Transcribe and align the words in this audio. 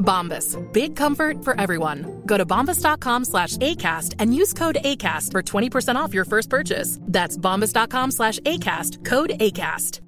Bombas. 0.00 0.56
Big 0.72 0.96
comfort 0.96 1.44
for 1.44 1.60
everyone. 1.60 2.22
Go 2.26 2.36
to 2.36 2.46
bombas.com 2.46 3.24
slash 3.24 3.56
ACAST 3.58 4.16
and 4.18 4.34
use 4.34 4.52
code 4.52 4.78
ACAST 4.84 5.30
for 5.32 5.42
20% 5.42 5.94
off 5.94 6.12
your 6.14 6.24
first 6.24 6.50
purchase. 6.50 6.98
That's 7.02 7.36
bombas.com 7.36 8.10
slash 8.10 8.40
ACAST. 8.40 9.04
Code 9.04 9.30
ACAST. 9.40 10.00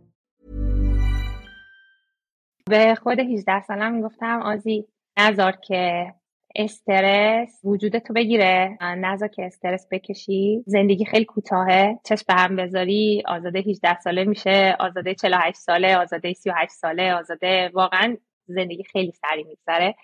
به 2.71 2.95
خود 2.95 3.21
18 3.21 3.61
سالم 3.61 3.93
می‌گفتم 3.93 4.43
آزی 4.43 4.87
نذار 5.19 5.53
که 5.53 6.15
استرس 6.57 7.61
وجود 7.65 7.99
تو 7.99 8.13
بگیره 8.13 8.79
نذار 8.81 9.29
که 9.29 9.45
استرس 9.45 9.87
بکشی 9.91 10.65
زندگی 10.67 11.05
خیلی 11.05 11.25
کوتاهه 11.25 11.99
چشم 12.05 12.25
به 12.29 12.35
هم 12.35 12.57
بذاری 12.57 13.23
آزاده 13.27 13.59
18 13.59 14.01
ساله 14.01 14.25
میشه 14.25 14.77
آزاده 14.81 15.15
48 15.15 15.57
ساله 15.57 15.97
آزاده 15.97 16.33
38 16.33 16.73
ساله 16.73 17.15
آزاده 17.15 17.71
واقعا 17.75 18.17
زندگی 18.47 18.85
خیلی 18.85 19.13
سریع 19.13 19.47
میگذره 19.47 19.95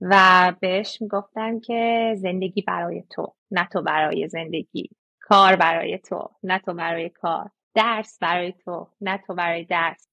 و 0.00 0.52
بهش 0.60 1.02
می‌گفتم 1.02 1.60
که 1.60 2.14
زندگی 2.18 2.62
برای 2.62 3.04
تو 3.10 3.34
نه 3.50 3.68
تو 3.72 3.82
برای 3.82 4.28
زندگی. 4.28 4.90
کار 5.20 5.56
برای 5.56 5.98
تو 5.98 6.28
نه 6.42 6.58
تو 6.58 6.74
برای 6.74 7.08
کار. 7.08 7.50
درس 7.74 8.18
برای 8.18 8.52
تو 8.52 8.88
نه 9.00 9.18
تو 9.26 9.34
برای 9.34 9.64
درس. 9.64 10.08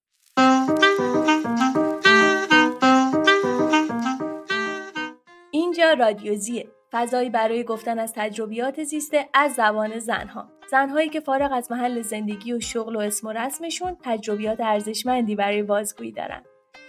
اینجا 5.51 5.93
رادیوزیه. 5.93 6.67
فضایی 6.91 7.29
برای 7.29 7.63
گفتن 7.63 7.99
از 7.99 8.13
تجربیات 8.15 8.83
زیسته 8.83 9.29
از 9.33 9.53
زبان 9.53 9.99
زنها. 9.99 10.49
زنهایی 10.71 11.09
که 11.09 11.19
فارغ 11.19 11.51
از 11.53 11.71
محل 11.71 12.01
زندگی 12.01 12.53
و 12.53 12.59
شغل 12.59 12.95
و 12.95 12.99
اسم 12.99 13.27
و 13.27 13.31
رسمشون 13.31 13.97
تجربیات 14.03 14.61
ارزشمندی 14.61 15.35
برای 15.35 15.63
بازگویی 15.63 16.11
دارن. 16.11 16.43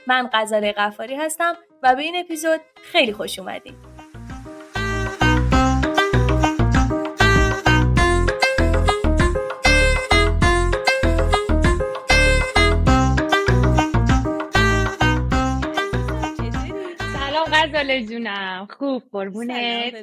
من 0.09 0.31
غزاله 0.33 0.73
قفاری 0.73 1.15
هستم 1.15 1.57
و 1.83 1.95
به 1.95 2.03
این 2.03 2.17
اپیزود 2.17 2.61
خیلی 2.83 3.13
خوش 3.13 3.39
اومدید 3.39 3.75
غزاله 17.53 18.07
جونم. 18.07 18.69
خوب 18.71 19.03
قربونت. 19.13 19.95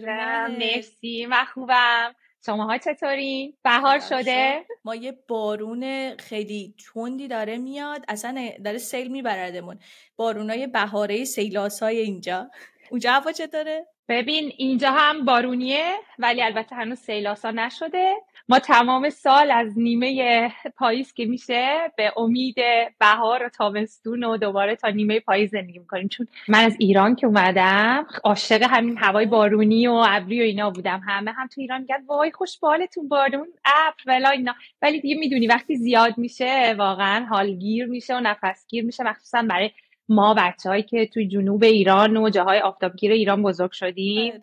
مرسی. 0.60 1.26
من 1.26 1.46
خوبم. 1.46 2.16
شماها 2.46 2.78
چطورین؟ 2.78 3.54
بهار 3.64 4.00
شده؟ 4.00 4.66
ما 4.86 4.96
یه 4.96 5.18
بارون 5.28 6.16
خیلی 6.18 6.76
تندی 6.94 7.28
داره 7.28 7.58
میاد 7.58 8.06
اصلا 8.08 8.50
داره 8.66 8.78
سیل 8.78 9.12
میبردمون 9.12 9.80
بارونای 10.16 10.68
بهاره 10.68 11.24
سیلاسای 11.24 11.98
اینجا 11.98 12.50
اونجا 12.90 13.12
هوا 13.12 13.32
چطوره؟ 13.32 13.88
ببین 14.10 14.52
اینجا 14.58 14.92
هم 14.92 15.26
بارونیه 15.26 15.96
ولی 16.20 16.42
البته 16.42 16.76
هنوز 16.76 17.00
سیلاسا 17.00 17.52
نشده 17.52 18.16
ما 18.50 18.60
تمام 18.60 19.10
سال 19.10 19.52
از 19.52 19.80
نیمه 19.80 20.52
پاییز 20.78 21.14
که 21.14 21.26
میشه 21.26 21.92
به 21.98 22.14
امید 22.18 22.56
بهار 23.00 23.44
و 23.44 23.50
تابستون 23.50 24.24
و 24.24 24.38
دوباره 24.38 24.76
تا 24.76 24.90
نیمه 24.90 25.20
پاییز 25.20 25.52
زندگی 25.52 25.80
می‌کنیم. 25.80 26.08
چون 26.08 26.28
من 26.48 26.64
از 26.64 26.76
ایران 26.80 27.16
که 27.16 27.28
اومدم 27.28 28.08
عاشق 28.24 28.64
همین 28.64 28.98
هوای 28.98 29.26
بارونی 29.26 29.88
و 29.88 30.04
ابری 30.08 30.40
و 30.40 30.44
اینا 30.44 30.70
بودم. 30.70 31.02
همه 31.08 31.32
هم 31.32 31.48
تو 31.48 31.62
ایران 31.62 31.82
میگن 31.82 32.04
وای 32.08 32.32
خوش 32.32 32.60
بالتون 32.60 33.08
بارون 33.08 33.48
ابر 33.66 34.04
ولا 34.06 34.30
اینا. 34.30 34.56
ولی 34.82 35.02
دیگه 35.02 35.16
می‌دونی 35.16 35.48
وقتی 35.48 35.76
زیاد 35.76 36.18
میشه 36.18 36.76
واقعا 36.78 37.26
حالگیر 37.26 37.86
میشه 37.86 38.16
و 38.16 38.20
نفسگیر 38.20 38.86
میشه 38.86 39.04
مخصوصا 39.04 39.42
برای 39.42 39.72
ما 40.10 40.34
بچههایی 40.34 40.84
که 40.84 41.06
توی 41.06 41.28
جنوب 41.28 41.64
ایران 41.64 42.18
و 42.18 42.30
جاهای 42.30 42.60
آفتابگیر 42.60 43.12
ایران 43.12 43.44
بزرگ 43.44 43.72
شدیم. 43.72 44.34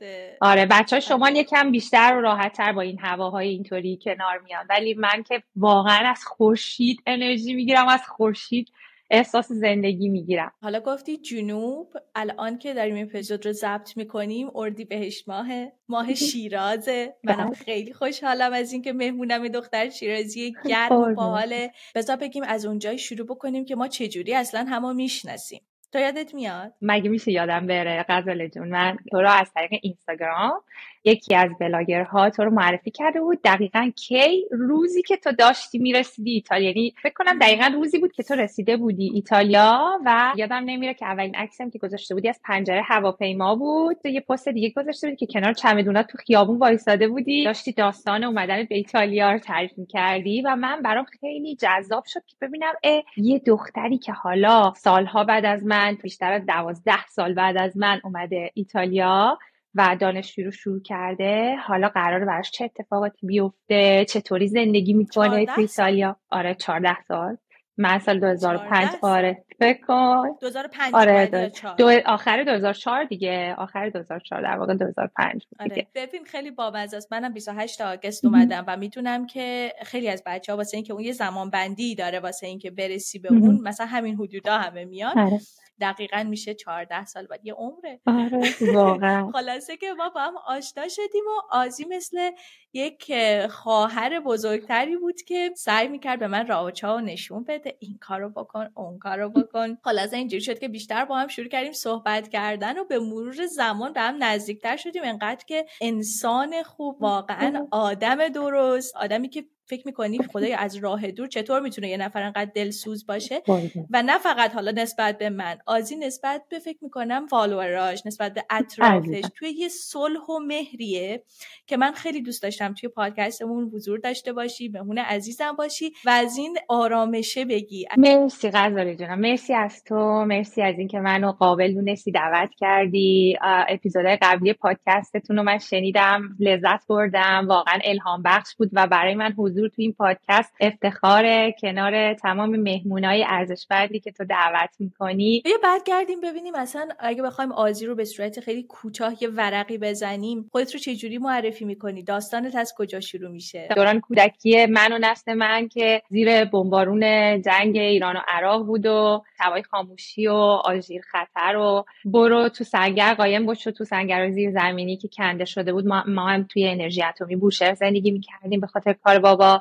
آره. 0.41 0.67
بچه 0.67 0.97
های 0.97 1.01
شمال 1.01 1.37
یکم 1.37 1.71
بیشتر 1.71 2.17
و 2.17 2.21
راحتتر 2.21 2.73
با 2.73 2.81
این 2.81 2.99
هواهای 2.99 3.49
اینطوری 3.49 3.99
کنار 4.05 4.39
میان. 4.45 4.67
ولی 4.71 4.95
من 4.95 5.23
که 5.23 5.43
واقعا 5.57 6.11
از 6.11 6.25
خورشید 6.25 7.03
انرژی 7.07 7.55
می‌گیرم 7.55 7.89
از 7.89 8.03
خورشید 8.09 8.69
احساس 9.13 9.53
زندگی 9.53 10.09
می‌گیرم. 10.09 10.53
حالا 10.63 10.81
گفتی 10.81 11.17
جنوب 11.17 11.93
الان 12.15 12.59
که 12.59 12.75
داریم 12.75 12.95
این 12.95 13.05
اپیزود 13.05 13.47
رو 13.47 13.53
ضبط 13.53 13.97
می‌کنیم 13.97 14.51
اردی 14.55 14.85
بهشت 14.85 15.29
ماهه 15.29 15.73
ماه 15.89 16.15
شیرازه. 16.33 17.15
منم 17.25 17.53
خیلی 17.53 17.93
خوشحالم 17.93 18.53
از 18.53 18.73
اینکه 18.73 18.93
مهمونم 18.93 19.49
دختر 19.49 19.89
شیرازی 19.91 20.55
گرم 20.69 20.93
و 20.93 21.15
باحاله. 21.15 21.71
بذار 21.95 22.17
بگیم 22.17 22.43
از 22.47 22.67
اونجای 22.67 22.99
شروع 22.99 23.27
بکنیم 23.27 23.65
که 23.65 23.77
ما 23.77 23.89
چجوری 23.89 24.35
اصلا 24.35 24.65
همو 24.69 24.95
می‌شناسیم. 24.95 25.63
تو 25.93 25.99
یادت 25.99 26.35
میاد؟ 26.35 26.75
مگه 26.83 27.11
میشه 27.11 27.33
یادم 27.33 27.67
بره؟ 27.67 28.05
غزاله 28.09 28.49
جون 28.49 28.69
من 28.69 28.97
تو 29.11 29.21
رو 29.21 29.31
از 29.31 29.53
طریق 29.55 29.71
اینستاگرام 29.83 30.63
یکی 31.05 31.35
از 31.35 31.51
بلاگرها 31.61 32.31
تو 32.31 32.45
رو 32.45 32.51
معرفی 32.51 32.91
کرده 32.91 33.21
بود. 33.21 33.41
دقیقا 33.45 33.91
کی؟ 33.97 34.45
روزی 34.51 35.03
که 35.03 35.17
تو 35.17 35.33
داشتی 35.33 35.79
می‌رسیدی 35.79 36.31
ایتالیا. 36.31 36.69
یعنی 36.69 36.95
فکر 37.03 37.15
کنم 37.15 37.39
دقیقا 37.39 37.71
روزی 37.75 37.99
بود 37.99 38.13
که 38.13 38.23
تو 38.23 38.35
رسیده 38.35 38.77
بودی 38.77 39.11
ایتالیا 39.15 40.01
و 40.05 40.33
یادم 40.37 40.63
نمیره 40.65 40.95
که 40.95 41.07
اولین 41.07 41.37
عکسم 41.37 41.71
که 41.71 41.79
گذاشته 41.79 42.15
بودی 42.15 42.29
از 42.29 42.41
پنجره 42.45 42.83
هواپیما 42.83 43.55
بود. 43.55 44.07
یه 44.07 44.21
پست 44.21 44.49
دیگه 44.49 44.71
گذاشته 44.77 45.07
بودی 45.07 45.27
که 45.27 45.33
کنار 45.33 45.53
چمدونات 45.53 46.07
تو 46.07 46.19
خیابون 46.19 46.59
وایساده 46.59 47.09
بودی. 47.09 47.45
داشتی 47.45 47.73
داستان 47.73 48.25
اومدن 48.25 48.65
به 48.65 48.75
ایتالیا 48.75 49.33
رو 49.33 49.39
تعریف 49.39 49.73
می‌کردی 49.77 50.43
و 50.43 50.57
من 50.57 50.83
برام 50.83 51.05
خیلی 51.21 51.57
جذاب 51.57 52.05
شد 52.07 52.21
که 52.27 52.37
ببینم 52.41 52.73
اه 52.83 53.03
یه 53.17 53.39
دختری 53.39 53.99
که 53.99 54.13
حالا 54.13 54.73
سالها 54.77 55.25
بعد 55.25 55.45
از 55.45 55.65
من 55.65 55.99
بیشتر 56.03 56.33
از 56.33 56.47
دوازده 56.47 57.07
سال 57.07 57.35
بعد 57.35 57.57
از 57.57 57.77
من 57.77 58.01
اومده 58.05 58.51
ایتالیا 58.55 59.39
و 59.75 59.97
دانشجو 60.01 60.45
رو 60.45 60.51
شروع 60.51 60.83
کرده. 60.83 61.57
حالا 61.57 61.89
قراره 61.89 62.25
براش 62.25 62.51
چه 62.51 62.65
اتفاقاتی 62.65 63.27
بیفته 63.27 64.05
چطوری 64.09 64.49
زندگی 64.49 64.93
می‌کنه 64.93 65.47
تو 65.47 65.61
ایتالیا؟ 65.61 66.17
آره 66.31 66.55
14 66.55 66.97
سال. 67.09 67.37
من 67.79 67.99
سال 67.99 68.21
2005 68.21 68.89
آره. 69.03 69.45
فکر 69.59 69.87
کن. 69.87 70.37
2005 70.41 70.95
آره 70.95 71.51
دو... 71.79 71.91
آخر 72.07 72.43
2004 72.43 73.05
دیگه. 73.05 73.55
آخر 73.59 73.89
2004 73.89 74.43
در 74.43 74.59
واقع 74.59 74.75
2005 74.75 75.33
بود 75.33 75.71
آره. 75.73 75.87
ببین 75.95 76.25
خیلی 76.25 76.51
بامزه 76.51 76.97
است. 76.97 77.13
منم 77.13 77.33
28 77.33 77.81
آگست 77.81 78.25
اومدم 78.25 78.65
و 78.67 78.77
می‌تونم 78.77 79.27
که 79.27 79.73
خیلی 79.83 80.09
از 80.09 80.23
بچه 80.27 80.53
ها 80.53 80.59
واسه 80.59 80.77
اینکه 80.77 80.93
اون 80.93 81.03
یه 81.03 81.13
زمان 81.13 81.51
بندی 81.51 81.95
داره 81.95 82.21
واسه 82.21 82.47
اینکه 82.47 82.71
برسی 82.71 83.19
به 83.19 83.29
اون 83.33 83.61
مثلا 83.63 83.87
همین 83.87 84.17
حدودا 84.17 84.59
همه 84.59 84.85
میاد 84.85 85.19
آره. 85.19 85.41
دقیقا 85.81 86.23
میشه 86.23 86.55
14 86.55 87.05
سال 87.05 87.27
بعد. 87.27 87.47
یه 87.47 87.55
عمره. 87.55 88.01
آره 88.07 88.75
واقعا. 88.75 89.31
خلاصه 89.35 89.77
که 89.77 89.93
ما 89.93 90.09
با 90.09 90.21
هم 90.21 90.35
آشنا 90.47 90.89
شدیم 90.89 91.25
و 91.27 91.41
آزی 91.51 91.85
مثل 91.85 92.31
یک 92.73 93.13
خواهر 93.51 94.21
بزرگتری 94.21 94.97
بود 94.97 95.23
که 95.23 95.51
سعی 95.57 95.89
می‌کرد 95.89 96.19
به 96.19 96.27
من 96.27 96.47
راوچا 96.47 96.97
و 96.97 97.01
نشون 97.01 97.45
بده. 97.45 97.77
این 97.79 97.99
کارو 98.01 98.31
بکن 98.31 98.69
اون 98.75 98.99
کارو 98.99 99.31
بکن. 99.31 99.75
خلاصه 99.85 100.17
اینجوری 100.17 100.41
شد 100.43 100.59
که 100.59 100.69
بیشتر 100.69 101.05
با 101.05 101.17
هم 101.19 101.29
شروع 101.29 101.49
کردیم 101.49 101.73
صحبت 101.73 102.29
کردن 102.29 102.79
و 102.79 102.85
به 102.85 102.99
مرور 102.99 103.47
زمان 103.47 103.93
به 103.93 104.01
هم 104.01 104.25
نزدیکتر 104.25 104.77
شدیم. 104.77 105.03
انقدر 105.05 105.45
که 105.45 105.67
انسان 105.81 106.63
خوب 106.63 107.03
واقعا 107.03 107.67
آدم 107.71 108.29
درست. 108.29 108.97
آدمی 108.97 109.29
که 109.29 109.45
فکر 109.67 109.83
می‌کنی 109.87 110.19
خدای 110.19 110.53
از 110.53 110.77
راه 110.77 111.11
دور 111.11 111.29
چطور 111.29 111.61
می‌تونه 111.61 111.89
یه 111.89 111.97
نفر 111.97 112.23
انقدر 112.23 112.51
دلسوز 112.55 113.07
باشه؟ 113.07 113.43
و 113.91 114.03
نه 114.03 114.19
فقط 114.19 114.55
حالا 114.55 114.71
نسبت 114.71 115.19
به 115.19 115.31
من 115.31 115.59
آزی 115.67 115.97
نسبت 115.97 116.43
به 116.49 116.59
فکر 116.59 116.79
می‌کنم 116.83 117.27
فالووراش 117.27 118.07
نسبت 118.07 118.35
به 118.35 118.45
اطرافش. 118.51 119.25
توی 119.35 119.49
یه 119.49 119.69
صلح 119.69 120.21
و 120.21 120.39
مهریه 120.39 121.23
که 121.67 121.77
من 121.77 121.93
خیلی 121.93 122.23
دوست 122.23 122.43
داشتم 122.43 122.75
توی 122.75 122.89
پادکستمون 122.89 123.71
حضور 123.75 123.99
داشته 123.99 124.33
باشی 124.33 124.69
مهمون 124.69 124.99
عزیزم 124.99 125.53
باشی 125.53 125.93
و 126.05 126.11
از 126.11 126.37
این 126.37 126.59
آرامشه 126.69 127.45
بگی. 127.45 127.87
مرسی 127.97 128.51
غزالی 128.51 128.97
جونم. 128.97 129.21
مرسی 129.21 129.55
از 129.55 129.85
تو. 129.85 130.25
مرسی 130.25 130.63
از 130.63 130.79
اینکه 130.79 131.01
منو 131.01 131.33
قابل 131.33 131.75
دونستی 131.75 132.13
دعوت 132.13 132.51
کردی. 132.59 133.39
اپیزودهای 133.43 134.19
قبلی 134.23 134.53
پادکستتون 134.53 135.37
رو 135.37 135.43
من 135.43 135.59
شنیدم 135.59 136.37
لذت 136.41 136.87
بردم. 136.89 137.47
واقعا 137.49 137.79
الهام 137.85 138.23
بخش 138.23 138.55
بود 138.55 138.71
و 138.73 138.87
برای 138.87 139.15
من 139.15 139.33
حضور 139.33 139.52
حضور 139.53 139.69
تو 139.69 139.75
این 139.83 139.93
پادکست 139.93 140.55
افتخار 140.61 141.51
کنار 141.51 142.15
تمام 142.15 142.57
مهمونای 142.57 143.25
ارزشمندی 143.29 144.01
که 144.01 144.13
تو 144.13 144.25
دعوت 144.25 144.71
می‌کنی. 144.79 145.43
یه 145.47 145.59
برگردیم 145.63 146.21
ببینیم 146.21 146.57
مثلا 146.57 146.89
اگه 146.99 147.23
بخوایم 147.23 147.53
آزی 147.53 147.87
رو 147.87 147.95
به 147.95 148.05
صورت 148.05 148.41
خیلی 148.41 148.63
کوتاه 148.63 149.23
یه 149.23 149.29
ورقی 149.29 149.79
بزنیم 149.79 150.49
خودت 150.53 150.73
رو 150.73 150.79
چجوری 150.81 151.19
معرفی 151.19 151.65
می‌کنی؟ 151.65 152.03
داستانت 152.03 152.57
از 152.57 152.75
کجا 152.77 153.01
شروع 153.01 153.31
میشه؟ 153.31 153.69
دوران 153.77 154.01
کودکی 154.01 154.67
من 154.67 154.93
و 154.93 154.99
نسل 155.01 155.35
من 155.35 155.69
که 155.69 156.03
زیر 156.09 156.45
بمبارون 156.45 157.43
جنگ 157.43 157.77
ایران 157.77 158.17
و 158.17 158.21
عراق 158.29 158.67
بود 158.67 158.87
و 158.87 159.23
هوای 159.39 159.63
خاموشی 159.63 160.27
و 160.27 160.33
آژیر 160.65 161.03
خطر 161.03 161.57
و 161.57 161.85
برو 162.05 162.49
تو 162.49 162.65
سنگر 162.65 163.15
قایم 163.15 163.47
باش 163.47 163.65
تو 163.65 163.85
سنگر 163.85 164.31
زیر 164.31 164.51
زمینی 164.51 164.97
که 164.97 165.09
کنده 165.09 165.45
شده 165.45 165.73
بود. 165.73 165.87
ما, 165.87 166.05
ما 166.07 166.29
هم 166.29 166.43
توی 166.43 166.69
انرژی 166.69 167.03
اتمی 167.03 167.37
بوشهر 167.37 167.75
زندگی 167.75 168.11
می‌کردیم 168.11 168.61
به 168.61 168.67
خاطر 168.67 168.93
کار 168.93 169.19
بابا 169.19 169.42
呃 169.43 169.61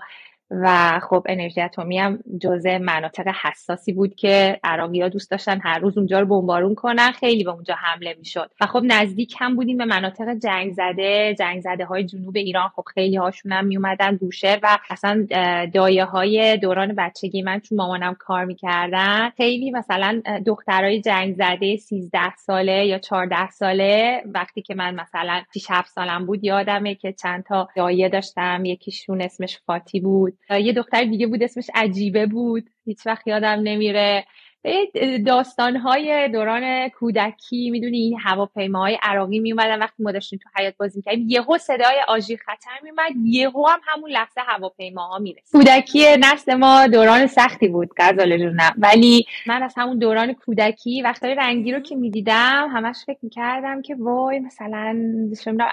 و 0.51 1.00
خب 1.09 1.24
انرژی 1.30 1.62
اتمی 1.62 2.00
هم 2.00 2.19
جزء 2.42 2.77
مناطق 2.77 3.27
حساسی 3.44 3.94
بود 3.94 4.15
که 4.15 4.59
عراقی 4.63 5.01
ها 5.01 5.09
دوست 5.09 5.31
داشتن 5.31 5.59
هر 5.63 5.80
روز 5.80 5.98
اونجا 5.98 6.19
رو 6.19 6.25
بمبارون 6.25 6.75
کنن 6.75 7.12
خیلی 7.12 7.44
به 7.44 7.51
اونجا 7.51 7.75
حمله 7.75 8.15
می‌شد. 8.19 8.51
و 8.62 8.65
خب 8.65 8.81
نزدیک 8.83 9.36
هم 9.39 9.56
بودیم 9.56 9.77
به 9.77 9.86
مناطق 9.86 10.33
جنگ 10.44 10.74
زده 10.74 11.36
جنگ 11.39 11.62
زده 11.62 11.86
های 11.86 12.03
جنوب 12.03 12.36
ایران. 12.36 12.69
خب 12.69 12.83
خیلی 12.94 13.15
هاشون 13.15 13.51
هم 13.51 13.65
میومدن 13.65 14.18
بوشهر 14.18 14.59
و 14.63 14.77
اصلا 14.89 15.27
دایه 15.74 16.06
های 16.06 16.57
دوران 16.57 16.95
بچگی 16.97 17.42
من 17.42 17.59
چون 17.59 17.77
مامانم 17.77 18.15
کار 18.19 18.45
می‌کردن 18.45 19.30
خیلی 19.30 19.71
مثلا 19.71 20.21
دخترای 20.45 21.01
جنگ 21.01 21.36
زده 21.36 21.75
13 21.75 22.36
ساله 22.36 22.86
یا 22.86 23.00
14 23.00 23.50
ساله. 23.50 24.24
وقتی 24.33 24.62
که 24.62 24.75
من 24.75 24.95
مثلا 24.95 25.42
6 25.54 25.65
7 25.69 25.89
سالم 25.89 26.25
بود 26.25 26.44
یادمه 26.44 26.95
که 26.95 27.13
چند 27.13 27.44
تا 27.44 27.68
دایه 27.75 28.09
داشتم. 28.09 28.65
یکیشون 28.65 29.21
اسمش 29.21 29.59
فاتی 29.65 30.00
بود. 30.00 30.33
یه 30.49 30.73
دختر 30.73 31.03
دیگه 31.03 31.27
بود 31.27 31.43
اسمش 31.43 31.69
عجیبه 31.75 32.25
بود. 32.25 32.69
هیچ 32.85 33.07
وقت 33.07 33.27
یادم 33.27 33.59
نمیره. 33.63 34.25
داستانهای 35.25 36.29
دوران 36.29 36.89
کودکی 36.89 37.69
می‌دونی 37.69 37.97
این 37.97 38.19
هواپیماهای 38.23 38.97
عراقی 39.01 39.39
میومدن 39.39 39.79
وقتی 39.79 40.03
ما 40.03 40.11
داشتیم 40.11 40.39
تو 40.43 40.49
حیات 40.61 40.77
بازی 40.77 40.99
می‌کردیم. 40.99 41.29
یهو 41.29 41.57
صدای 41.57 41.95
آژیر 42.07 42.39
خطر 42.45 42.79
میومد 42.83 43.11
یهو 43.25 43.67
هم 43.67 43.79
همون 43.83 44.11
لحظه 44.11 44.41
هواپیماها 44.41 45.19
می‌رسید. 45.19 45.51
کودکی 45.51 46.05
نسل 46.19 46.53
ما 46.53 46.87
دوران 46.87 47.27
سختی 47.27 47.67
بود 47.67 47.89
غزال 47.97 48.37
جونم 48.37 48.73
ولی 48.77 49.25
من 49.47 49.63
از 49.63 49.73
همون 49.77 49.99
دوران 49.99 50.33
کودکی 50.33 51.01
وقتای 51.01 51.35
رنگی 51.35 51.71
رو 51.71 51.79
که 51.79 51.95
می‌دیدم 51.95 52.69
همش 52.73 52.97
فکر 53.05 53.19
می‌کردم 53.21 53.81
که 53.81 53.95
وای 53.99 54.39
مثلا 54.39 54.97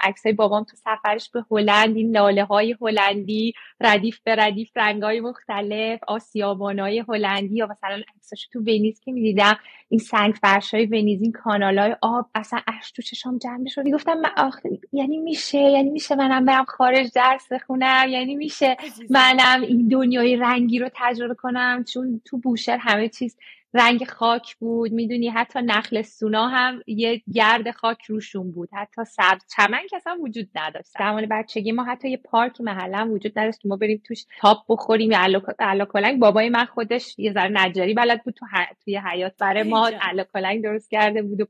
عکس 0.03 0.19
عکسای 0.19 0.33
بابام 0.33 0.63
تو 0.63 0.77
سفرش 0.77 1.29
به 1.29 1.45
هلند 1.51 1.95
این 1.95 2.11
لاله 2.11 2.43
های 2.43 2.75
هلندی 2.81 3.53
ردیف 3.81 4.19
به 4.23 4.35
ردیف 4.35 4.69
رنگای 4.75 5.19
مختلف 5.19 5.99
آسیابانای 6.07 7.03
هلندی 7.09 7.55
یا 7.55 7.67
مثلا 7.67 8.01
عکساش 8.15 8.47
تو 8.53 8.63
ونیز 8.79 8.99
که 8.99 9.11
می‌دیدم 9.11 9.57
این 9.89 9.99
سنگ 9.99 10.33
فرش 10.33 10.73
های 10.73 10.85
ونیز 10.85 11.21
این 11.21 11.31
کانال 11.31 11.79
های 11.79 11.95
آب 12.01 12.29
اصلا 12.35 12.59
اش 12.67 12.91
تو 12.91 13.01
چشام 13.01 13.37
جمع 13.37 13.67
شد 13.67 13.89
گفتم 13.89 14.13
من 14.17 14.31
آخ... 14.37 14.59
یعنی 14.93 15.17
میشه؟ 15.17 15.57
یعنی 15.57 15.89
میشه 15.89 16.15
منم 16.15 16.45
برم 16.45 16.65
خارج 16.65 17.11
درس 17.15 17.51
بخونم؟ 17.51 18.09
یعنی 18.09 18.35
میشه 18.35 18.77
منم 19.09 19.61
این 19.61 19.87
دنیای 19.87 20.35
رنگی 20.35 20.79
رو 20.79 20.89
تجربه 20.93 21.35
کنم؟ 21.35 21.83
چون 21.83 22.21
تو 22.25 22.37
بوشهر 22.37 22.77
همه 22.77 23.09
چیز 23.09 23.37
رنگ 23.73 24.05
خاک 24.05 24.55
بود 24.55 24.91
می‌دونی؟ 24.91 25.29
حتی 25.29 25.59
نخل 25.61 26.01
سونا 26.01 26.47
هم 26.47 26.81
یه 26.87 27.21
گرد 27.33 27.71
خاک 27.71 28.05
روشون 28.05 28.51
بود. 28.51 28.69
حتی 28.73 29.05
سبز 29.05 29.41
چمن 29.55 29.87
که 29.89 29.95
اصلا 29.95 30.17
وجود 30.21 30.49
نداشت. 30.55 30.89
زمان 30.99 31.25
بچگی 31.25 31.71
ما 31.71 31.83
حتی 31.83 32.09
یه 32.09 32.17
پارک 32.17 32.61
محله 32.61 33.03
وجود 33.03 33.39
نداشت 33.39 33.59
که 33.59 33.67
ما 33.67 33.75
بریم 33.75 34.01
توش 34.05 34.25
تاپ 34.39 34.57
بخوریم 34.69 35.11
یا 35.11 35.85
کلنگ 35.93 36.19
بابای 36.19 36.49
من 36.49 36.65
خودش 36.65 37.19
یه 37.19 37.33
ذره 37.33 37.51
نجاری 37.53 37.93
بلد 37.93 38.23
بود 38.23 38.33
تو 38.33 38.45
توی 38.83 38.97
حیات 38.97 39.33
برای 39.39 39.63
ما 39.63 39.91
کلنگ 40.33 40.63
درست 40.63 40.89
کرده 40.91 41.21
بود 41.21 41.41
و 41.41 41.45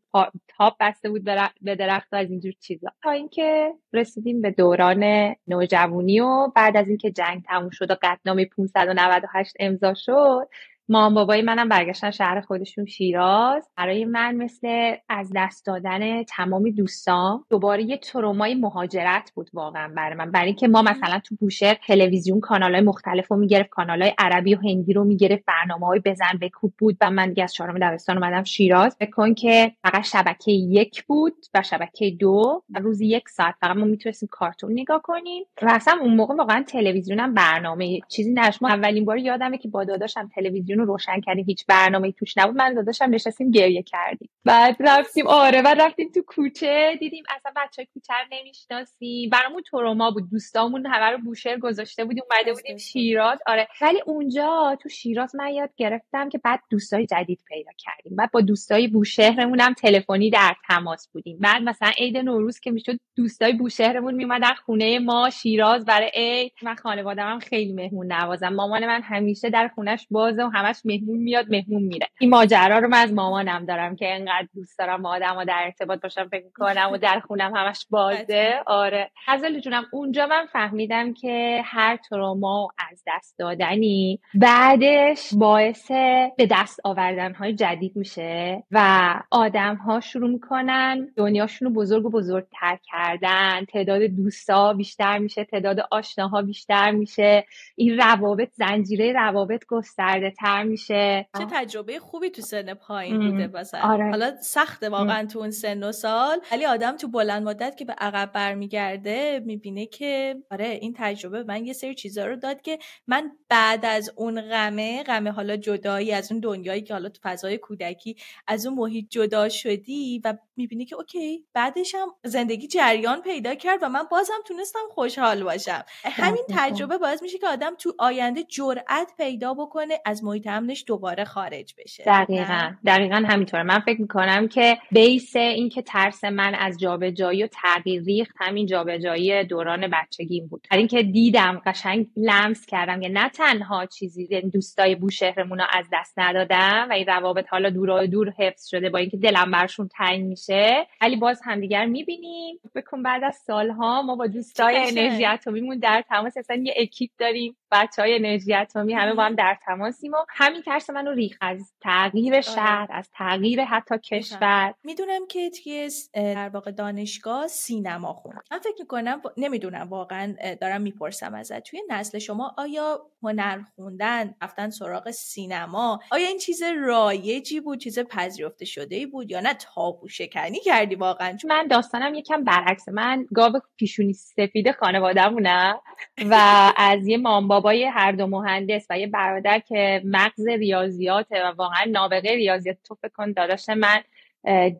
تاپ 0.47 0.75
بسته 0.79 1.09
بود 1.09 1.23
به 1.61 1.75
درخت 1.75 2.13
از 2.13 2.29
اینجور 2.29 2.53
چیزا. 2.59 2.89
تا 3.03 3.11
اینکه 3.11 3.73
رسیدیم 3.93 4.41
به 4.41 4.51
دوران 4.51 5.35
نوجوانی 5.47 6.19
و 6.19 6.47
بعد 6.55 6.77
از 6.77 6.87
اینکه 6.87 7.11
جنگ 7.11 7.43
تموم 7.43 7.69
شد 7.69 7.91
و 7.91 7.95
قطعنامه 8.01 8.45
598 8.45 9.53
امضا 9.59 9.93
شد 9.93 10.47
مام 10.91 11.13
بابای 11.13 11.41
منم 11.41 11.69
برگشتن 11.69 12.11
شهر 12.11 12.41
خودشون 12.41 12.85
شیراز. 12.85 13.69
برای 13.77 14.05
من 14.05 14.35
مثل 14.35 14.95
از 15.09 15.31
دست 15.35 15.65
دادن 15.65 16.23
تمام 16.23 16.69
دوستان 16.69 17.43
دوباره 17.49 17.83
یه 17.83 17.97
ترومای 17.97 18.55
مهاجرت 18.55 19.31
بود 19.35 19.49
واقعا 19.53 19.93
برای 19.95 20.17
من. 20.17 20.31
برای 20.31 20.47
اینکه 20.47 20.67
ما 20.67 20.81
مثلا 20.81 21.19
تو 21.19 21.35
بوشهر 21.35 21.77
تلویزیون 21.87 22.39
کانال 22.39 22.75
های 22.75 22.83
مختلف 22.83 23.31
رو 23.31 23.37
می‌گرفت 23.37 23.69
کانال 23.69 24.01
های 24.01 24.13
عربی 24.17 24.55
و 24.55 24.59
هندی 24.59 24.93
رو 24.93 25.03
می‌گرفت 25.03 25.43
برنامه 25.45 25.85
های 25.85 25.99
بزن 26.05 26.37
بکوب 26.41 26.73
بود. 26.77 26.97
و 27.01 27.11
من 27.11 27.29
دیگه 27.29 27.43
از 27.43 27.53
چهارم 27.53 27.79
دبستان 27.79 28.17
اومدم 28.17 28.43
شیراز. 28.43 28.97
بکن 28.99 29.33
که 29.33 29.71
فقط 29.83 30.03
شبکه 30.03 30.51
یک 30.51 31.03
بود 31.03 31.45
و 31.53 31.61
شبکه 31.61 32.11
دو 32.19 32.63
و 32.69 32.79
روزی 32.79 33.07
یک 33.07 33.29
ساعت 33.29 33.55
فقط 33.61 33.77
ما 33.77 33.85
می‌تونستیم 33.85 34.29
کارتون 34.31 34.71
نگاه 34.71 35.01
کنیم. 35.01 35.43
و 35.61 35.67
اصلا 35.69 35.97
اون 36.01 36.15
موقع 36.15 36.35
واقعا 36.35 36.63
تلویزیونم 36.67 37.33
برنامه. 37.33 37.99
چیزی 38.07 38.33
نداشت. 38.33 38.63
اولین 38.63 39.05
بار 39.05 39.17
یادمه 39.17 39.57
که 39.57 39.67
با 39.67 39.83
داداشم 39.83 40.29
تلویزیون 40.35 40.78
رو 40.79 40.85
روشن 40.85 41.21
کردیم. 41.21 41.45
هیچ 41.45 41.65
برنامه 41.67 42.11
توش 42.11 42.37
نبود. 42.37 42.55
من 42.55 42.73
داداشم 42.73 43.05
نشستیم 43.09 43.51
گریه 43.51 43.83
کردیم. 43.83 44.29
بعد 44.45 44.75
رفتیم 44.79 45.27
آره 45.27 45.61
بعد 45.61 45.81
رفتیم 45.81 46.11
تو 46.15 46.21
کوچه. 46.27 46.97
دیدیم 46.99 47.23
اصلا 47.35 47.51
بچه 47.55 47.87
کوچه 47.93 48.13
رو 48.13 48.37
نمی‌شناسیم. 48.39 49.29
برامون 49.29 49.61
تروما 49.71 50.11
بود. 50.11 50.29
دوستامون 50.31 50.85
همه 50.85 51.05
رو 51.05 51.17
بوشهر 51.17 51.57
گذاشته 51.57 52.05
بودیم. 52.05 52.23
اومده 52.31 52.53
بودیم 52.53 52.77
شیراز. 52.77 53.39
آره. 53.47 53.67
ولی 53.81 54.01
اونجا 54.05 54.77
تو 54.81 54.89
شیراز 54.89 55.35
من 55.35 55.53
یاد 55.53 55.69
گرفتم 55.77 56.29
که 56.29 56.37
بعد 56.37 56.59
دوستای 56.69 57.05
جدید 57.05 57.39
پیدا 57.47 57.71
کردیم. 57.77 58.15
بعد 58.15 58.31
با 58.31 58.41
دوستای 58.41 58.87
بوشهرمون 58.87 59.59
هم 59.59 59.73
تلفنی 59.73 60.29
در 60.29 60.55
تماس 60.67 61.09
بودیم. 61.13 61.37
بعد 61.39 61.61
مثلا 61.61 61.91
عید 61.97 62.17
نوروز 62.17 62.59
که 62.59 62.71
می‌شد 62.71 62.99
دوستای 63.15 63.53
بوشهرمون 63.53 64.15
میومدن 64.15 64.53
خونه 64.65 64.99
ما 64.99 65.29
شیراز 65.29 65.85
برای 65.85 66.11
عید. 66.13 66.53
من 66.61 66.75
خانواده‌ام 66.75 67.39
خیلی 67.39 67.73
مهمون 67.73 68.11
نوازم 68.11 68.49
مامان 68.49 68.85
من 68.85 69.01
همیشه 69.01 69.49
در 69.49 69.67
خونش 69.67 70.07
بازه 70.11 70.43
و 70.43 70.49
همش 70.69 70.81
مهمون 70.85 71.19
میاد 71.19 71.49
مهمون 71.49 71.83
میره. 71.83 72.07
این 72.19 72.29
ماجرا 72.29 72.79
رو 72.79 72.87
من 72.87 72.97
از 72.97 73.13
مامانم 73.13 73.65
دارم 73.65 73.95
که 73.95 74.15
انقدر 74.15 74.47
دوست 74.55 74.79
دارم 74.79 75.01
با 75.01 75.09
آدم 75.09 75.43
در 75.43 75.61
ارتباط 75.65 76.01
باشم 76.01 76.27
فکر 76.27 76.49
کنم 76.55 76.89
و 76.93 76.97
در 76.97 77.19
خونم 77.19 77.55
همش 77.55 77.85
بازه. 77.89 78.53
آره. 78.65 79.11
غزل 79.27 79.59
جونم 79.59 79.85
اونجا 79.91 80.27
من 80.27 80.45
فهمیدم 80.53 81.13
که 81.13 81.61
هر 81.65 81.97
تروما 81.97 82.69
از 82.91 83.03
دست 83.07 83.35
دادنی 83.39 84.19
بعدش 84.33 85.29
باعث 85.33 85.91
به 86.37 86.47
دست 86.51 86.79
آوردن 86.83 87.33
های 87.33 87.53
جدید 87.53 87.95
میشه 87.95 88.63
و 88.71 89.09
آدم 89.31 89.75
ها 89.75 89.99
شروع 89.99 90.29
می‌کنن 90.29 91.07
دنیاشون 91.15 91.67
رو 91.67 91.73
بزرگ 91.73 92.05
و 92.05 92.09
بزرگتر 92.09 92.77
کردن. 92.83 93.65
تعداد 93.65 94.01
دوستا 94.01 94.73
بیشتر 94.73 95.17
میشه 95.17 95.43
تعداد 95.43 95.79
آشناها 95.91 96.41
بیشتر 96.41 96.91
میشه. 96.91 97.45
این 97.75 97.97
روابط 97.97 98.49
زنجیره 98.53 99.13
روابط 99.13 99.65
گسترده 99.67 100.31
تر 100.31 100.58
میشه. 100.63 101.27
چه 101.37 101.45
تجربه 101.51 101.99
خوبی 101.99 102.29
تو 102.29 102.41
سن 102.41 102.73
پایین 102.73 103.31
بوده 103.31 103.47
مثلا 103.47 103.81
آره. 103.81 104.09
حالا 104.09 104.35
سخته 104.41 104.89
واقعا 104.89 105.25
تو 105.25 105.39
اون 105.39 105.51
سن 105.51 105.83
و 105.83 105.91
سال. 105.91 106.41
ولی 106.51 106.65
آدم 106.65 106.97
تو 106.97 107.07
بلند 107.07 107.43
مدت 107.43 107.77
که 107.77 107.85
به 107.85 107.93
عقب 107.93 108.31
برمیگرده 108.33 109.41
می‌بینه 109.45 109.85
که 109.85 110.35
آره 110.51 110.65
این 110.65 110.93
تجربه 110.97 111.43
من 111.43 111.65
یه 111.65 111.73
سری 111.73 111.95
چیزا 111.95 112.25
رو 112.25 112.35
داد 112.35 112.61
که 112.61 112.79
من 113.07 113.31
بعد 113.49 113.85
از 113.85 114.11
اون 114.15 114.41
غمه 114.41 115.03
غمه 115.03 115.31
حالا 115.31 115.57
جدایی 115.57 116.11
از 116.11 116.31
اون 116.31 116.41
دنیایی 116.41 116.81
که 116.81 116.93
حالا 116.93 117.09
تو 117.09 117.19
فضای 117.23 117.57
کودکی 117.57 118.15
از 118.47 118.65
اون 118.65 118.75
محیط 118.75 119.09
جدا 119.09 119.49
شدی 119.49 120.21
و 120.23 120.37
می‌بینی 120.55 120.85
که 120.85 120.95
اوکی 120.95 121.45
بعدش 121.53 121.95
هم 121.95 122.07
زندگی 122.23 122.67
جریان 122.67 123.21
پیدا 123.21 123.55
کرد 123.55 123.79
و 123.81 123.89
من 123.89 124.03
بازم 124.11 124.33
تونستم 124.45 124.79
خوشحال 124.89 125.43
باشم. 125.43 125.85
همین 126.03 126.43
تجربه 126.49 126.97
باعث 126.97 127.21
میشه 127.21 127.37
که 127.37 127.47
آدم 127.47 127.75
تو 127.75 127.93
آینده 127.99 128.43
جرأت 128.43 129.11
پیدا 129.17 129.53
بکنه 129.53 129.99
از 130.05 130.23
محیط 130.23 130.38
امنش 130.47 130.83
دوباره 130.87 131.25
خارج 131.25 131.73
بشه. 131.77 132.03
دقیقا. 132.03 132.71
دقیقا 132.85 133.23
همینطوره. 133.27 133.63
من 133.63 133.79
فکر 133.79 134.01
می‌کنم 134.01 134.47
که 134.47 134.77
بیس 134.91 135.35
این 135.35 135.69
که 135.69 135.81
ترس 135.81 136.23
من 136.23 136.55
از 136.55 136.79
جابجایی 136.79 137.43
و 137.43 137.47
تغییر 137.47 138.03
ریخت 138.03 138.35
همین 138.39 138.65
جابجایی 138.65 139.43
دوران 139.43 139.87
بچگیم 139.87 140.47
بود. 140.47 140.67
در 140.71 140.77
اینکه 140.77 141.03
دیدم 141.03 141.61
قشنگ 141.65 142.07
لمس 142.17 142.65
کردم 142.65 142.99
که 142.99 143.09
نه 143.09 143.29
تنها 143.29 143.85
چیزی 143.85 144.27
یعنی 144.31 144.49
دوستای 144.49 144.95
بوشهرمون 144.95 145.61
از 145.73 145.85
دست 145.93 146.19
ندادم 146.19 146.87
و 146.89 146.93
این 146.93 147.05
روابط 147.07 147.47
حالا 147.49 147.69
دور 147.69 148.05
دور 148.05 148.33
حفظ 148.37 148.67
شده 148.67 148.89
با 148.89 148.99
اینکه 148.99 149.17
دلم 149.17 149.51
برشون 149.51 149.87
تنگ 149.87 150.25
میشه 150.25 150.87
ولی 151.01 151.15
باز 151.15 151.41
همدیگر 151.45 151.85
می‌بینیم. 151.85 152.59
بکن 152.75 153.03
بعد 153.03 153.23
از 153.23 153.35
سالها 153.35 154.01
ما 154.01 154.15
با 154.15 154.27
دوستای 154.27 154.77
انرژی 154.77 155.25
اتمیمون 155.25 155.79
در 155.79 156.03
تماس 156.09 156.37
اصلا 156.37 156.55
یه 156.55 156.73
اکیپ 156.77 157.09
داریم. 157.17 157.55
بچه 157.71 158.01
های 158.01 158.15
انرژی 158.15 158.53
اتمی 158.53 158.93
همه 158.93 159.13
با 159.13 159.23
هم 159.23 159.35
در 159.35 159.57
تماسیم 159.65 160.11
و 160.11 160.17
همین 160.29 160.61
ترس 160.61 160.89
منو 160.89 161.11
ریخ 161.11 161.37
از 161.41 161.73
تغییر 161.81 162.33
آره. 162.33 162.41
شهر 162.41 162.87
از 162.89 163.09
تغییر 163.13 163.63
حتی 163.63 163.95
کشور. 163.97 164.73
می‌دونم 164.83 165.27
که 165.27 165.49
توی 165.49 165.89
در 166.13 166.49
واقع 166.49 166.71
دانشگاه 166.71 167.47
سینما 167.47 168.13
خون 168.13 168.33
من 168.51 168.59
فکر 168.59 168.75
می‌کنم 168.79 169.21
نمی‌دونم 169.37 169.89
واقعا 169.89 170.35
دارم 170.61 170.81
می‌پرسم 170.81 171.33
ازت. 171.33 171.63
توی 171.63 171.81
نسل 171.89 172.19
شما 172.19 172.55
آیا 172.57 173.01
هنر 173.23 173.61
خوندن 173.75 174.35
رفتن 174.41 174.69
سراغ 174.69 175.11
سینما 175.11 175.99
آیا 176.11 176.27
این 176.27 176.37
چیز 176.37 176.63
رایجی 176.63 177.59
بود 177.59 177.79
چیز 177.79 177.99
پذیرفته 177.99 178.65
شده 178.65 178.95
ای 178.95 179.05
بود 179.05 179.31
یا 179.31 179.39
نه؟ 179.39 179.53
تابو 179.53 180.07
شکنی 180.07 180.59
کردی 180.59 180.95
واقعا؟ 180.95 181.37
چون 181.37 181.51
من 181.51 181.67
داستانم 181.67 182.13
یکم 182.13 182.43
برعکس. 182.43 182.89
من 182.89 183.25
گاو 183.35 183.59
پیشونی 183.77 184.13
سفید 184.13 184.71
خانوادهمونم 184.71 185.79
و 186.31 186.35
از 186.77 187.07
یه 187.07 187.17
مام 187.17 187.47
بابای 187.47 187.85
هر 187.85 188.11
دو 188.11 188.27
مهندس 188.27 188.85
و 188.89 188.99
یه 188.99 189.07
برادر 189.07 189.59
که 189.59 190.01
مغز 190.19 190.47
ریاضیاته 190.47 191.43
و 191.43 191.51
واقعا 191.57 191.85
نابغه 191.87 192.35
ریاضیات. 192.35 192.77
تو 192.87 192.95
فکر 192.95 193.11
کن 193.13 193.31
داداش 193.31 193.69
من 193.69 194.01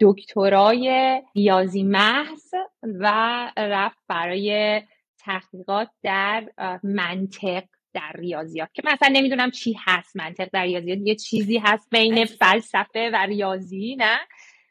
دکترای 0.02 1.22
ریاضی 1.36 1.84
محض 1.84 2.54
و 2.84 3.06
رفت 3.58 3.98
برای 4.08 4.82
تحقیقات 5.20 5.90
در 6.04 6.50
منطق 6.84 7.64
در 7.94 8.12
ریاضیات. 8.16 8.70
که 8.74 8.82
مثلا 8.86 9.10
نمی‌دونم 9.12 9.52
چی 9.52 9.76
هست 9.86 10.16
منطق 10.16 10.50
در 10.54 10.64
ریاضیات. 10.64 11.00
یه 11.04 11.16
چیزی 11.16 11.58
هست 11.58 11.88
بین 11.92 12.26
فلسفه 12.26 13.10
و 13.14 13.16
ریاضی 13.16 13.96
نه؟ 14.00 14.20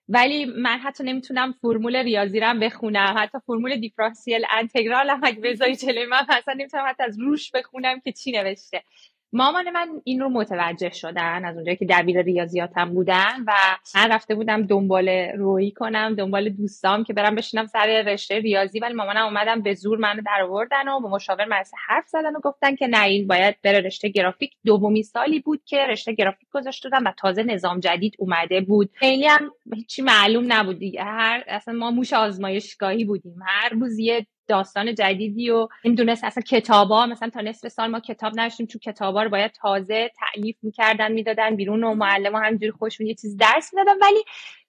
ولی 0.08 0.44
من 0.44 0.78
حتی 0.78 1.04
نمی‌تونم 1.04 1.54
فرمول 1.62 1.96
ریاضی 1.96 2.40
رو 2.40 2.54
بخونم. 2.54 3.14
حتی 3.18 3.38
فرمول 3.46 3.80
دیفرانسیل 3.80 4.44
انتگرال 4.50 5.10
هم 5.10 5.20
اگه 5.22 5.40
بذاری 5.40 5.76
جلوی 5.76 6.06
من 6.06 6.22
مثلا 6.22 6.54
نمی‌تونم 6.54 6.84
حتی 6.88 7.02
از 7.02 7.20
روش 7.20 7.50
بخونم 7.50 8.00
که 8.00 8.12
چی 8.12 8.32
نوشته. 8.32 8.82
مامان 9.32 9.70
من 9.70 9.88
این 10.04 10.20
رو 10.20 10.28
متوجه 10.28 10.90
شدن 10.90 11.44
از 11.44 11.54
اونجایی 11.54 11.76
که 11.76 11.86
دبیر 11.90 12.22
ریاضیاتم 12.22 12.94
بودن 12.94 13.44
و 13.46 13.52
من 13.94 14.12
رفته 14.12 14.34
بودم 14.34 14.62
دنبال 14.62 15.08
روی 15.36 15.70
کنم 15.70 16.14
دنبال 16.14 16.48
دوستام 16.48 17.04
که 17.04 17.12
برم 17.12 17.34
بشینم 17.34 17.66
سر 17.66 18.02
رشته 18.06 18.38
ریاضی. 18.38 18.80
ولی 18.80 18.94
مامانم 18.94 19.24
اومدم 19.24 19.62
به 19.62 19.74
زور 19.74 19.98
منو 19.98 20.22
در 20.26 20.42
آوردن 20.42 20.88
و 20.88 21.00
با 21.00 21.08
مشاور 21.08 21.44
مدرسه 21.44 21.76
حرف 21.86 22.08
زدن 22.08 22.36
و 22.36 22.40
گفتن 22.40 22.76
که 22.76 22.86
نه 22.86 23.04
این 23.04 23.26
باید 23.26 23.56
بره 23.62 23.80
رشته 23.80 24.08
گرافیک. 24.08 24.52
دومی 24.64 25.02
سالی 25.02 25.40
بود 25.40 25.64
که 25.64 25.86
رشته 25.86 26.12
گرافیک 26.12 26.48
گذاشته 26.52 26.88
و 26.92 27.12
تازه 27.16 27.42
نظام 27.42 27.80
جدید 27.80 28.14
اومده 28.18 28.60
بود. 28.60 28.90
خیلی 28.94 29.26
هم 29.26 29.50
هیچی 29.74 30.02
معلوم 30.02 30.52
نبود 30.52 30.78
دیگه. 30.78 31.02
هر 31.02 31.44
اصلا 31.46 31.74
ما 31.74 31.90
موش 31.90 32.12
آزمایشگاهی 32.12 33.04
بودیم. 33.04 33.36
هر 33.46 33.68
روز 33.68 33.98
یه 33.98 34.26
داستان 34.48 34.94
جدیدی 34.94 35.50
و 35.50 35.68
نمی‌دونست 35.84 36.24
اصلا 36.24 36.42
کتابا 36.42 37.06
مثلا 37.06 37.30
تا 37.30 37.40
نصف 37.40 37.68
سال 37.68 37.90
ما 37.90 38.00
کتاب 38.00 38.34
نشیم 38.40 38.66
چون 38.66 38.80
کتابا 38.80 39.22
رو 39.22 39.30
باید 39.30 39.52
تازه 39.52 40.10
تعلیف 40.18 40.56
می‌کردن 40.62 41.12
می‌دادن 41.12 41.56
بیرون 41.56 41.84
و 41.84 41.94
معلم 41.94 42.36
همینجوری 42.36 42.72
خوشون 42.72 43.06
یه 43.06 43.14
چیز 43.14 43.36
درس 43.36 43.74
می‌دادن. 43.74 43.98
ولی 44.02 44.24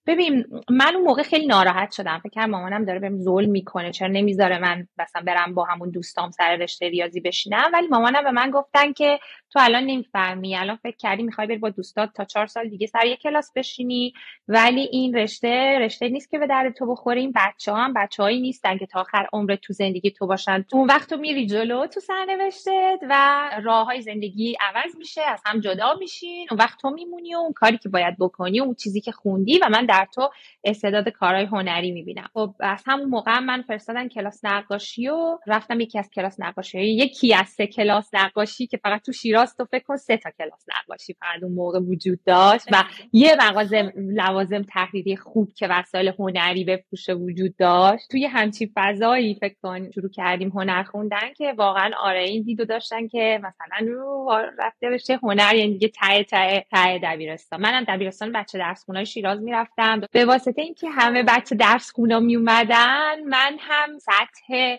ببین 0.09 0.45
من 0.69 0.95
اون 0.95 1.03
موقع 1.03 1.23
خیلی 1.23 1.47
ناراحت 1.47 1.91
شدم. 1.91 2.21
فکر 2.23 2.45
مامانم 2.45 2.85
داره 2.85 2.99
بهم 2.99 3.17
ظلم 3.17 3.49
می‌کنه. 3.49 3.91
چرا 3.91 4.07
نمی‌ذاره 4.07 4.57
من 4.57 4.87
مثلا 4.99 5.21
برم 5.21 5.53
با 5.53 5.65
همون 5.65 5.89
دوستام 5.89 6.31
سر 6.31 6.55
رشته 6.55 6.89
ریاضی 6.89 7.19
بشینم؟ 7.19 7.69
ولی 7.73 7.87
مامانم 7.87 8.23
به 8.23 8.31
من 8.31 8.51
گفتن 8.51 8.93
که 8.93 9.19
تو 9.51 9.59
الان 9.61 9.83
نمی‌فهمی. 9.83 10.57
الان 10.57 10.75
فکر 10.75 10.97
کردی 10.97 11.23
می‌خوای 11.23 11.47
بری 11.47 11.57
با 11.57 11.69
دوستات 11.69 12.09
تا 12.13 12.25
چهار 12.25 12.47
سال 12.47 12.69
دیگه 12.69 12.87
سر 12.87 13.05
یه 13.05 13.15
کلاس 13.15 13.51
بشینی. 13.55 14.13
ولی 14.47 14.81
این 14.91 15.15
رشته 15.15 15.77
رشته 15.79 16.09
نیست 16.09 16.31
که 16.31 16.39
به 16.39 16.47
درد 16.47 16.73
تو 16.73 16.85
بخوره. 16.85 17.19
این 17.19 17.33
بچه 17.35 17.73
هم 17.73 17.93
بچه 17.93 18.23
هایی 18.23 18.41
نیستن 18.41 18.77
که 18.77 18.85
تا 18.85 18.99
آخر 18.99 19.27
عمر 19.33 19.55
تو 19.55 19.73
زندگی 19.73 20.11
تو 20.11 20.27
باشن. 20.27 20.65
اون 20.73 20.87
وقت 20.87 21.09
تو 21.09 21.17
میری 21.17 21.45
جلو 21.45 21.87
تو 21.87 21.99
سرنوشتت 21.99 22.99
و 23.09 23.41
راه 23.63 23.85
های 23.85 24.01
زندگی 24.01 24.57
عوض 24.61 24.95
میشه. 24.97 25.21
از 25.21 25.41
هم 25.45 25.59
جدا 25.59 25.93
میشین. 25.99 26.47
اون 26.51 26.59
وقت 26.59 26.79
تو 26.81 26.89
میمونی 26.89 27.35
و 27.35 27.37
اون 27.37 27.53
کاری 27.53 27.77
که 27.77 27.89
باید 27.89 28.15
بکنی 28.19 28.59
و 28.59 28.63
اون 28.63 28.75
چیزی 28.75 29.01
که 29.01 29.11
خوندی 29.11 29.59
و 29.59 29.69
من 29.69 29.85
در 29.85 29.98
تو 30.05 30.29
استعداد 30.63 31.09
کارهای 31.09 31.45
هنری 31.45 31.91
می‌بینم. 31.91 32.29
خب 32.33 32.55
از 32.59 32.83
همون 32.87 33.09
موقع 33.09 33.39
من 33.39 33.61
فرستادن 33.61 34.07
کلاس 34.07 34.45
نقاشی 34.45 35.07
و 35.07 35.37
رفتم 35.47 35.79
یکی 35.79 35.99
از 35.99 36.09
کلاس 36.09 36.39
نقاشی. 36.39 36.81
یکی 36.81 37.33
از 37.33 37.47
سه 37.47 37.67
کلاس 37.67 38.09
نقاشی 38.13 38.67
که 38.67 38.77
فقط 38.77 39.01
تو 39.01 39.11
شیراز 39.11 39.55
تو 39.55 39.65
فکر 39.65 39.83
کن 39.83 39.95
سه 39.95 40.17
تا 40.17 40.29
کلاس 40.37 40.65
نقاشی 40.77 41.13
فقط 41.13 41.43
اون 41.43 41.53
موقع 41.53 41.79
وجود 41.79 42.19
داشت 42.25 42.65
و 42.71 42.83
یه 43.13 43.35
مغازه 43.39 43.93
لوازم 43.95 44.61
تحریری 44.61 45.17
خوب 45.17 45.53
که 45.55 45.67
وسایل 45.67 46.13
هنری 46.19 46.63
بفروشه 46.63 47.13
وجود 47.13 47.55
داشت. 47.57 48.11
توی 48.11 48.25
همچین 48.25 48.71
فضایی 48.75 49.35
فکر 49.35 49.55
کن 49.63 49.91
شروع 49.91 50.09
کردیم 50.09 50.49
هنر 50.49 50.83
خوندن 50.83 51.33
که 51.37 51.53
واقعا 51.57 51.91
آره 51.99 52.23
این 52.23 52.43
دیدو 52.43 52.65
داشتن 52.65 53.07
که 53.07 53.39
مثلا 53.43 53.87
رو 53.87 54.31
رفته 54.59 54.89
بشه 54.89 55.19
هنر 55.23 55.55
یعنی 55.55 55.71
دیگه 55.71 55.87
ته 55.87 56.23
ته 56.23 56.65
ته 56.71 56.99
دبیرستان. 57.03 57.61
منم 57.61 57.83
دبیرستان 57.87 58.31
بچه 58.31 58.57
درس 58.57 58.85
شیراز 59.05 59.41
می‌رفتم. 59.41 59.88
به 60.11 60.25
واسطه 60.25 60.61
اینکه 60.61 60.89
همه 60.89 61.23
بچه 61.23 61.55
درس 61.55 61.91
خونا 61.91 62.19
می 62.19 62.35
اومدن 62.35 63.23
من 63.25 63.57
هم 63.59 63.99
سطح 63.99 64.77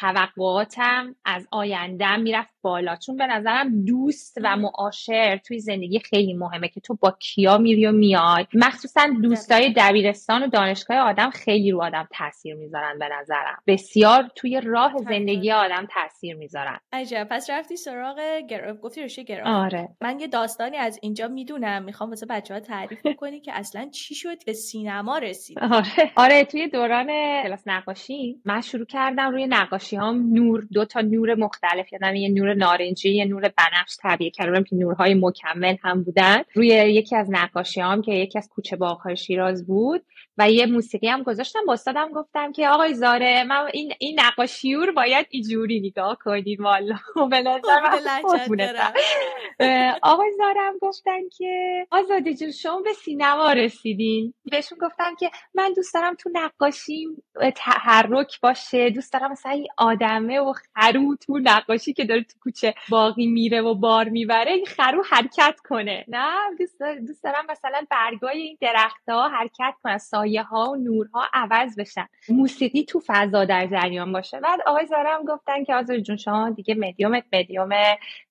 توقعاتم 0.00 1.14
از 1.24 1.48
آیندهم 1.50 2.20
می‌رفت 2.20 2.54
بالا. 2.62 2.96
چون 2.96 3.16
به 3.16 3.26
نظرم 3.26 3.84
دوست 3.84 4.38
و 4.42 4.56
معاشر 4.56 5.36
توی 5.36 5.60
زندگی 5.60 5.98
خیلی 5.98 6.34
مهمه 6.34 6.68
که 6.68 6.80
تو 6.80 6.94
با 6.94 7.16
کیا 7.20 7.58
میری 7.58 7.86
و 7.86 7.92
میای. 7.92 8.46
مخصوصا 8.54 9.08
دوستای 9.22 9.74
دبیرستان 9.76 10.42
و 10.42 10.46
دانشگاه 10.46 10.96
آدم 10.96 11.30
خیلی 11.30 11.70
رو 11.70 11.82
آدم 11.82 12.08
تاثیر 12.12 12.54
می‌ذارن 12.54 12.98
به 12.98 13.08
نظرم. 13.20 13.62
بسیار 13.66 14.28
توی 14.36 14.60
راه 14.60 14.92
زندگی 14.98 15.52
آدم 15.52 15.86
تاثیر 15.90 16.36
می‌ذارن. 16.36 16.78
عجب. 16.92 17.26
پس 17.30 17.50
رفتی 17.50 17.76
سراغ 17.76 18.18
گراف 18.50 18.76
گفتی 18.82 19.02
رشته 19.02 19.22
گراف 19.22 19.46
آره. 19.46 19.88
من 20.00 20.20
یه 20.20 20.26
داستانی 20.26 20.76
از 20.76 20.98
اینجا 21.02 21.28
می‌دونم. 21.28 21.82
می‌خوام 21.82 22.10
واسه 22.10 22.26
بچه 22.26 22.54
ها 22.54 22.60
تعریف 22.60 23.06
کنی 23.16 23.40
که 23.40 23.52
اصلا 23.54 23.88
چی 23.88 24.14
شد 24.14 24.44
به 24.46 24.52
سینما 24.52 25.18
رسید 25.18 25.58
آره. 25.58 26.12
آره 26.16 26.44
توی 26.44 26.68
دوران 26.68 27.06
کلاس 27.42 27.62
نقاشی 27.66 28.40
من 28.44 28.60
شروع 28.60 28.86
کردم 28.86 29.30
روی 29.30 29.46
نقاشی 29.54 29.96
هم 29.96 30.32
نور 30.32 30.66
دو 30.72 30.84
تا 30.84 31.00
نور 31.00 31.34
مختلف 31.34 31.92
یادم 31.92 32.14
یه 32.14 32.28
نور 32.28 32.54
نارنجی 32.54 33.10
یه 33.10 33.24
نور 33.24 33.40
بنفش 33.42 33.96
طبیعه 34.02 34.30
کردم 34.30 34.64
که 34.64 34.76
نورهای 34.76 35.14
مکمل 35.14 35.76
هم 35.82 36.02
بودن. 36.02 36.42
روی 36.54 36.66
یکی 36.68 37.16
از 37.16 37.28
نقاشی 37.30 37.80
هم 37.80 38.02
که 38.02 38.12
یکی 38.12 38.38
از 38.38 38.48
کوچه 38.48 38.76
باغهای 38.76 39.16
شیراز 39.16 39.66
بود 39.66 40.02
و 40.38 40.50
یه 40.50 40.66
موسیقی 40.66 41.08
هم 41.08 41.22
گذاشتم. 41.22 41.60
با 41.66 41.72
استادم 41.72 42.12
گفتم 42.12 42.52
که 42.52 42.68
آقای 42.68 42.94
زاره 42.94 43.44
من 43.44 43.68
این 43.72 43.92
این 43.98 44.20
نقاشیور 44.20 44.92
باید 44.92 45.26
اینجوری 45.30 45.80
نگاه 45.80 46.18
کنید 46.24 46.60
والا. 46.60 46.96
به 47.30 47.40
نظر 47.40 47.80
آقای 50.02 50.30
زاره 50.38 50.60
هم 50.60 50.78
گفتن 50.80 51.28
که 51.38 51.86
آزادی 51.90 52.34
جون 52.34 52.50
شما 52.50 52.80
به 52.80 52.92
سینما 52.92 53.52
رسیدین. 53.52 54.34
بهشون 54.50 54.78
گفتم 54.82 55.14
که 55.20 55.30
من 55.54 55.72
دوست 55.76 55.94
دارم 55.94 56.14
تو 56.14 56.30
نقاشیم 56.32 57.22
تحرک 57.56 58.40
باشه 58.40 58.90
دوست 58.90 59.12
دارم 59.12 59.34
مثلا 59.46 59.64
آدمه 59.76 60.40
و 60.40 60.52
خرو 60.52 61.16
تو 61.16 61.38
نقاشی 61.38 61.92
که 61.92 62.04
داره 62.04 62.22
تو 62.22 62.38
کوچه 62.40 62.74
باقی 62.90 63.26
میره 63.26 63.60
و 63.60 63.74
بار 63.74 64.08
می‌بره 64.08 64.52
این 64.52 64.66
خرو 64.66 65.02
حرکت 65.10 65.60
کنه. 65.68 66.04
نه 66.08 66.34
دوست 67.06 67.24
دارم 67.24 67.44
مثلا 67.48 67.86
برگای 67.90 68.38
این 68.38 68.58
درخت 68.60 69.08
ها 69.08 69.28
حرکت 69.28 69.74
کنه 69.82 69.98
سایه 69.98 70.42
ها 70.42 70.70
و 70.70 70.76
نورها 70.76 71.24
عوض 71.32 71.78
بشن. 71.78 72.08
موسیقی 72.28 72.84
تو 72.84 73.02
فضا 73.06 73.44
در 73.44 73.66
جریان 73.66 74.12
باشه. 74.12 74.40
بعد 74.40 74.60
آقای 74.66 74.86
زارم 74.86 75.24
گفتن 75.24 75.64
که 75.64 75.74
آزار 75.74 75.98
جون 75.98 76.16
شما 76.16 76.50
دیگه 76.50 76.74
مدیومت 76.74 77.24
مدیوم 77.32 77.70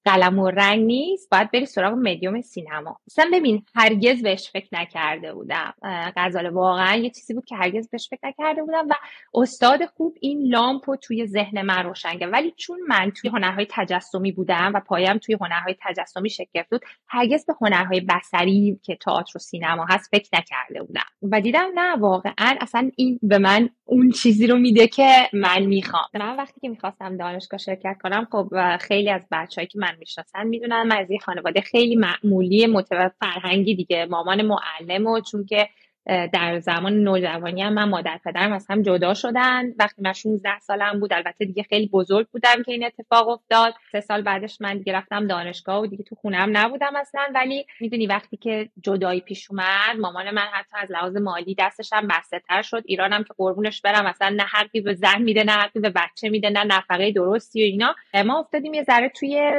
قلم 0.06 0.40
و 0.40 0.50
رنگ 0.50 0.86
نیست 0.86 1.30
باید 1.32 1.52
بری 1.52 1.66
سراغ 1.66 1.94
مدیوم 1.94 2.42
سینما. 2.42 3.00
مثلا 3.08 3.30
ببین 3.34 3.66
هرگز 3.76 4.22
بهش 4.22 4.50
فکر 4.54 4.68
نکرده 4.72 5.34
بودم. 5.34 5.74
غزاله 6.18 6.50
واقعا 6.50 6.96
یه 6.96 7.10
چیزی 7.10 7.34
بود 7.34 7.46
که 7.46 7.56
هرگز 7.56 7.90
بهش 7.90 8.08
فکر 8.10 8.28
نکرده 8.28 8.64
بودم 8.64 8.88
و 8.90 8.94
استاد 9.34 9.86
خوب 9.86 10.16
این 10.22 10.48
لامپ 10.48 10.90
رو 10.90 10.96
توی 10.96 11.28
ذهن 11.28 11.62
من 11.62 11.84
روشن 11.84 12.18
کرد. 12.18 12.34
ولی 12.34 12.54
چون 12.58 12.80
من 12.88 13.12
توی 13.12 13.30
هنرهای 13.30 13.68
تجسمی 13.70 14.32
بودم 14.32 14.72
و 14.76 14.80
پایم 14.80 15.18
توی 15.18 15.38
هنرهای 15.42 15.76
تجسمی 15.82 16.30
شکل 16.30 16.64
بود 16.72 16.82
هرگز 17.08 17.46
به 17.46 17.54
هنرهای 17.62 18.00
بصری 18.00 18.80
که 18.84 18.96
تئاتر 18.96 19.32
و 19.36 19.40
سینما 19.40 19.86
هست 19.90 20.10
فکر 20.12 20.30
نکرده 20.34 20.84
بودم. 20.84 21.06
و 21.22 21.42
دیدم 21.42 21.68
نه 21.76 21.96
واقعا 21.96 22.56
اصلا 22.62 22.92
این 22.96 23.20
به 23.24 23.38
من 23.38 23.70
اون 23.86 24.12
چیزی 24.12 24.48
رو 24.48 24.58
میده 24.58 24.88
که 24.88 25.30
من 25.34 25.66
می‌خوام. 25.66 26.06
من 26.14 26.38
وقتی 26.38 26.60
که 26.62 26.70
می‌خواستم 26.70 27.18
دانشگاه 27.18 27.58
شرکت 27.58 27.98
کنم 28.04 28.28
خب 28.32 28.78
خیلی 28.78 29.10
از 29.10 29.28
بچههایی 29.32 29.68
که 29.68 29.80
من 29.80 29.91
من 29.92 29.98
می‌شناسن 30.00 30.48
می‌دونن. 30.48 30.84
من 30.84 30.98
از 30.98 31.12
یه 31.12 31.20
خانواده 31.20 31.62
خیلی 31.62 31.96
معمولی 31.96 32.68
متوسط 32.68 33.12
فرهنگی 33.20 33.76
دیگه. 33.76 34.06
مامان 34.06 34.42
معلم 34.42 35.08
و 35.08 35.20
چون 35.20 35.46
که 35.46 35.70
در 36.06 36.60
زمان 36.60 36.94
نوجوانی 36.94 37.62
هم 37.62 37.74
من 37.74 37.90
مادر 37.90 38.20
پدرم 38.26 38.54
از 38.54 38.68
هم 38.70 38.82
جدا 38.82 39.14
شدن. 39.14 39.74
وقتی 39.80 40.02
من 40.02 40.14
16 40.14 40.60
سالم 40.60 41.00
بود 41.00 41.14
البته 41.14 41.46
دیگه 41.46 41.64
خیلی 41.64 41.88
بزرگ 41.88 42.28
بودم 42.28 42.64
که 42.66 42.72
این 42.72 42.86
اتفاق 42.86 43.28
افتاد. 43.30 43.74
سه 43.92 44.02
سال 44.02 44.22
بعدش 44.22 44.62
من 44.62 44.78
دیگه 44.78 44.94
رفتم 44.94 45.28
دانشگاه 45.28 45.82
و 45.82 45.88
دیگه 45.88 46.04
تو 46.04 46.16
خونم 46.16 46.58
نبودم 46.58 46.96
اصلا. 46.96 47.22
ولی 47.36 47.66
می‌دونی 47.80 48.08
وقتی 48.08 48.38
که 48.38 48.70
جدایی 48.84 49.22
پیش 49.22 49.52
اومد 49.52 50.00
مامان 50.00 50.32
من 50.32 50.48
حتی 50.54 50.78
از 50.78 50.92
لحاظ 50.92 51.18
مالی 51.18 51.56
دستش 51.60 51.94
هم 51.94 52.08
بسته 52.08 52.40
تر 52.40 52.62
شد. 52.62 52.84
ایرانم 52.86 53.24
که 53.24 53.34
قربونش 53.38 53.82
برم 53.82 54.06
اصلا 54.06 54.30
نه 54.30 54.44
حقی 54.44 54.82
به 54.82 54.94
زن 54.94 55.22
میده 55.22 55.44
نه 55.44 55.52
حقی 55.52 55.80
به 55.80 55.90
بچه 55.90 56.30
میده 56.30 56.50
نه 56.50 56.64
نفقه 56.64 57.12
درستی 57.12 57.62
و 57.62 57.66
اینا. 57.66 57.96
ما 58.26 58.40
افتادیم 58.40 58.74
یه 58.74 58.84
ذره 58.84 59.10
توی 59.10 59.52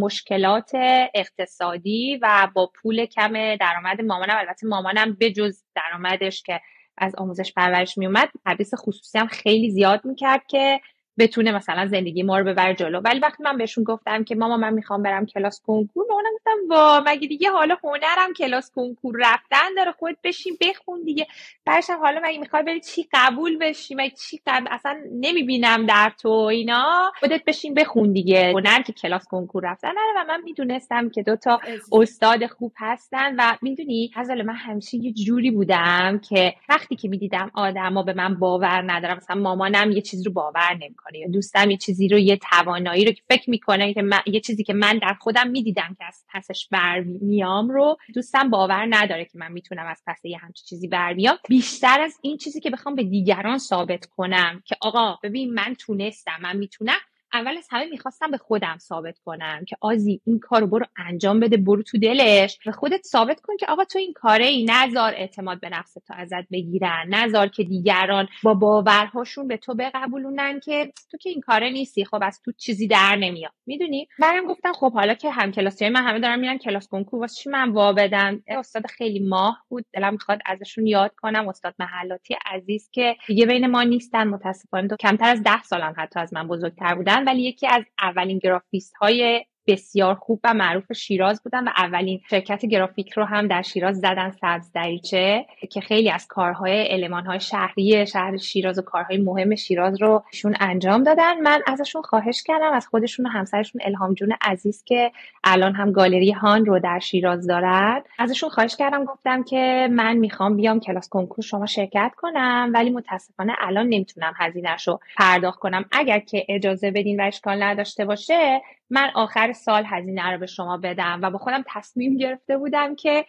مشکلات 0.00 0.70
اقتصادی 1.14 2.18
و 2.22 2.48
با 2.54 2.70
پول 2.74 3.06
کم 3.06 3.56
درآمد 3.56 4.00
مامانم. 4.00 4.36
البته 4.38 4.66
مامانم 4.66 5.16
بجز 5.20 5.65
درآمدش 5.76 6.42
که 6.42 6.60
از 6.98 7.14
آموزش 7.14 7.52
پرورش 7.52 7.98
میومد 7.98 8.28
تدریس 8.46 8.70
خصوصی 8.76 9.18
هم 9.18 9.26
خیلی 9.26 9.70
زیاد 9.70 10.04
می‌کرد 10.04 10.46
که 10.46 10.80
بتونه 11.18 11.52
مثلا 11.52 11.86
زندگی 11.86 12.22
ما 12.22 12.38
رو 12.38 12.44
ببر 12.44 12.72
جلو. 12.72 13.00
ولی 13.00 13.18
وقتی 13.18 13.42
من 13.42 13.58
بهشون 13.58 13.84
گفتم 13.84 14.24
که 14.24 14.34
ماما 14.34 14.56
من 14.56 14.72
می‌خوام 14.72 15.02
برم 15.02 15.26
کلاس 15.26 15.62
کنکور 15.66 16.06
اونم 16.12 16.30
گفتم 16.34 16.56
وا 16.68 17.02
مگه 17.06 17.28
دیگه 17.28 17.50
حالا 17.50 17.76
هنرم 17.84 18.32
کلاس 18.38 18.70
کنکور 18.74 19.16
رفتن 19.18 19.74
داره 19.76 19.92
خود 19.92 20.16
بشین 20.24 20.56
بخون 20.60 21.02
دیگه. 21.04 21.26
برشم 21.64 21.98
حالا 22.00 22.20
مگه 22.24 22.38
می‌خوای 22.38 22.62
بری 22.62 22.80
چی 22.80 23.08
قبول 23.12 23.58
بشی؟ 23.58 23.94
مگه 23.94 24.10
چی 24.10 24.40
قبول؟ 24.46 24.68
اصلا 24.70 25.00
نمی‌بینم 25.12 25.86
در 25.86 26.12
تو 26.22 26.28
اینا. 26.28 27.12
خودت 27.20 27.42
بشین 27.46 27.74
بخون 27.74 28.12
دیگه. 28.12 28.50
هنر 28.50 28.82
که 28.82 28.92
کلاس 28.92 29.26
کنکور 29.28 29.62
رفتن 29.66 29.92
و 30.16 30.24
من 30.28 30.42
می‌دونستم 30.42 31.08
که 31.08 31.22
دوتا 31.22 31.60
استاد 31.92 32.46
خوب 32.46 32.72
هستن 32.76 33.34
و 33.38 33.56
می‌دونی 33.62 34.10
حالا 34.14 34.44
من 34.44 34.54
همیشه 34.54 34.96
یه 34.96 35.12
جوری 35.12 35.50
بودم 35.50 36.20
که 36.28 36.54
وقتی 36.68 36.96
که 36.96 37.08
می‌دیدم 37.08 37.50
آدما 37.54 38.02
به 38.02 38.12
من 38.12 38.34
باور 38.34 38.92
ندارم 38.92 39.16
مثلا 39.16 39.36
مامانم 39.36 39.90
یه 39.90 40.00
چیز 40.00 40.26
رو 40.26 40.32
باور 40.32 40.74
نمی‌کنه. 40.74 41.05
یا 41.14 41.28
دوستم 41.28 41.70
یه 41.70 41.76
چیزی 41.76 42.08
رو 42.08 42.18
یه 42.18 42.36
توانایی 42.36 43.04
رو 43.04 43.12
که 43.12 43.22
فکر 43.28 43.50
می‌کنه 43.50 43.94
که 43.94 44.02
من، 44.02 44.20
یه 44.26 44.40
چیزی 44.40 44.64
که 44.64 44.72
من 44.74 44.98
در 44.98 45.14
خودم 45.14 45.50
می‌دیدم 45.50 45.96
که 45.98 46.04
از 46.04 46.24
پسش 46.34 46.68
برمیام 46.70 47.70
رو 47.70 47.96
دوستم 48.14 48.50
باور 48.50 48.86
نداره 48.90 49.24
که 49.24 49.38
من 49.38 49.52
می‌تونم 49.52 49.86
از 49.86 50.02
پس 50.06 50.24
یه 50.24 50.38
همچین 50.38 50.64
چیزی 50.68 50.88
برمیام 50.88 51.38
بیشتر 51.48 52.00
از 52.00 52.18
این 52.22 52.36
چیزی 52.36 52.60
که 52.60 52.70
بخوام 52.70 52.94
به 52.94 53.04
دیگران 53.04 53.58
ثابت 53.58 54.06
کنم 54.06 54.62
که 54.66 54.76
آقا 54.80 55.18
ببین 55.22 55.54
من 55.54 55.74
تونستم 55.74 56.36
من 56.42 56.56
می‌تونم 56.56 56.98
اول 57.36 57.58
از 57.58 57.68
همه 57.70 57.86
می‌خواستم 57.90 58.30
به 58.30 58.38
خودم 58.38 58.76
ثابت 58.78 59.18
کنم 59.18 59.64
که 59.68 59.76
آزی 59.80 60.20
این 60.26 60.38
کار 60.38 60.60
رو 60.60 60.66
برو 60.66 60.86
انجام 60.96 61.40
بده 61.40 61.56
برو 61.56 61.82
تو 61.82 61.98
دلش. 61.98 62.58
و 62.66 62.72
خودت 62.72 63.02
ثابت 63.06 63.40
کن 63.40 63.56
که 63.56 63.66
آقا 63.66 63.84
تو 63.84 63.98
این 63.98 64.12
کاره 64.12 64.44
ای 64.44 64.64
نزار 64.68 65.14
اعتماد 65.14 65.60
به 65.60 65.68
نفس 65.68 65.92
تو 65.92 66.14
ازت 66.16 66.48
بگیرن 66.52 67.04
نزار 67.08 67.48
که 67.48 67.64
دیگران 67.64 68.28
با 68.42 68.54
باورهاشون 68.54 69.48
به 69.48 69.56
تو 69.56 69.74
بقبولونن 69.74 70.60
که 70.60 70.92
تو 71.10 71.18
که 71.18 71.30
این 71.30 71.40
کاره 71.40 71.70
نیستی 71.70 72.04
خب 72.04 72.18
از 72.22 72.40
تو 72.44 72.52
چیزی 72.52 72.88
در 72.88 73.16
نمیاد. 73.16 73.52
می‌دونی؟ 73.66 74.08
منم 74.18 74.46
گفتم 74.46 74.72
خب 74.72 74.92
حالا 74.92 75.14
که 75.14 75.30
هم 75.30 75.52
کلاسی 75.52 75.88
من 75.88 76.02
همه 76.02 76.20
دارن 76.20 76.40
میرن 76.40 76.58
کلاس 76.58 76.88
کنکور 76.88 77.20
واسه 77.20 77.42
چی 77.42 77.50
من 77.50 77.68
وا 77.68 77.92
بدم؟ 77.92 78.42
استاد 78.48 78.86
خیلی 78.86 79.20
ماه 79.28 79.64
بود 79.68 79.84
دلم 79.92 80.12
می‌خواد 80.12 80.38
ازشون 80.46 80.86
یاد 80.86 81.14
کنم. 81.16 81.48
استاد 81.48 81.74
محلاتی 81.78 82.36
عزیز 82.46 82.90
که 82.92 83.16
دیگه 83.26 83.46
بین 83.46 83.66
ما 83.66 83.82
نیستن 83.82 84.28
متاسفانه 84.28 84.88
کمتر 85.00 85.28
از 85.30 85.42
ده 85.42 85.62
سالن 85.62 85.94
حتی 85.96 86.20
از 86.20 86.34
من 86.34 86.48
بزرگتر 86.48 86.94
بودن. 86.94 87.24
ولی 87.26 87.42
یکی 87.42 87.66
از 87.66 87.84
اولین 88.00 88.38
گرافیست 88.38 88.94
های 88.94 89.44
بسیار 89.66 90.14
خوب 90.14 90.40
و 90.44 90.54
معروف 90.54 90.92
شیراز 90.92 91.42
بودن 91.42 91.64
و 91.64 91.70
اولین 91.76 92.20
شرکت 92.30 92.66
گرافیک 92.66 93.12
رو 93.12 93.24
هم 93.24 93.48
در 93.48 93.62
شیراز 93.62 94.00
زدن 94.00 94.30
سبز 94.30 94.72
دریچه 94.72 95.46
که 95.70 95.80
خیلی 95.80 96.10
از 96.10 96.26
کارهای 96.26 96.92
المانهای 96.92 97.40
شهری 97.40 98.06
شهر 98.06 98.36
شیراز 98.36 98.78
و 98.78 98.82
کارهای 98.82 99.18
مهم 99.18 99.54
شیراز 99.54 100.02
رو 100.02 100.24
شون 100.32 100.54
انجام 100.60 101.02
دادن. 101.02 101.40
من 101.40 101.62
ازشون 101.66 102.02
خواهش 102.02 102.42
کردم 102.42 102.72
از 102.72 102.86
خودشون 102.86 103.26
و 103.26 103.28
همسرشون 103.28 103.80
الهام 103.84 104.14
جون 104.14 104.32
عزیز 104.40 104.84
که 104.84 105.12
الان 105.44 105.74
هم 105.74 105.92
گالری 105.92 106.32
هان 106.32 106.66
رو 106.66 106.78
در 106.78 106.98
شیراز 106.98 107.46
دارن. 107.46 108.02
ازشون 108.18 108.50
خواهش 108.50 108.76
کردم 108.76 109.04
گفتم 109.04 109.42
که 109.42 109.88
من 109.90 110.16
می‌خوام 110.16 110.56
بیام 110.56 110.80
کلاس 110.80 111.08
کنکور 111.08 111.44
شما 111.44 111.66
شرکت 111.66 112.12
کنم 112.16 112.70
ولی 112.74 112.90
متاسفانه 112.90 113.52
الان 113.58 113.86
نمی‌تونم 113.86 114.32
هزینهش 114.36 114.88
رو 114.88 115.00
پرداخت 115.16 115.58
کنم. 115.58 115.84
اگر 115.92 116.18
که 116.18 116.46
اجازه 116.48 116.90
بدین 116.90 117.20
و 117.20 117.24
اشکال 117.24 117.62
نداشته 117.62 118.04
باشه 118.04 118.60
من 118.90 119.10
آخر 119.14 119.52
سال 119.56 119.84
هزینه 119.86 120.30
رو 120.30 120.38
به 120.38 120.46
شما 120.46 120.76
بدم 120.76 121.20
و 121.22 121.30
با 121.30 121.38
خودم 121.38 121.64
تصمیم 121.68 122.16
گرفته 122.16 122.58
بودم 122.58 122.94
که 122.94 123.24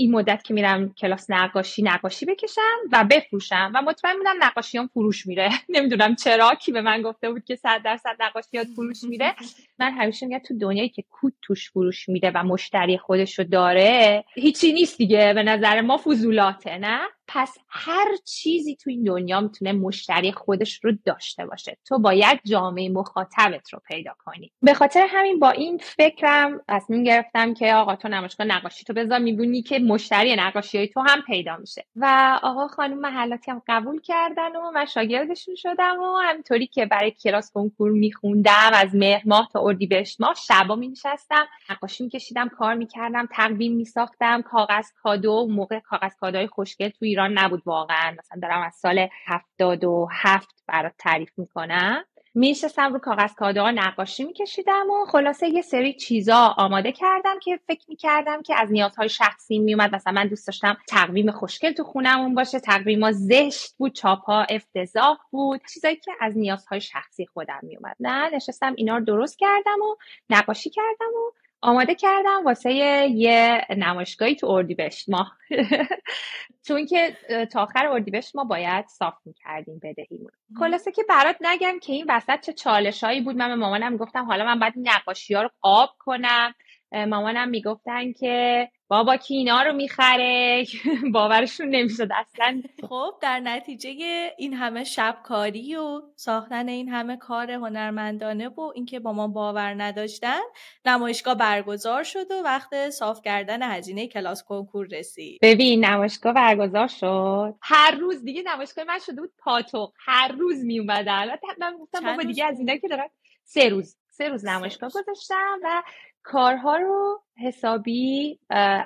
این 0.00 0.10
مدت 0.10 0.42
که 0.42 0.54
میرم 0.54 0.94
کلاس 0.94 1.30
نقاشی 1.30 1.82
نقاشی 1.82 2.26
بکشم 2.26 2.78
و 2.92 3.04
بفروشم 3.10 3.72
و 3.74 3.82
مطمئن 3.82 4.16
بودم 4.16 4.36
نقاشیام 4.40 4.86
فروش 4.86 5.26
میره. 5.26 5.50
نمی‌دونم 5.68 6.14
چرا 6.14 6.54
کی 6.54 6.72
به 6.72 6.80
من 6.80 7.02
گفته 7.02 7.30
بود 7.30 7.44
که 7.44 7.56
صد 7.56 7.82
درصد 7.84 8.16
نقاشیات 8.20 8.66
فروش 8.76 9.04
میره. 9.04 9.34
من 9.78 9.90
همیشه 9.90 10.26
میگم 10.26 10.38
تو 10.38 10.58
دنیایی 10.58 10.88
که 10.88 11.04
کود 11.10 11.34
توش 11.42 11.70
فروش 11.70 12.08
میده 12.08 12.32
و 12.34 12.42
مشتری 12.42 12.98
خودش 12.98 13.38
رو 13.38 13.44
داره 13.44 14.24
هیچی 14.34 14.72
نیست 14.72 14.98
دیگه 14.98 15.32
به 15.34 15.42
نظر 15.42 15.80
ما 15.80 15.96
فضولاته 15.96 16.78
نه؟ 16.78 17.00
پس 17.32 17.58
هر 17.68 18.16
چیزی 18.24 18.76
تو 18.76 18.90
این 18.90 19.04
دنیا 19.04 19.40
می‌تونه 19.40 19.72
مشتری 19.72 20.32
خودش 20.32 20.84
رو 20.84 20.92
داشته 21.04 21.46
باشه. 21.46 21.76
تو 21.84 21.98
باید 21.98 22.40
جامعه 22.44 22.88
مخاطبت 22.88 23.72
رو 23.72 23.80
پیدا 23.88 24.12
کنی. 24.18 24.52
به 24.62 24.74
خاطر 24.74 25.06
همین 25.08 25.38
با 25.38 25.50
این 25.50 25.78
فکرم 25.78 26.60
تصمیم 26.68 27.04
گرفتم 27.04 27.54
که 27.54 27.74
آقا 27.74 27.96
تو 27.96 28.08
نمایشگاه 28.08 28.46
نقاشی 28.46 28.84
تو 28.84 28.92
بذار 28.92 29.18
می‌بینی 29.18 29.62
که 29.62 29.78
مشتری 29.78 30.36
نقاشی 30.36 30.78
های 30.78 30.88
تو 30.88 31.00
هم 31.00 31.22
پیدا 31.22 31.56
میشه. 31.56 31.84
و 31.96 32.38
آقا 32.42 32.68
خانم 32.68 32.98
محلاتی 32.98 33.50
هم 33.50 33.62
قبول 33.68 34.00
کردن 34.00 34.56
و 34.56 34.70
من 34.70 34.84
شاگردشون 34.84 35.54
شدم 35.54 35.96
و 36.00 36.16
همینطوری 36.16 36.66
که 36.66 36.86
برای 36.86 37.10
کلاس 37.10 37.50
کنکور 37.54 37.90
میخوندم 37.90 38.70
از 38.72 38.94
مهر 38.94 39.22
ماه 39.26 39.48
تا 39.52 39.60
اردیبهشت 39.60 40.20
ماه 40.20 40.34
شبا 40.34 40.76
مینشستم. 40.76 41.46
نقاشی 41.70 42.04
میکشیدم 42.04 42.48
کار 42.48 42.74
می‌کردم 42.74 43.28
تقویم 43.32 43.76
میساختم 43.76 44.42
کاغذ 44.42 44.86
کادو 45.02 45.46
موقع 45.50 45.78
کاغذ 45.80 46.12
کادوهای 46.20 46.46
خوشگل 46.46 46.88
تو 46.88 47.04
ایران 47.20 47.38
نبود 47.38 47.62
واقعا. 47.66 48.14
مثلا 48.18 48.40
دارم 48.42 48.62
از 48.62 48.74
سال 48.74 49.08
هفتاد 49.26 49.84
و 49.84 50.08
هفت 50.12 50.62
برات 50.66 50.92
تعریف 50.98 51.38
می‌کنم. 51.38 52.04
میشستم 52.34 52.92
رو 52.92 52.98
کاغذ 52.98 53.34
کادوها 53.34 53.70
نقاشی 53.70 54.24
میکشیدم 54.24 54.90
و 54.90 55.04
خلاصه 55.06 55.48
یه 55.48 55.62
سری 55.62 55.94
چیزا 55.94 56.54
آماده 56.56 56.92
کردم 56.92 57.38
که 57.38 57.60
فکر 57.66 57.84
می‌کردم 57.88 58.42
که 58.42 58.54
از 58.54 58.72
نیازهای 58.72 59.08
شخصی 59.08 59.58
میومد. 59.58 59.94
مثلا 59.94 60.12
من 60.12 60.28
دوست 60.28 60.46
داشتم 60.46 60.76
تقویم 60.88 61.30
خوشگل 61.30 61.72
تو 61.72 61.84
خونمون 61.84 62.34
باشه 62.34 62.60
تقویما 62.60 63.12
زشت 63.12 63.74
بود 63.78 63.92
چاپا 63.92 64.46
افتضاح 64.50 65.18
بود. 65.30 65.60
چیزایی 65.74 65.96
که 65.96 66.12
از 66.20 66.38
نیازهای 66.38 66.80
شخصی 66.80 67.26
خودم 67.26 67.60
میومد 67.62 67.96
نه 68.00 68.30
نشستم 68.34 68.74
اینا 68.76 68.96
رو 68.96 69.04
درست 69.04 69.38
کردم 69.38 69.80
و 69.82 69.96
نقاشی 70.30 70.70
کردم 70.70 71.06
و 71.06 71.32
آماده 71.62 71.94
کردم 71.94 72.44
واسه 72.44 72.72
یه 73.14 73.66
نمایشگاهی 73.76 74.34
تو 74.34 74.46
اردیبهشت 74.46 75.08
ماه 75.08 75.36
چون 76.66 76.86
که 76.86 77.16
تا 77.52 77.62
آخر 77.62 77.86
اردیبهشت 77.86 78.36
ما 78.36 78.44
باید 78.44 78.86
صاف 78.88 79.14
می‌کردیم 79.24 79.80
بدهیمون 79.82 80.30
خلاصه 80.58 80.92
که 80.92 81.02
برات 81.08 81.36
نگم 81.40 81.78
که 81.82 81.92
این 81.92 82.06
وسط 82.08 82.40
چه 82.40 82.52
چالشایی 82.52 83.20
بود. 83.20 83.36
من 83.36 83.48
به 83.48 83.54
مامانم 83.54 83.96
گفتم 83.96 84.24
حالا 84.24 84.44
من 84.44 84.58
باید 84.58 84.74
نقاشی 84.76 85.34
ها 85.34 85.42
رو 85.42 85.50
آب 85.62 85.90
کنم. 85.98 86.54
مامانم 86.92 87.48
می‌گفتن 87.48 88.12
که 88.12 88.68
بابا 88.90 89.16
کی 89.16 89.34
اینا 89.34 89.62
رو 89.62 89.72
می‌خره. 89.72 90.64
باورشون 91.14 91.68
نمی‌شد 91.68 92.08
اصلا. 92.16 92.62
خب 92.88 93.14
در 93.22 93.40
نتیجه 93.40 93.90
این 94.38 94.54
همه 94.54 94.84
شبکاری 94.84 95.76
و 95.76 96.02
ساختن 96.16 96.68
این 96.68 96.88
همه 96.88 97.16
کار 97.16 97.50
هنرمندانه 97.50 98.48
و 98.48 98.60
اینکه 98.74 99.00
با 99.00 99.12
ما 99.12 99.28
باور 99.28 99.82
نداشتن 99.82 100.40
نمایشگاه 100.84 101.34
برگزار 101.34 102.02
شد 102.02 102.30
و 102.30 102.34
وقت 102.44 102.90
صاف 102.90 103.22
کردن 103.22 103.62
هزینه 103.62 104.06
کلاس 104.06 104.44
کنکور 104.44 104.86
رسید. 104.92 105.38
ببین 105.42 105.84
نمایشگاه 105.84 106.32
برگزار 106.32 106.88
شد. 106.88 107.54
هر 107.62 107.90
روز 107.90 108.24
دیگه 108.24 108.42
نمایشگاه 108.42 108.84
من 108.84 108.98
شده 108.98 109.20
بود 109.20 109.32
پاتوق. 109.38 109.92
هر 110.06 110.32
روز 110.32 110.64
می 110.64 110.80
البته 110.90 111.46
من 111.58 111.76
گفتم 111.80 112.00
بابا 112.00 112.22
دیگه 112.22 112.44
از 112.44 112.58
اینا 112.58 112.76
که 112.76 112.88
دارن 112.88 113.08
سه 113.44 113.68
روز. 113.68 113.96
سه 114.10 114.28
روز 114.28 114.44
نمایشگاه 114.44 114.90
گذاشتم 114.90 115.58
و 115.62 115.82
کارها 116.22 116.76
رو 116.76 117.22
حسابی 117.36 118.38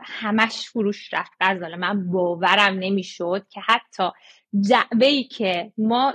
همش 0.03 0.69
فروش 0.69 1.15
رفت. 1.15 1.33
غزاله 1.41 1.77
من 1.77 2.11
باورم 2.11 2.79
نمی‌شد 2.79 3.47
که 3.51 3.61
حتی 3.61 4.11
جعبه 4.61 5.07
ای 5.07 5.25
که 5.25 5.73
ما 5.79 6.15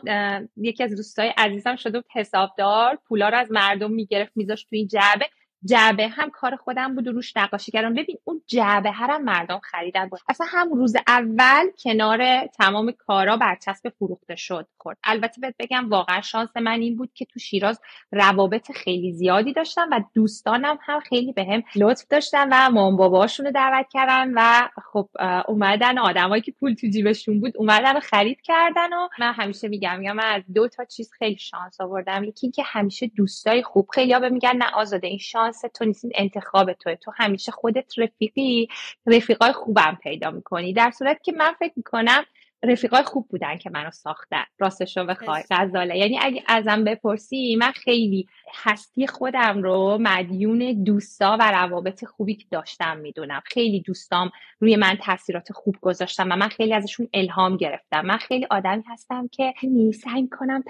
یکی 0.57 0.83
از 0.83 0.95
دوستای 0.95 1.33
عزیزم 1.37 1.75
شده 1.75 1.99
بود 1.99 2.11
حسابدار 2.15 2.99
پولا 3.07 3.29
رو 3.29 3.37
از 3.37 3.51
مردم 3.51 3.91
می‌گرفت 3.91 4.31
میذاشت 4.35 4.69
تو 4.69 4.75
این 4.75 4.87
جعبه. 4.87 5.25
جعبه 5.65 6.07
هم 6.07 6.29
کار 6.29 6.55
خودم 6.55 6.95
بود 6.95 7.07
و 7.07 7.11
روش 7.11 7.37
نقاشی 7.37 7.71
کردم. 7.71 7.93
ببین 7.93 8.17
اون 8.23 8.41
جعبه 8.47 8.91
هرم 8.91 9.23
مردم 9.23 9.59
خریدن 9.63 10.09
بود. 10.09 10.19
اصلا 10.29 10.47
هم 10.49 10.73
روز 10.73 10.95
اول 11.07 11.65
کنار 11.83 12.47
تمام 12.47 12.91
کارا 12.91 13.37
برچسب 13.37 13.89
فروخته 13.89 14.35
شد 14.35 14.67
خورد. 14.77 14.97
البته 15.03 15.41
بهت 15.41 15.55
بگم 15.59 15.89
واقعا 15.89 16.21
شانس 16.21 16.57
من 16.57 16.79
این 16.81 16.95
بود 16.95 17.09
که 17.13 17.25
تو 17.25 17.39
شیراز 17.39 17.81
روابط 18.11 18.71
خیلی 18.71 19.11
زیادی 19.11 19.53
داشتم 19.53 19.87
و 19.91 20.01
دوستانم 20.13 20.79
هم 20.81 20.99
خیلی 20.99 21.33
بهم 21.33 21.61
به 21.61 21.65
لطف 21.75 22.05
داشتن 22.09 22.49
و 22.51 22.69
مام 22.69 22.97
باباشون 22.97 23.45
رو 23.45 23.51
دعوت 23.51 23.85
کردن 23.89 24.33
و 24.35 24.69
خب 24.91 25.09
اومدن 25.47 25.97
آدمایی 25.97 26.41
که 26.41 26.51
پول 26.51 26.73
تو 26.73 26.87
جیبشون 26.87 27.39
بود 27.39 27.57
اومدن 27.57 27.97
و 27.97 27.99
خرید 27.99 28.41
کردن 28.41 28.93
و 28.93 29.07
من 29.19 29.33
همیشه 29.33 29.67
میگم 29.67 29.99
میگم 29.99 30.15
من 30.15 30.33
از 30.35 30.43
دو 30.55 30.67
تا 30.67 30.85
چیز 30.85 31.11
خیلی 31.11 31.37
شانس 31.37 31.81
آوردم. 31.81 32.23
یکی 32.23 32.51
که 32.51 32.63
همیشه 32.65 33.07
دوستای 33.07 33.63
خوب 33.63 33.87
خیلی 33.93 34.13
ها 34.13 34.19
به 34.19 34.29
میگن 34.29 34.55
نه 34.55 34.65
آزاده 34.73 35.07
این 35.07 35.17
شانس 35.17 35.48
تو 35.51 35.85
نیست 35.85 36.05
انتخاب 36.15 36.73
توه. 36.73 36.95
تو 36.95 37.11
همیشه 37.17 37.51
خودت 37.51 37.99
رفیقی 37.99 38.67
رفیقای 39.05 39.53
خوبم 39.53 39.97
پیدا 40.03 40.31
می‌کنی. 40.31 40.73
در 40.73 40.91
صورت 40.91 41.23
که 41.23 41.31
من 41.31 41.53
فکر 41.59 41.73
می‌کنم 41.75 42.25
رفیقای 42.63 43.03
خوب 43.03 43.27
بودن 43.29 43.57
که 43.57 43.69
منو 43.69 43.91
ساختن 43.91 44.43
راستش 44.59 44.97
رو 44.97 45.05
بخوای 45.05 45.43
غزاله. 45.51 45.97
یعنی 45.97 46.19
اگه 46.21 46.43
ازم 46.47 46.83
بپرسی 46.83 47.55
من 47.55 47.71
خیلی 47.71 48.27
هستی 48.63 49.07
خودم 49.07 49.63
رو 49.63 49.97
مدیون 50.01 50.83
دوستا 50.83 51.37
و 51.39 51.51
روابط 51.51 52.05
خوبی 52.05 52.35
که 52.35 52.45
داشتم 52.51 52.97
می‌دونم. 52.97 53.41
خیلی 53.45 53.81
دوستام 53.81 54.31
روی 54.59 54.75
من 54.75 54.97
تاثیرات 55.01 55.51
خوب 55.51 55.75
گذاشتم 55.81 56.31
و 56.31 56.35
من 56.35 56.49
خیلی 56.49 56.73
ازشون 56.73 57.07
الهام 57.13 57.57
گرفتم. 57.57 58.05
من 58.05 58.17
خیلی 58.17 58.47
آدمی 58.49 58.83
هستم 58.87 59.27
که 59.27 59.53
سعی 59.93 60.27
کنم 60.27 60.63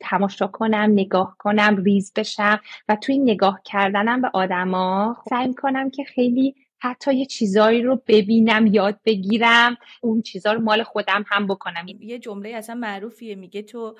تماشا 0.00 0.46
کنم 0.46 0.90
نگاه 0.92 1.36
کنم 1.38 1.76
ریز 1.84 2.12
بشم 2.16 2.60
و 2.88 2.96
توی 2.96 3.18
نگاه 3.18 3.60
کردنم 3.64 4.22
به 4.22 4.30
آدما 4.32 5.16
سعی 5.28 5.54
کنم 5.54 5.90
که 5.90 6.04
خیلی 6.04 6.54
حتی 6.82 7.14
یه 7.14 7.26
چیزایی 7.26 7.82
رو 7.82 8.02
ببینم 8.06 8.66
یاد 8.66 9.00
بگیرم 9.04 9.76
اون 10.00 10.22
چیزا 10.22 10.52
رو 10.52 10.60
مال 10.60 10.82
خودم 10.82 11.24
هم 11.28 11.46
بکنم. 11.46 11.86
یه 12.00 12.18
جمله 12.18 12.48
اصلا 12.50 12.74
معروفیه 12.74 13.34
میگه 13.34 13.62
تو 13.62 13.94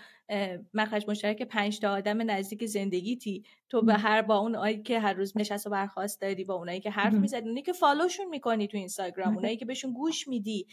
مخرج 0.75 1.05
مشترک 1.09 1.43
پنج 1.43 1.81
تا 1.81 1.93
آدم 1.93 2.31
نزدیک 2.31 2.67
زندگیتی. 2.67 3.45
تو 3.73 3.83
به 3.83 3.95
هر 3.95 4.23
با 4.23 4.39
اون 4.39 4.57
آی 4.57 4.83
که 4.83 5.01
هر 5.01 5.13
روز 5.13 5.37
نشست 5.37 5.67
و 5.67 5.71
برخواست 5.71 6.21
داری 6.21 6.45
با 6.45 6.55
اونایی 6.55 6.81
که 6.81 6.91
حرف 6.91 7.15
می‌زدی 7.15 7.49
اونایی 7.49 7.63
که 7.63 7.73
فالوشون 7.73 8.27
می‌کنی 8.27 8.69
تو 8.69 8.77
اینستاگرام 8.77 9.35
اونایی 9.35 9.57
که 9.57 9.65
بهشون 9.65 9.93
گوش 9.93 10.29
میدی 10.29 10.67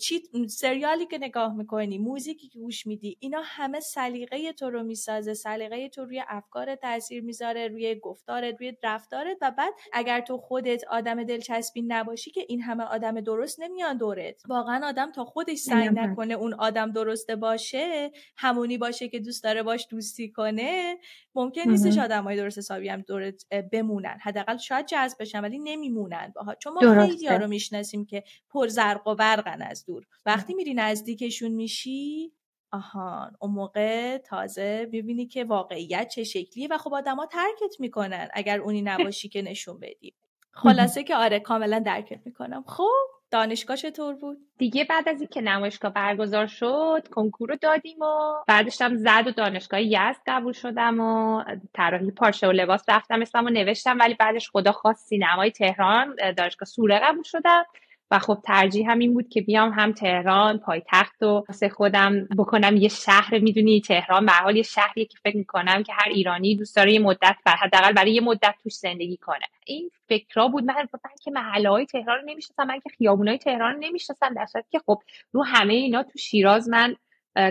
چی 0.00 0.22
سریالی 0.48 1.06
که 1.06 1.18
نگاه 1.18 1.56
می‌کنی 1.56 1.98
موزیکی 1.98 2.48
که 2.48 2.58
گوش 2.58 2.86
میدی 2.86 3.16
اینا 3.20 3.40
همه 3.44 3.80
سلیقه 3.80 4.52
تو 4.52 4.70
رو 4.70 4.82
می‌سازه 4.82 5.34
سلیقه 5.34 5.88
تو 5.88 6.04
روی 6.04 6.22
افکار 6.28 6.74
تاثیر 6.74 7.22
می‌ذاره 7.22 7.68
روی 7.68 7.94
گفتارت 7.94 8.56
روی 8.60 8.72
رفتارت 8.82 9.36
و 9.42 9.50
بعد 9.58 9.74
اگر 9.92 10.20
تو 10.20 10.38
خودت 10.38 10.84
آدم 10.90 11.24
دلچسبی 11.24 11.82
نباشی 11.82 12.30
که 12.30 12.40
این 12.48 12.62
همه 12.62 12.84
آدم 12.84 13.20
درست 13.20 13.60
نمیان 13.60 13.96
دورت. 13.96 14.42
واقعا 14.48 14.88
آدم 14.88 15.12
تا 15.12 15.24
خودش 15.24 15.58
سعی 15.58 15.88
نکنه 15.88 16.34
اون 16.34 16.54
آدم 16.54 16.92
درسته 16.92 17.36
باشه 17.36 18.10
همونی 18.36 18.78
باشه 18.78 19.08
که 19.08 19.20
دوست 19.20 19.44
داره 19.44 19.62
باش 19.62 19.86
دوستی 19.90 20.32
کنه 20.32 20.96
ممکن 21.34 21.70
نیستش 21.70 21.98
آدمای 21.98 22.35
درست 22.36 22.58
حسابی 22.58 22.88
هم 22.88 23.00
دورت 23.00 23.44
بمونن. 23.72 24.18
حداقل 24.22 24.56
شاید 24.56 24.86
جذب 24.86 25.16
بشن 25.20 25.40
ولی 25.40 25.58
نمیمونن 25.58 26.32
باها. 26.34 26.54
چون 26.54 26.72
ما 26.72 27.06
خیلی 27.06 27.28
رو 27.28 27.46
می‌شناسیم 27.46 28.06
که 28.06 28.24
پر 28.50 28.68
زرق 28.68 29.06
و 29.06 29.14
برقن 29.14 29.62
از 29.62 29.84
دور. 29.84 30.06
وقتی 30.26 30.54
میری 30.54 30.74
نزدیکشون 30.74 31.52
میشی 31.52 32.32
آهان 32.72 33.36
اون 33.40 33.50
موقع 33.50 34.18
تازه 34.18 34.88
می‌بینی 34.92 35.26
که 35.26 35.44
واقعیت 35.44 36.08
چه 36.08 36.24
شکلیه 36.24 36.68
و 36.70 36.78
خب 36.78 36.94
آدما 36.94 37.26
ترکت 37.26 37.80
می‌کنن 37.80 38.28
اگر 38.32 38.60
اونی 38.60 38.82
نباشی 38.82 39.28
که 39.28 39.42
نشون 39.42 39.80
بدی. 39.80 40.14
خلاصه 40.62 41.04
که 41.04 41.16
آره 41.16 41.40
کاملا 41.40 41.78
درکت 41.78 42.20
می‌کنم. 42.26 42.64
خب 42.66 43.06
دانشگاه 43.30 43.76
چطور 43.76 44.14
بود؟ 44.14 44.38
دیگه 44.58 44.84
بعد 44.84 45.08
از 45.08 45.20
اینکه 45.20 45.40
نمایشگاه 45.40 45.92
برگزار 45.92 46.46
شد 46.46 47.08
کنکور 47.10 47.48
رو 47.48 47.56
دادیم 47.56 48.02
و 48.02 48.34
بعدش 48.48 48.82
هم 48.82 48.96
زد 48.96 49.26
و 49.26 49.30
دانشگاه 49.30 49.82
یزد 49.82 50.20
قبول 50.26 50.52
شدم 50.52 51.00
و 51.00 51.44
طراحی 51.74 52.10
پارچه 52.10 52.48
و 52.48 52.52
لباس 52.52 52.84
رفتم 52.88 53.22
اسمم 53.22 53.46
و 53.46 53.50
نوشتم 53.50 53.98
ولی 53.98 54.14
بعدش 54.14 54.50
خدا 54.50 54.72
خواست 54.72 55.08
سینمای 55.08 55.50
تهران 55.50 56.16
دانشگاه 56.36 56.66
سوره 56.66 57.00
قبول 57.02 57.22
شدم. 57.22 57.64
و 58.10 58.18
خب 58.18 58.38
ترجیح 58.44 58.90
هم 58.90 58.98
این 58.98 59.14
بود 59.14 59.28
که 59.28 59.40
بیام 59.40 59.70
هم 59.72 59.92
تهران 59.92 60.58
پایتخت 60.58 61.22
و 61.22 61.44
واسه 61.48 61.68
خودم 61.68 62.28
بکنم 62.38 62.76
یه 62.76 62.88
شهر 62.88 63.38
می‌دونی 63.38 63.80
تهران 63.80 64.26
به 64.26 64.32
حال 64.32 64.56
یه 64.56 64.62
شهری 64.62 65.04
که 65.04 65.18
فکر 65.22 65.36
می‌کنم 65.36 65.82
که 65.82 65.92
هر 65.92 66.08
ایرانی 66.08 66.56
دوست 66.56 66.76
داره 66.76 66.92
یه 66.92 66.98
مدت 66.98 67.36
بر 67.44 67.56
حداقل 67.56 67.92
برای 67.92 68.12
یه 68.12 68.20
مدت 68.20 68.54
توش 68.62 68.74
زندگی 68.74 69.16
کنه. 69.16 69.46
این 69.66 69.90
فکرها 70.08 70.48
بود 70.48 70.64
من 70.64 70.74
من 70.74 71.10
که 71.22 71.30
محله 71.30 71.70
های 71.70 71.86
تهران 71.86 72.18
رو 72.18 72.24
نمی‌شناسم 72.26 72.66
من 72.66 72.80
که 72.80 72.90
خیابون 72.98 73.36
تهران 73.36 73.74
رو 73.74 73.80
نمی‌شناسم 73.80 74.34
در 74.34 74.46
که 74.70 74.78
خب 74.86 75.02
رو 75.32 75.44
همه 75.44 75.74
اینا 75.74 76.02
تو 76.02 76.18
شیراز 76.18 76.68
من 76.68 76.96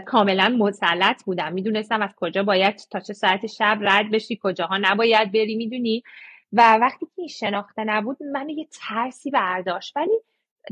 کاملا 0.06 0.50
مسلط 0.50 1.24
بودم. 1.24 1.54
می‌دونستم 1.54 2.02
از 2.02 2.10
کجا 2.18 2.44
باید 2.44 2.76
تا 2.92 3.00
چه 3.00 3.14
ساعت 3.14 3.48
شب 3.48 3.78
رد 3.82 4.12
بشی 4.12 4.40
کجاها 4.44 4.78
نباید 4.78 5.32
بری 5.32 5.56
می‌دونی؟ 5.56 6.04
و 6.54 6.78
وقتی 6.82 7.06
که 7.06 7.12
این 7.18 7.28
شناخته 7.28 7.84
نبود 7.84 8.18
من 8.34 8.50
یه 8.50 8.68
ترسی 8.72 9.32
برداشت. 9.32 9.98
ولی 9.98 10.20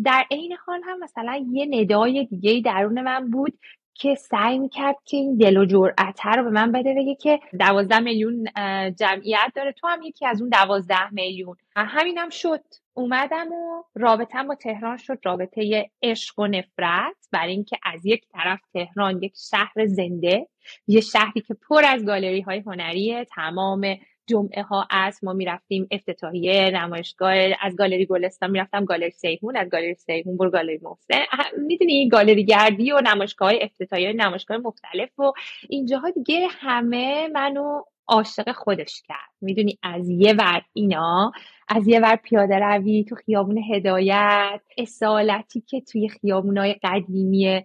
در 0.05 0.25
عین 0.31 0.53
حال 0.65 0.81
هم 0.85 0.99
مثلا 0.99 1.45
یه 1.51 1.81
ندای 1.81 2.25
دیگه 2.25 2.61
درون 2.65 3.01
من 3.01 3.29
بود 3.29 3.59
که 3.93 4.15
سعی 4.15 4.59
می‌کرد 4.59 4.95
که 5.05 5.17
این 5.17 5.37
دل 5.37 5.57
و 5.57 5.65
جرأت 5.65 6.25
رو 6.25 6.43
به 6.43 6.49
من 6.49 6.71
بده 6.71 6.93
بگه 6.97 7.15
که 7.15 7.39
دوازده 7.59 7.99
میلیون 7.99 8.47
جمعیت 8.99 9.51
داره 9.55 9.71
تو 9.71 9.87
هم 9.87 10.01
یکی 10.01 10.25
از 10.25 10.41
اون 10.41 10.49
دوازده 10.49 11.13
میلیون. 11.13 11.55
همینم 11.75 12.29
شد. 12.29 12.63
اومدم 12.93 13.51
و 13.51 13.83
رابطم 13.95 14.47
با 14.47 14.55
تهران 14.55 14.97
شد. 14.97 15.19
رابطه 15.23 15.89
عشق 16.03 16.39
و 16.39 16.47
نفرت 16.47 17.15
برای 17.31 17.51
اینکه 17.51 17.77
از 17.83 18.05
یک 18.05 18.25
طرف 18.33 18.59
تهران 18.73 19.23
یک 19.23 19.33
شهر 19.51 19.85
زنده 19.85 20.47
یه 20.87 21.01
شهری 21.01 21.41
که 21.41 21.53
پر 21.53 21.83
از 21.85 22.05
گالری 22.05 22.41
های 22.41 22.59
هنریه 22.59 23.25
تمام 23.25 23.97
جمعه 24.27 24.63
ها 24.63 24.87
از 24.89 25.23
ما 25.23 25.33
می‌رفتیم 25.33 25.87
افتتاحیه 25.91 26.71
نمایشگاه 26.73 27.33
از 27.61 27.75
گالری 27.75 28.05
گلستان 28.05 28.51
می‌رفتم 28.51 28.85
گالری 28.85 29.11
سیمون 29.11 29.57
از 29.57 29.69
گالری 29.69 29.93
سیمون 29.93 30.37
برو 30.37 30.49
گالری 30.49 30.79
محسن. 30.81 31.23
می‌دونی 31.57 32.09
گالری 32.09 32.45
گردی 32.45 32.91
و 32.91 33.01
نمایشگاه 33.01 33.51
افتتاحیه 33.61 34.13
نمایشگاه 34.13 34.57
مختلف 34.57 35.19
و 35.19 35.31
اینجاها 35.69 36.09
دیگه 36.09 36.47
همه 36.51 37.27
منو 37.27 37.81
عاشق 38.07 38.51
خودش 38.51 39.01
کرد. 39.07 39.29
می‌دونی 39.41 39.79
از 39.83 40.09
یه 40.09 40.33
ور 40.33 40.61
اینا 40.73 41.31
از 41.67 41.87
یه 41.87 41.99
ور 41.99 42.15
پیاده 42.15 42.55
روی 42.55 43.03
تو 43.03 43.15
خیابون 43.15 43.57
هدایت 43.57 44.61
اصالتی 44.77 45.61
که 45.61 45.81
توی 45.81 46.09
خیابونای 46.09 46.75
قدیمی 46.83 47.63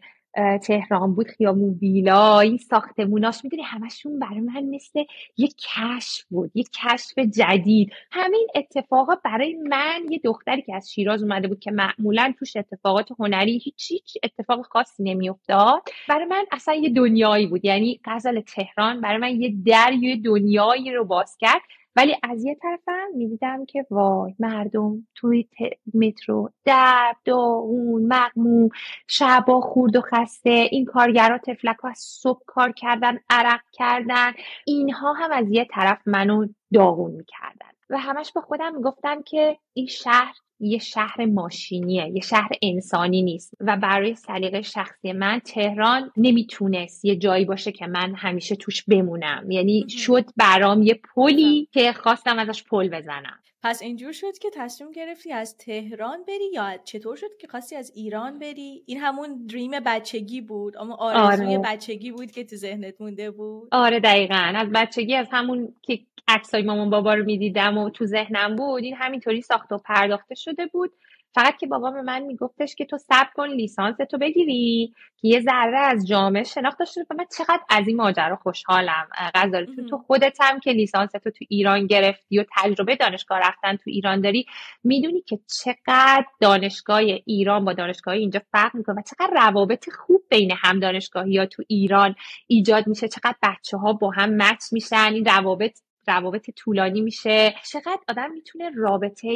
تهران 0.62 1.14
بود 1.14 1.28
خیابون 1.28 1.78
ویلا 1.82 2.40
این 2.40 2.56
ساختموناش. 2.56 3.44
می‌دونی 3.44 3.62
همشون 3.62 4.18
برای 4.18 4.40
من 4.40 4.62
مثل 4.62 5.04
یک 5.36 5.54
کشف 5.56 6.24
بود 6.30 6.50
یک 6.54 6.68
کشف 6.70 7.18
جدید. 7.18 7.92
همین 8.10 8.46
اتفاقا 8.54 9.14
برای 9.24 9.54
من 9.54 10.00
یه 10.10 10.18
دختری 10.24 10.62
که 10.62 10.74
از 10.74 10.92
شیراز 10.92 11.22
اومده 11.22 11.48
بود 11.48 11.60
که 11.60 11.70
معمولا 11.70 12.34
توش 12.38 12.56
اتفاقات 12.56 13.08
هنری 13.18 13.58
هیچ 13.58 13.90
هیچ 13.90 14.18
اتفاق 14.22 14.66
خاصی 14.66 15.02
نمیافتاد. 15.02 15.82
برای 16.08 16.24
من 16.24 16.44
اصلا 16.52 16.74
یه 16.74 16.90
دنیایی 16.90 17.46
بود. 17.46 17.64
یعنی 17.64 18.00
غزل 18.04 18.40
تهران 18.40 19.00
برای 19.00 19.18
من 19.18 19.40
یه 19.40 19.54
در 19.66 19.92
یه 19.92 20.16
دنیایی 20.16 20.92
رو 20.92 21.04
باز 21.04 21.36
کرد. 21.40 21.60
ولی 21.96 22.16
از 22.22 22.44
یه 22.44 22.54
طرفم 22.54 23.08
می‌دیدم 23.14 23.66
که 23.66 23.86
وای 23.90 24.34
مردم 24.38 25.06
توی 25.14 25.48
مترو 25.94 26.50
درد 26.64 27.16
داغون 27.24 28.06
مقموم 28.06 28.68
شبا 29.06 29.60
خورد 29.60 29.96
و 29.96 30.00
خسته 30.00 30.50
این 30.50 30.84
کارگرا 30.84 31.38
تفلک 31.38 31.76
ها 31.76 31.92
صبح 31.96 32.40
کار 32.46 32.72
کردن 32.72 33.18
عرق 33.30 33.60
کردن. 33.72 34.32
اینها 34.66 35.12
هم 35.12 35.30
از 35.32 35.46
یه 35.50 35.66
طرف 35.70 35.98
منو 36.06 36.46
داغون 36.74 37.10
می‌کردن. 37.10 37.70
و 37.90 37.98
همش 37.98 38.32
به 38.32 38.40
خودم 38.40 38.74
می‌گفتم 38.74 39.22
که 39.22 39.58
این 39.72 39.86
شهر 39.86 40.34
یه 40.60 40.78
شهر 40.78 41.24
ماشینیه 41.24 42.10
یه 42.14 42.20
شهر 42.20 42.48
انسانی 42.62 43.22
نیست. 43.22 43.54
و 43.60 43.76
برای 43.76 44.14
سلیقه 44.14 44.62
شخصی 44.62 45.12
من 45.12 45.38
تهران 45.38 46.10
نمی‌تونست 46.16 47.04
یه 47.04 47.16
جایی 47.16 47.44
باشه 47.44 47.72
که 47.72 47.86
من 47.86 48.14
همیشه 48.14 48.56
توش 48.56 48.84
بمونم. 48.84 49.50
یعنی 49.50 49.86
شد 49.88 50.24
برام 50.36 50.82
یه 50.82 51.00
پلی 51.14 51.68
که 51.72 51.92
خواستم 51.92 52.38
ازش 52.38 52.64
پل 52.64 52.88
بزنم. 52.88 53.38
پس 53.62 53.82
اینجور 53.82 54.12
شد 54.12 54.38
که 54.38 54.50
تصمیم 54.54 54.90
گرفتی 54.90 55.32
از 55.32 55.56
تهران 55.56 56.24
بری 56.28 56.50
یا 56.52 56.78
چطور 56.84 57.16
شد 57.16 57.36
که 57.40 57.46
خواستی 57.46 57.76
از 57.76 57.92
ایران 57.94 58.38
بری؟ 58.38 58.82
این 58.86 58.98
همون 58.98 59.46
دریم 59.46 59.70
بچگی 59.86 60.40
بود 60.40 60.76
اما 60.76 60.94
آرزوی 60.94 61.56
آره. 61.56 61.62
بچگی 61.64 62.12
بود 62.12 62.30
که 62.30 62.44
تو 62.44 62.56
ذهنت 62.56 63.00
مونده 63.00 63.30
بود؟ 63.30 63.68
آره 63.72 64.00
دقیقا. 64.00 64.52
از 64.56 64.68
بچگی 64.74 65.14
از 65.14 65.26
همون 65.30 65.74
که 65.82 65.98
عکسای 66.28 66.62
مامان 66.62 66.90
بابا 66.90 67.14
رو 67.14 67.24
می‌دیدم 67.24 67.78
و 67.78 67.90
تو 67.90 68.06
ذهنم 68.06 68.56
بود 68.56 68.82
این 68.82 68.94
همینطوری 68.94 69.40
ساخته 69.40 69.74
و 69.74 69.78
پرداخته 69.78 70.34
شده 70.34 70.66
بود. 70.66 70.92
فقط 71.38 71.56
که 71.56 71.66
بابا 71.66 71.90
به 71.90 72.02
من 72.02 72.22
میگفتش 72.22 72.74
که 72.74 72.84
تو 72.84 72.98
صبر 72.98 73.28
کن 73.34 73.48
لیسانس 73.48 73.96
تو 74.10 74.18
بگیری 74.18 74.94
که 75.20 75.28
یه 75.28 75.40
ذره 75.40 75.78
از 75.78 76.06
جامعه 76.06 76.42
شناخت 76.42 76.78
داشته 76.78 77.00
و 77.10 77.14
من 77.18 77.24
چقدر 77.38 77.60
از 77.70 77.88
این 77.88 77.96
ماجرا 77.96 78.36
خوشحالم. 78.36 79.08
غزال 79.34 79.66
تو 79.90 79.98
خودت 79.98 80.38
هم 80.40 80.60
که 80.60 80.70
لیسانس 80.70 81.10
تو 81.12 81.30
تو 81.30 81.44
ایران 81.48 81.86
گرفتی 81.86 82.38
و 82.38 82.44
تجربه 82.56 82.96
دانشگاه 82.96 83.38
رفتن 83.38 83.76
تو 83.76 83.90
ایران 83.90 84.20
داری 84.20 84.46
می‌دونی 84.84 85.20
که 85.20 85.38
چقدر 85.64 86.24
دانشگاه 86.40 87.02
ایران 87.26 87.64
با 87.64 87.72
دانشگاه 87.72 88.14
اینجا 88.14 88.40
فرق 88.52 88.74
می‌کنه 88.74 88.96
و 88.96 89.02
چقدر 89.02 89.30
روابط 89.46 89.90
خوب 89.90 90.22
بین 90.30 90.52
هم 90.56 90.80
دانشگاهی 90.80 91.38
ها 91.38 91.46
تو 91.46 91.62
ایران 91.68 92.14
ایجاد 92.46 92.86
میشه. 92.86 93.08
چقدر 93.08 93.36
بچه 93.42 93.76
ها 93.76 93.92
با 93.92 94.10
هم 94.10 94.36
مچ 94.36 94.62
میشن. 94.72 95.10
این 95.12 95.24
روابط 95.24 95.78
روابط 96.08 96.50
طولانی 96.50 97.00
میشه. 97.00 97.54
چقدر 97.70 97.98
آدم 98.08 98.30
می‌تونه 98.30 98.70
رابطه 98.74 99.28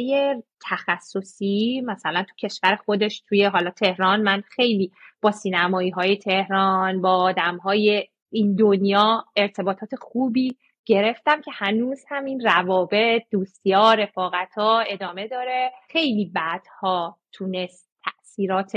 تخصصی 0.69 1.81
مثلا 1.85 2.23
تو 2.23 2.47
کشور 2.47 2.75
خودش 2.75 3.19
توی 3.19 3.45
حالا 3.45 3.69
تهران 3.69 4.21
من 4.21 4.41
خیلی 4.41 4.91
با 5.21 5.31
سینمایی 5.31 5.89
های 5.89 6.17
تهران 6.17 7.01
با 7.01 7.15
آدم 7.15 7.57
های 7.57 8.07
این 8.31 8.55
دنیا 8.55 9.25
ارتباطات 9.35 9.95
خوبی 9.95 10.57
گرفتم 10.85 11.41
که 11.41 11.51
هنوز 11.53 12.03
هم 12.09 12.25
این 12.25 12.39
روابط 12.39 13.21
دوستی 13.31 13.71
ها 13.71 13.93
رفاقت 13.93 14.53
ها 14.55 14.79
ادامه 14.79 15.27
داره. 15.27 15.71
خیلی 15.89 16.25
بعدها 16.25 17.17
تونست 17.31 17.89
تاثیرات 18.05 18.71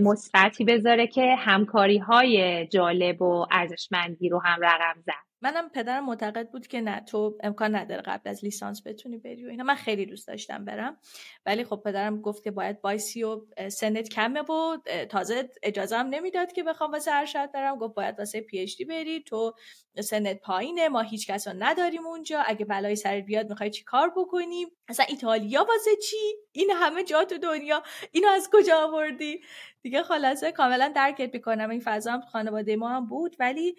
مثبتی 0.00 0.64
بذاره 0.64 1.06
که 1.06 1.34
همکاری 1.34 1.98
های 1.98 2.66
جالب 2.66 3.22
و 3.22 3.46
ارزشمندی 3.50 4.28
رو 4.28 4.38
هم 4.44 4.60
رقم 4.62 5.00
زد. 5.00 5.29
منم 5.42 5.68
پدرم 5.68 6.06
معتقد 6.06 6.50
بود 6.50 6.66
که 6.66 6.80
نه 6.80 7.00
تو 7.00 7.38
امکان 7.42 7.76
نداره 7.76 8.02
قبل 8.02 8.30
از 8.30 8.44
لیسانس 8.44 8.86
بتونی 8.86 9.18
بری 9.18 9.46
و 9.46 9.48
اینا. 9.48 9.64
من 9.64 9.74
خیلی 9.74 10.06
دوست 10.06 10.28
داشتم 10.28 10.64
برم. 10.64 10.98
ولی 11.46 11.64
خب 11.64 11.82
پدرم 11.84 12.20
گفت 12.20 12.44
که 12.44 12.50
باید 12.50 12.80
بایسی 12.80 13.22
و 13.22 13.40
سنت 13.68 14.08
کمه 14.08 14.42
بود 14.42 15.04
تازه 15.04 15.48
اجازه 15.62 15.96
هم 15.96 16.06
نمی‌داد 16.06 16.52
که 16.52 16.62
بخوام 16.62 16.92
واسه 16.92 17.12
ارشد 17.12 17.52
برم. 17.52 17.76
گفت 17.76 17.94
باید 17.94 18.18
واسه 18.18 18.40
پی 18.40 18.58
اچ 18.58 18.76
دی 18.76 18.84
بری. 18.84 19.20
تو 19.22 19.54
سنت 20.00 20.40
پایینه 20.40 20.88
ما 20.88 21.00
هیچ 21.00 21.30
کس 21.30 21.48
نداریم 21.48 22.06
اونجا. 22.06 22.40
اگه 22.46 22.64
بلای 22.64 22.96
سرت 22.96 23.24
بیاد 23.24 23.50
می‌خوای 23.50 23.70
چی 23.70 23.84
کار 23.84 24.12
بکنیم 24.16 24.68
اصلا 24.88 25.06
ایتالیا 25.08 25.64
واسه 25.64 25.90
چی؟ 26.10 26.16
این 26.52 26.70
همه 26.70 27.04
جا 27.04 27.24
تو 27.24 27.38
دنیا. 27.38 27.82
اینو 28.12 28.28
از 28.28 28.48
کجا 28.52 28.76
آوردی؟ 28.76 29.40
دیگه 29.82 30.02
خلاصه 30.02 30.52
کاملا 30.52 30.92
درکت 30.96 31.34
می‌کنم. 31.34 31.70
این 31.70 31.80
فضا 31.84 32.12
هم 32.12 32.20
خانواده 32.20 32.76
ما 32.76 32.88
هم 32.88 33.06
بود 33.06 33.36
ولی 33.38 33.74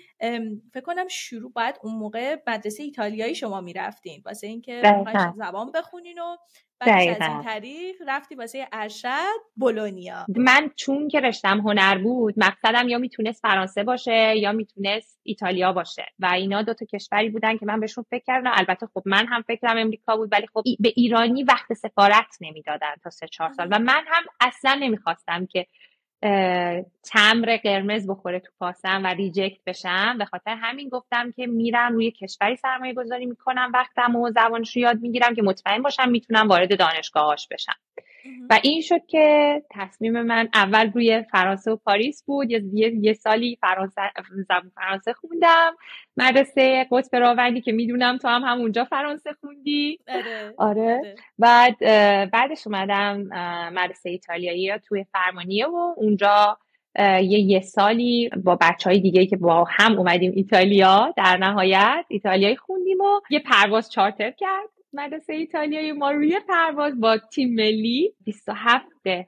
فکر 0.73 0.83
کنم 0.83 1.07
شروع 1.07 1.51
باید 1.51 1.75
اون 1.83 1.95
موقع 1.95 2.35
مدرسه 2.47 2.83
ایتالیایی 2.83 3.35
شما 3.35 3.61
می‌رفتین. 3.61 4.21
واسه 4.25 4.47
اینکه 4.47 4.81
زبان 5.37 5.71
بخونین 5.71 6.19
و 6.19 6.37
بعد 6.79 7.21
از 7.21 7.29
این 7.29 7.43
طریق 7.43 7.95
رفتی 8.07 8.35
واسه 8.35 8.67
ارشد 8.71 9.39
بولونیا. 9.55 10.25
من 10.35 10.71
چون 10.75 11.07
که 11.07 11.19
رشتم 11.19 11.59
هنر 11.59 11.97
بود 11.97 12.33
مقصدم 12.37 12.89
یا 12.89 12.97
می‌تونست 12.97 13.41
فرانسه 13.41 13.83
باشه 13.83 14.37
یا 14.37 14.51
می‌تونست 14.51 15.19
ایتالیا 15.23 15.73
باشه. 15.73 16.05
و 16.19 16.25
اینا 16.25 16.61
دو 16.61 16.73
تا 16.73 16.85
کشوری 16.85 17.29
بودن 17.29 17.57
که 17.57 17.65
من 17.65 17.79
بهشون 17.79 18.05
فکر 18.09 18.23
کردم. 18.27 18.51
البته 18.53 18.87
خب 18.93 19.03
من 19.05 19.27
هم 19.27 19.41
فکرم 19.41 19.77
امریکا 19.77 20.17
بود 20.17 20.29
ولی 20.31 20.47
خب 20.53 20.63
به 20.79 20.93
ایرانی 20.95 21.43
وقت 21.43 21.73
سفارت 21.73 22.37
نمی‌دادن 22.41 22.95
تا 23.03 23.09
سه 23.09 23.27
چهار 23.27 23.49
سال. 23.53 23.67
و 23.71 23.79
من 23.79 24.03
هم 24.07 24.23
اصلا 24.41 24.77
نمی‌خواستم 24.81 25.45
که 25.45 25.67
تمر 27.03 27.57
قرمز 27.63 28.07
بخوره 28.09 28.39
تو 28.39 28.51
پاسم 28.59 29.03
و 29.03 29.07
ریجکت 29.07 29.59
بشم. 29.65 30.17
به 30.17 30.25
خاطر 30.25 30.55
همین 30.61 30.89
گفتم 30.89 31.31
که 31.31 31.47
میرم 31.47 31.93
روی 31.93 32.11
کشوری 32.11 32.55
سرمایه 32.55 32.93
گذاری 32.93 33.25
می‌کنم. 33.25 33.71
وقتم 33.73 34.15
و 34.15 34.29
زبانش 34.31 34.75
رو 34.75 34.81
یاد 34.81 34.99
می‌گیرم 35.01 35.35
که 35.35 35.41
مطمئن 35.41 35.81
باشم 35.81 36.09
می‌تونم 36.09 36.47
وارد 36.47 36.79
دانشگاهاش 36.79 37.47
بشم. 37.51 37.75
و 38.49 38.59
این 38.63 38.81
شد 38.81 39.05
که 39.07 39.61
تصمیم 39.71 40.21
من 40.21 40.49
اول 40.53 40.91
روی 40.91 41.23
فرانسه 41.31 41.71
و 41.71 41.75
پاریس 41.75 42.23
بود. 42.23 42.51
یه, 42.51 42.61
یه 43.01 43.13
سالی 43.13 43.57
فرانسه 43.61 44.01
فرانسه 44.75 45.13
خوندم. 45.13 45.75
مدرسه 46.17 46.87
قطب 46.91 47.15
راوندی 47.15 47.61
که 47.61 47.71
می‌دونم 47.71 48.17
تو 48.17 48.27
هم 48.27 48.41
همونجا 48.43 48.83
فرانسه 48.83 49.29
خوندی. 49.41 49.99
آره, 50.07 50.53
آره. 50.57 50.81
آره. 50.81 51.15
بعد 51.39 51.79
بعدش 52.31 52.67
اومدم 52.67 53.21
مدرسه 53.73 54.09
ایتالیایی 54.09 54.79
توی 54.87 55.05
فرمانیه 55.11 55.67
و 55.67 55.93
اونجا 55.97 56.57
یه 56.99 57.39
یه 57.39 57.61
سالی 57.61 58.29
با 58.43 58.57
بچه 58.61 58.89
های 58.89 58.99
دیگه 58.99 59.25
که 59.25 59.37
با 59.37 59.65
هم 59.69 59.97
اومدیم 59.97 60.31
ایتالیا 60.35 61.13
در 61.17 61.37
نهایت 61.37 62.05
ایتالیایی 62.07 62.55
خوندیم 62.55 63.01
و 63.01 63.21
یه 63.29 63.39
پرواز 63.39 63.91
چارتر 63.91 64.31
کرد. 64.31 64.69
مدرسه 64.93 65.33
ایتالیایی 65.33 65.91
ما 65.91 66.11
روی 66.11 66.39
پرواز 66.49 66.99
با 66.99 67.17
تیم 67.17 67.55
ملی 67.55 68.15
27 68.25 68.85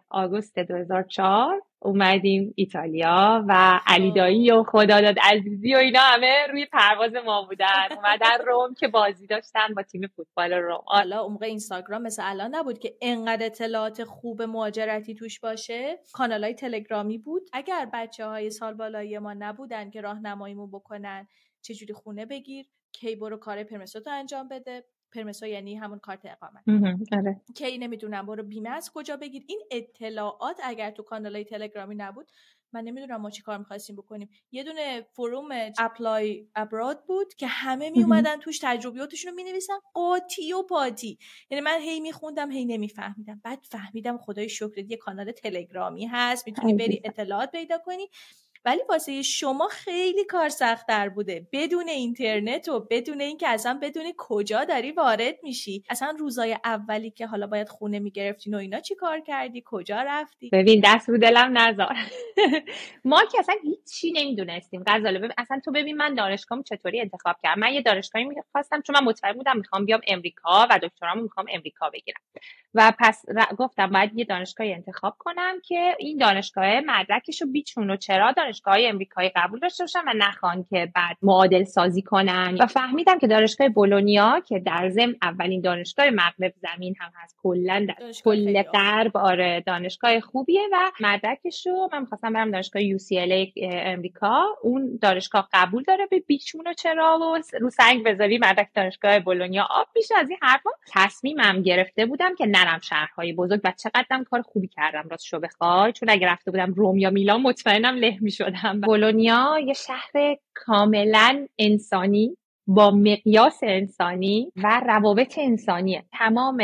آگوست 0.09 0.59
2004 0.59 1.61
اومدیم 1.79 2.53
ایتالیا 2.55 3.45
و 3.47 3.79
علی 3.87 4.11
دایی 4.11 4.51
و 4.51 4.63
خداداد 4.63 5.15
عزیزی 5.19 5.75
و 5.75 5.77
اینا 5.77 5.99
همه 5.99 6.47
روی 6.51 6.65
پرواز 6.65 7.11
ما 7.25 7.41
بودن. 7.41 7.87
اومدن 7.95 8.45
روم 8.45 8.73
که 8.73 8.87
بازی 8.87 9.27
داشتن 9.27 9.73
با 9.75 9.83
تیم 9.83 10.07
فوتبال 10.15 10.53
روم. 10.53 10.83
حالا 10.85 11.21
اون 11.21 11.43
اینستاگرام 11.43 12.01
مثل 12.01 12.21
الان 12.25 12.55
نبود 12.55 12.79
که 12.79 12.97
انقدر 13.01 13.45
اطلاعات 13.45 14.03
خوب 14.03 14.41
مهاجرتی 14.41 15.15
توش 15.15 15.39
باشه؟ 15.39 15.99
کانال 16.13 16.51
تلگرامی 16.51 17.17
بود. 17.17 17.49
اگر 17.53 17.89
بچه 17.93 18.25
های 18.25 18.49
سال 18.49 18.73
بالایی 18.73 19.19
ما 19.19 19.33
نبودن 19.33 19.89
که 19.89 20.01
راهنماییمون 20.01 20.71
بکنن 20.71 21.27
چجوری 21.61 21.93
خونه 21.93 22.25
بگیر؟ 22.25 22.65
کی 22.91 23.15
برو 23.15 23.37
کار 23.37 23.63
پرمسوتو 23.63 24.09
انجام 24.09 24.47
بده. 24.47 24.83
پرمسا 25.13 25.47
یعنی 25.47 25.75
همون 25.75 25.99
کارت 25.99 26.25
اقامت. 26.25 26.63
آره. 27.11 27.41
کی 27.55 27.77
نمی‌دونم 27.77 28.25
برو 28.25 28.43
بیمه 28.43 28.69
از 28.69 28.91
کجا 28.93 29.17
بگیر. 29.17 29.43
این 29.47 29.61
اطلاعات 29.71 30.59
اگر 30.63 30.91
تو 30.91 31.03
کانال 31.03 31.43
تلگرامی 31.43 31.95
نبود 31.95 32.31
من 32.73 32.83
نمی‌دونم 32.83 33.21
ما 33.21 33.29
چی 33.29 33.41
کار 33.41 33.57
می‌خواستیم 33.57 33.95
بکنیم. 33.95 34.29
یه 34.51 34.63
دونه 34.63 35.01
فروم 35.13 35.49
اپلای 35.79 36.47
ابراد 36.55 37.03
بود 37.07 37.33
که 37.33 37.47
همه 37.47 37.89
می 37.89 38.03
اومدن 38.03 38.39
توش 38.39 38.59
تجربیاتشون 38.61 39.31
رو 39.31 39.35
می‌نویسن. 39.35 39.73
قاطی 39.93 40.53
و 40.53 40.63
پاتی. 40.63 41.17
یعنی 41.49 41.61
من 41.61 41.79
هی 41.81 41.99
میخوندم 41.99 42.51
هی 42.51 42.65
نمیفهمیدم. 42.65 43.41
بعد 43.43 43.59
فهمیدم 43.63 44.17
خدای 44.17 44.49
شکر 44.49 44.77
یه 44.77 44.97
کانال 44.97 45.31
تلگرامی 45.31 46.05
هست. 46.05 46.47
می‌تونی 46.47 46.73
بری 46.73 47.01
اطلاعات 47.05 47.51
پیدا 47.51 47.77
کنی. 47.77 48.07
ولی 48.65 48.81
واسه 48.89 49.21
شما 49.21 49.67
خیلی 49.67 50.25
کار 50.25 50.49
سختتر 50.49 51.09
بوده. 51.09 51.47
بدون 51.53 51.89
اینترنت 51.89 52.69
و 52.69 52.87
بدون 52.89 53.21
اینکه 53.21 53.47
اصلا 53.47 53.79
بدون 53.81 54.03
کجا 54.17 54.63
داری 54.63 54.91
وارد 54.91 55.35
میشی. 55.43 55.83
اصلا 55.89 56.13
روزای 56.19 56.57
اولی 56.65 57.11
که 57.11 57.27
حالا 57.27 57.47
باید 57.47 57.69
خونه 57.69 57.99
می‌گرفتین 57.99 58.55
و 58.55 58.57
اینا 58.57 58.79
چی 58.79 58.95
کار 58.95 59.19
کردی؟ 59.19 59.63
کجا 59.65 60.01
رفتی؟ 60.01 60.49
ببین 60.53 60.81
دست 60.85 61.09
رو 61.09 61.17
دلم 61.17 61.57
نذار 61.57 61.95
ما 63.05 63.25
که 63.31 63.39
اصلا 63.39 63.55
هیچی 63.63 64.11
نمی‌دونستیم. 64.11 64.83
غزاله 64.87 65.19
ببین 65.19 65.33
اصلا 65.37 65.61
تو 65.65 65.71
ببین 65.71 65.97
من 65.97 66.13
دانشگاهم 66.13 66.63
چطوری 66.63 67.01
انتخاب 67.01 67.35
کردم. 67.43 67.61
من 67.61 67.73
یه 67.73 67.81
دانشگاهی 67.81 68.25
می‌خواستم 68.25 68.81
چون 68.81 68.95
من 68.99 69.03
مطمئن 69.03 69.33
بودم 69.33 69.57
می‌خوام 69.57 69.85
بیام 69.85 70.01
امریکا 70.07 70.67
و 70.69 70.79
دکترامو 70.83 71.21
می‌خوام 71.21 71.45
امریکا 71.53 71.89
بگیرم. 71.89 72.21
و 72.73 72.93
پس 72.99 73.25
گفتم 73.57 73.87
باید 73.87 74.11
یه 74.19 74.25
دانشگاهی 74.25 74.73
انتخاب 74.73 75.15
کنم 75.19 75.61
که 75.65 75.95
این 75.99 76.17
دانشگاه 76.17 76.79
مدرکش 76.79 77.41
رو 77.41 77.47
بیچون 77.51 77.89
و 77.89 77.95
چرا 77.97 78.31
امریکایی 78.65 79.31
قبول 79.35 79.59
داشته 79.59 79.83
باشن 79.83 79.99
و 80.07 80.13
نخوان 80.17 80.65
که 80.69 80.91
بعد 80.95 81.17
معادل 81.21 81.63
سازی 81.63 82.01
کنن. 82.01 82.57
و 82.59 82.65
فهمیدم 82.65 83.19
که 83.19 83.27
دانشگاه 83.27 83.69
بولونیا 83.69 84.39
که 84.47 84.59
در 84.59 84.89
ضمن 84.89 85.15
اولین 85.21 85.61
دانشگاه 85.61 86.09
مغرب 86.09 86.53
زمین 86.61 86.95
هم 86.99 87.11
هست 87.15 87.37
کلا 87.43 87.85
در 87.87 88.11
کل 88.23 88.61
غرب 88.61 89.17
آره 89.17 89.63
دانشگاه 89.65 90.19
خوبیه 90.19 90.61
و 90.71 90.91
مدرکش 90.99 91.67
رو 91.67 91.89
من 91.93 91.99
می‌خواستم 91.99 92.33
برم 92.33 92.51
دانشگاه 92.51 92.81
UCLA 92.81 93.51
امریکا. 93.63 94.43
اون 94.61 94.99
دانشگاه 95.01 95.49
قبول 95.53 95.83
داره 95.83 96.05
به 96.11 96.19
بیچون 96.19 96.67
و 96.67 96.73
چرا 96.73 97.19
و 97.21 97.39
رو 97.59 97.69
سنگ 97.69 98.05
بذاری 98.05 98.37
مدرک 98.37 98.69
دانشگاه 98.75 99.19
بولونیا 99.19 99.67
آب 99.69 99.87
میشه. 99.95 100.15
از 100.17 100.29
این 100.29 100.39
حرفا 100.41 100.69
تصمیمم 100.93 101.61
گرفته 101.61 102.05
بودم 102.05 102.35
که 102.35 102.45
نرم 102.45 102.79
شهرهای 102.79 103.33
بزرگ 103.33 103.61
و 103.63 103.73
چقدرم 103.83 104.23
کار 104.23 104.41
خوبی 104.41 104.67
کردم 104.67 105.09
راست 105.09 105.25
شو 105.25 105.39
بخوای. 105.39 105.91
چون 105.91 106.09
اگه 106.09 106.27
رفته 106.27 106.51
بودم 106.51 106.73
روم 106.73 106.97
یا 106.97 107.09
میلان 107.09 107.41
مطمئنم 107.41 107.95
له 107.95 108.17
می‌شدم 108.51 108.81
بولونیا 108.81 109.59
یه 109.65 109.73
شهر 109.73 110.37
کاملا 110.53 111.47
انسانی 111.59 112.37
با 112.67 112.91
مقیاس 112.91 113.59
انسانی 113.63 114.51
و 114.63 114.81
روابط 114.85 115.33
انسانیه. 115.37 116.03
تمام 116.11 116.57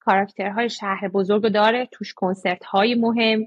کاراکترهای 0.00 0.70
شهر 0.70 1.08
بزرگ 1.08 1.48
داره. 1.48 1.88
توش 1.92 2.14
کنسرت 2.14 2.64
های 2.64 2.94
مهم 2.94 3.46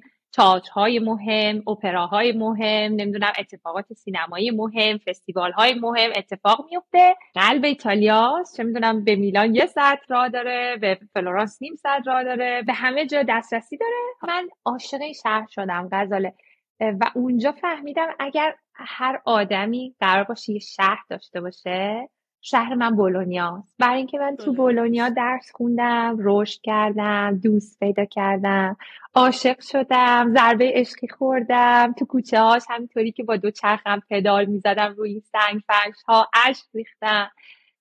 های 0.73 0.99
مهم 0.99 1.63
اپراهای 1.67 2.31
مهم 2.31 2.91
نمی‌دونم 2.95 3.33
اتفاقات 3.39 3.93
سینمایی 3.93 4.51
مهم 4.51 4.97
فستیوال 4.97 5.51
های 5.51 5.73
مهم 5.73 6.11
اتفاق 6.15 6.65
میفته 6.71 7.15
قلب 7.33 7.65
ایتالیا 7.65 8.43
چه 8.57 8.63
می‌دونم 8.63 9.03
به 9.03 9.15
میلان 9.15 9.55
یه 9.55 9.65
ساعت 9.65 9.99
راه 10.09 10.29
داره 10.29 10.77
به 10.81 10.99
فلورانس 11.13 11.61
نیم 11.61 11.75
ساعت 11.75 12.07
راه 12.07 12.23
داره. 12.23 12.63
به 12.67 12.73
همه 12.73 13.05
جا 13.05 13.23
دسترسی 13.29 13.77
داره. 13.77 13.93
من 14.27 14.49
عاشق 14.65 15.01
این 15.01 15.13
شهر 15.13 15.47
شدم 15.49 15.89
غزاله. 15.91 16.33
و 16.79 17.11
اونجا 17.15 17.51
فهمیدم 17.51 18.07
اگر 18.19 18.55
هر 18.73 19.21
آدمی 19.25 19.95
قرار 19.99 20.23
باشه 20.23 20.53
یه 20.53 20.59
شهر 20.59 21.03
داشته 21.09 21.41
باشه 21.41 22.09
شهر 22.41 22.75
من 22.75 22.95
بولونیاست. 22.95 23.75
برای 23.79 23.97
اینکه 23.97 24.19
من 24.19 24.35
تو 24.35 24.53
بولونیا 24.53 25.09
درس 25.09 25.51
خوندم 25.53 26.17
رشد 26.19 26.61
کردم 26.61 27.39
دوست 27.43 27.79
پیدا 27.79 28.05
کردم 28.05 28.77
عاشق 29.15 29.61
شدم 29.61 30.33
ضربه 30.33 30.71
عشقی 30.75 31.07
خوردم. 31.07 31.93
تو 31.99 32.05
کوچه 32.05 32.39
هاش 32.39 32.63
همینطوری 32.69 33.11
که 33.11 33.23
با 33.23 33.35
دو 33.37 33.51
چرخم 33.51 34.01
پدال 34.09 34.45
می‌زدم 34.45 34.93
روی 34.97 35.09
این 35.09 35.19
سنگ 35.19 35.61
فرش 35.67 36.03
ها 36.07 36.27
اشک 36.45 36.65
ریختم. 36.73 37.31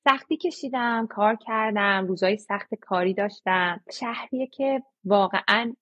سختی 0.05 0.37
کشیدم 0.37 1.07
کار 1.11 1.37
کردم 1.37 2.07
روزای 2.09 2.37
سخت 2.37 2.75
کاری 2.75 3.15
داشتم. 3.15 3.81
شهریه 3.93 4.47
که 4.47 4.83
واقعا 5.05 5.73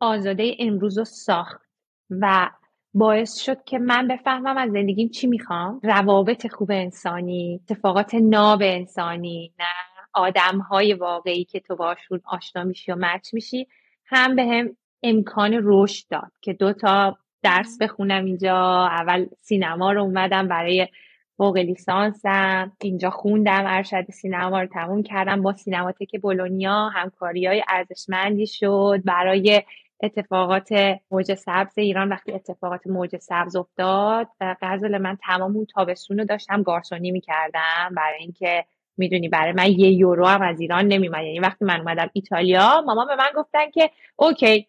آزاده 0.00 0.56
امروز 0.58 0.98
رو 0.98 1.04
ساخت 1.04 1.62
و 2.10 2.50
باعث 2.94 3.38
شد 3.38 3.64
که 3.64 3.78
من 3.78 4.08
بفهمم 4.08 4.56
از 4.56 4.70
زندگیم 4.70 5.08
چی 5.08 5.26
می‌خوام. 5.26 5.80
روابط 5.82 6.46
خوب 6.46 6.70
انسانی 6.70 7.60
اتفاقات 7.62 8.14
ناب 8.14 8.60
انسانی 8.62 9.52
نه 9.58 9.64
آدم 10.12 10.58
های 10.58 10.94
واقعی 10.94 11.44
که 11.44 11.60
تو 11.60 11.76
باشون 11.76 12.20
آشنا 12.24 12.64
میشی 12.64 12.92
و 12.92 12.96
مچ 12.98 13.34
میشی. 13.34 13.66
هم 14.06 14.36
به 14.36 14.44
هم 14.44 14.76
امکان 15.02 15.60
رشد 15.62 16.08
داد 16.10 16.32
که 16.40 16.52
دو 16.52 16.72
تا 16.72 17.16
درس 17.42 17.78
بخونم 17.80 18.24
اینجا. 18.24 18.86
اول 18.86 19.26
سینما 19.40 19.92
رو 19.92 20.02
اومدم 20.02 20.48
برای 20.48 20.88
فوق 21.36 21.56
لیسانسم. 21.56 22.72
اینجا 22.80 23.10
خوندم 23.10 23.64
ارشد 23.66 24.10
سینما 24.10 24.60
رو 24.60 24.66
تموم 24.66 25.02
کردم. 25.02 25.42
با 25.42 25.52
سینماتک 25.52 26.20
بولونیا 26.20 26.88
همکاری 26.88 27.46
های 27.46 27.62
ارزشمندی 27.68 28.46
شد. 28.46 29.00
برای 29.04 29.62
اتفاقات 30.02 30.68
موج 31.10 31.34
سبز 31.34 31.78
ایران 31.78 32.08
وقتی 32.08 32.32
اتفاقات 32.32 32.86
موج 32.86 33.16
سبز 33.16 33.56
افتاد 33.56 34.28
غزل 34.40 34.98
من 34.98 35.18
تمام 35.26 35.56
اون 35.56 35.66
تابستون 35.66 36.18
رو 36.18 36.24
داشتم 36.24 36.62
گارسونی 36.62 37.10
می‌کردم 37.10 37.94
برای 37.96 38.18
اینکه 38.18 38.64
می‌دونی 38.96 39.28
برای 39.28 39.52
من 39.52 39.70
یه 39.70 39.90
یورو 39.90 40.26
هم 40.26 40.42
از 40.42 40.60
ایران 40.60 40.86
نمیومد 40.86 41.24
یعنی 41.24 41.40
وقتی 41.40 41.64
من 41.64 41.80
اومدم 41.80 42.10
ایتالیا 42.12 42.82
مامان 42.86 43.06
به 43.06 43.16
من 43.16 43.30
گفتن 43.36 43.70
که 43.70 43.90
اوکی 44.16 44.68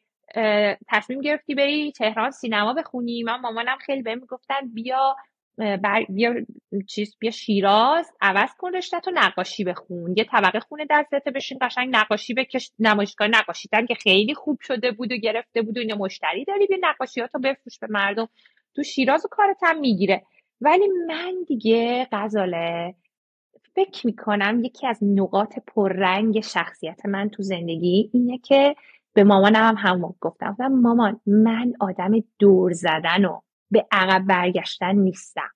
تصمیم 0.88 1.22
گرفتی 1.22 1.56
بری 1.56 1.92
تهران 1.92 2.32
سینما 2.32 2.74
بخونی. 2.74 3.24
من 3.24 3.40
مامانم 3.40 3.78
خیلی 3.86 4.02
بهم 4.02 4.20
گفتن 4.20 4.74
بیا 4.74 5.16
بیا 6.10 6.34
چیز 6.88 7.16
بیا 7.20 7.32
شیراز 7.32 8.12
عوض 8.22 8.50
کن 8.58 8.76
رشته 8.76 8.98
نقاشی 9.14 9.64
بخون. 9.64 10.14
یه 10.18 10.24
طبقه 10.24 10.60
خونه 10.60 10.86
دستت 10.90 11.24
بشین 11.24 11.58
قشنگ 11.62 11.96
نقاشی 11.96 12.34
بکش 12.34 12.72
نمایشگاه 12.80 13.28
نقاشیدن 13.28 13.86
که 13.86 13.96
خیلی 13.96 14.34
خوب 14.34 14.60
شده 14.62 14.92
بود 14.92 15.12
و 15.12 15.16
گرفته 15.16 15.62
بود 15.62 15.78
و 15.78 15.80
اینو 15.82 15.96
مشتری 15.98 16.46
داری 16.46 16.68
بیا 16.68 16.78
نقاشیاتو 16.82 17.40
بفروش 17.40 17.80
به 17.80 17.88
مردم. 17.90 18.30
تو 18.76 18.84
شیراز 18.84 19.26
و 19.26 19.28
کارت 19.32 19.58
هم 19.62 19.80
می‌گیره. 19.80 20.24
ولی 20.62 20.88
من 21.08 21.34
دیگه 21.48 22.08
غزاله 22.12 22.96
فکر 23.76 24.08
می‌کنم 24.08 24.62
یکی 24.64 24.88
از 24.88 25.00
نقاط 25.02 25.60
پررنگ 25.68 26.42
شخصیت 26.42 27.06
من 27.06 27.30
تو 27.30 27.44
زندگی 27.44 28.10
اینه 28.14 28.38
که 28.38 28.76
به 29.14 29.24
مامانم 29.24 29.64
هم 29.64 29.76
همون 29.78 30.16
گفتم 30.22 30.56
مامان 30.68 31.22
من 31.26 31.74
آدم 31.80 32.12
دور 32.40 32.72
زدن 32.72 33.26
و 33.26 33.40
به 33.74 33.86
عقب 33.92 34.24
برگشتن 34.28 34.96
نیستم. 34.96 35.50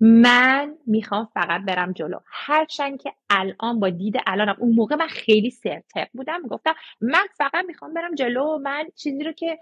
من 0.00 0.74
می‌خوام 0.86 1.28
فقط 1.34 1.60
برم 1.66 1.92
جلو. 1.92 2.18
هرچند 2.26 3.02
که 3.02 3.12
الان 3.30 3.80
با 3.80 3.88
دید 3.88 4.16
الانم. 4.26 4.56
اون 4.58 4.74
موقع 4.74 4.96
من 4.96 5.06
خیلی 5.06 5.50
سرتق 5.50 6.08
بودم. 6.12 6.42
گفتم 6.42 6.74
من 7.00 7.26
فقط 7.36 7.64
می‌خوام 7.66 7.94
برم 7.94 8.14
جلو. 8.14 8.58
من 8.58 8.88
چیزی 8.96 9.24
رو 9.24 9.32
که 9.32 9.58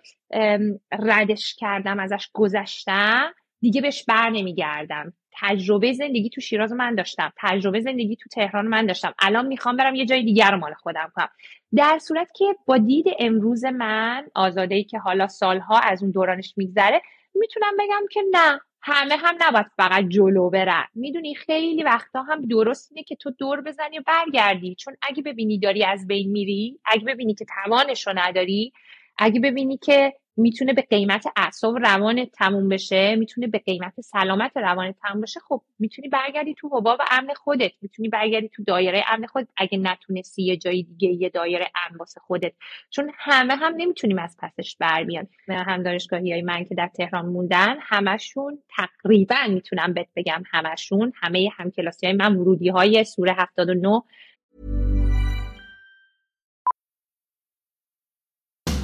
ردش 0.92 1.54
کردم 1.54 2.00
ازش 2.00 2.28
گذشتم 2.32 3.34
دیگه 3.60 3.80
بهش 3.80 4.04
بر 4.04 4.30
نمیگردم. 4.30 5.12
تجربه 5.40 5.92
زندگی 5.92 6.30
تو 6.30 6.40
شیراز 6.40 6.72
من 6.72 6.94
داشتم. 6.94 7.32
تجربه 7.36 7.80
زندگی 7.80 8.16
تو 8.16 8.28
تهران 8.28 8.66
من 8.66 8.86
داشتم. 8.86 9.14
الان 9.18 9.46
می‌خوام 9.46 9.76
برم 9.76 9.94
یه 9.94 10.06
جای 10.06 10.22
دیگر 10.22 10.50
رو 10.50 10.58
مال 10.58 10.74
خودم 10.74 11.12
کنم. 11.14 11.28
در 11.76 11.98
صورت 11.98 12.28
که 12.34 12.44
با 12.66 12.78
دید 12.78 13.06
امروز 13.18 13.64
من 13.64 14.26
آزاده 14.34 14.74
ای 14.74 14.84
که 14.84 14.98
حالا 14.98 15.26
سالها 15.28 15.78
از 15.78 16.02
اون 16.02 16.12
دورانش 16.12 16.54
میگذره 16.56 17.02
می‌تونم 17.38 17.72
بگم 17.78 18.06
که 18.10 18.20
نه 18.32 18.60
همه 18.82 19.16
هم 19.16 19.34
نباید 19.40 19.66
فقط 19.76 20.04
جلو 20.08 20.50
برن. 20.50 20.84
می‌دونی 20.94 21.34
خیلی 21.34 21.82
وقتا 21.82 22.22
هم 22.22 22.42
درست 22.42 22.92
اینه 22.92 23.04
که 23.04 23.16
تو 23.16 23.30
دور 23.30 23.60
بزنی 23.60 23.98
و 23.98 24.02
برگردی. 24.06 24.74
چون 24.74 24.96
اگه 25.02 25.22
ببینی 25.22 25.58
داری 25.58 25.84
از 25.84 26.06
بین 26.06 26.30
میری 26.30 26.80
اگه 26.84 27.04
ببینی 27.04 27.34
که 27.34 27.46
توانش 27.64 28.08
نداری 28.12 28.72
اگه 29.18 29.40
ببینی 29.40 29.76
که 29.78 30.14
می‌تونه 30.38 30.72
به 30.72 30.82
قیمت 30.82 31.26
اعصاب 31.36 31.76
روان 31.76 32.24
تموم 32.24 32.68
بشه 32.68 33.16
می‌تونه 33.16 33.46
به 33.46 33.58
قیمت 33.58 34.00
سلامت 34.00 34.56
روان 34.56 34.92
تموم 34.92 35.20
بشه. 35.20 35.40
خب 35.40 35.62
می‌تونی 35.78 36.08
برگردی 36.08 36.54
تو 36.54 36.68
حباب 36.68 37.00
امن 37.10 37.34
خودت. 37.34 37.72
می‌تونی 37.82 38.08
برگردی 38.08 38.48
تو 38.48 38.64
دایره 38.64 39.04
امن 39.08 39.26
خودت 39.26 39.48
اگه 39.56 39.78
نتونستی 39.78 40.42
یه 40.42 40.56
جای 40.56 40.82
دیگه 40.82 41.08
یه 41.08 41.28
دایره 41.28 41.70
امن 41.74 41.98
واسه 41.98 42.20
خودت. 42.20 42.52
چون 42.90 43.10
همه 43.18 43.54
هم 43.54 43.74
نمی‌تونیم 43.76 44.18
از 44.18 44.36
پسش 44.42 44.76
بر 44.76 45.04
بیان 45.04 45.28
هم 45.48 45.82
دانشگاهی 45.82 46.32
های 46.32 46.42
من 46.42 46.64
که 46.64 46.74
در 46.74 46.90
تهران 46.96 47.26
موندن 47.26 47.76
همشون 47.80 48.58
تقریبا 48.76 49.46
می‌تونم 49.48 49.92
بهت 49.92 50.08
بگم 50.16 50.42
همشون 50.50 51.12
همه 51.16 51.50
همکلاسی 51.56 52.06
های 52.06 52.16
من 52.16 52.36
ورودی 52.36 52.68
های 52.68 53.04
سوره 53.04 53.36
79 53.38 54.02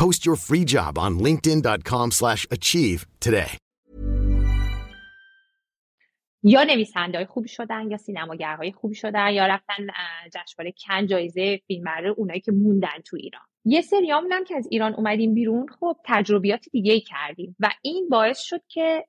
Post 0.00 0.20
your 0.28 0.38
free 0.48 0.64
job 0.74 0.92
on 1.04 1.12
linkedin.com/achieve 1.26 3.00
today. 3.26 3.52
یا 6.42 6.64
نویسنده 6.64 7.24
خوبی 7.24 7.48
شدن 7.48 7.90
یا 7.90 7.96
سینماگرهای 7.96 8.72
خوبی 8.72 8.94
شدن 8.94 9.30
یا 9.32 9.46
رفتن 9.46 9.86
جشنواره 10.34 10.74
کن 10.86 11.06
جایزه 11.06 11.60
فیلم 11.66 11.84
اونایی 12.16 12.40
که 12.40 12.52
موندن 12.52 12.98
تو 13.04 13.16
ایران 13.16 13.42
یه 13.64 13.80
سری 13.80 14.10
هم 14.10 14.44
که 14.44 14.56
از 14.56 14.68
ایران 14.70 14.94
اومدیم 14.94 15.34
بیرون 15.34 15.66
خب 15.80 15.96
تجربیات 16.04 16.68
دیگه 16.72 17.00
کردیم 17.00 17.56
و 17.60 17.70
این 17.82 18.08
باعث 18.08 18.40
شد 18.40 18.60
که 18.68 19.06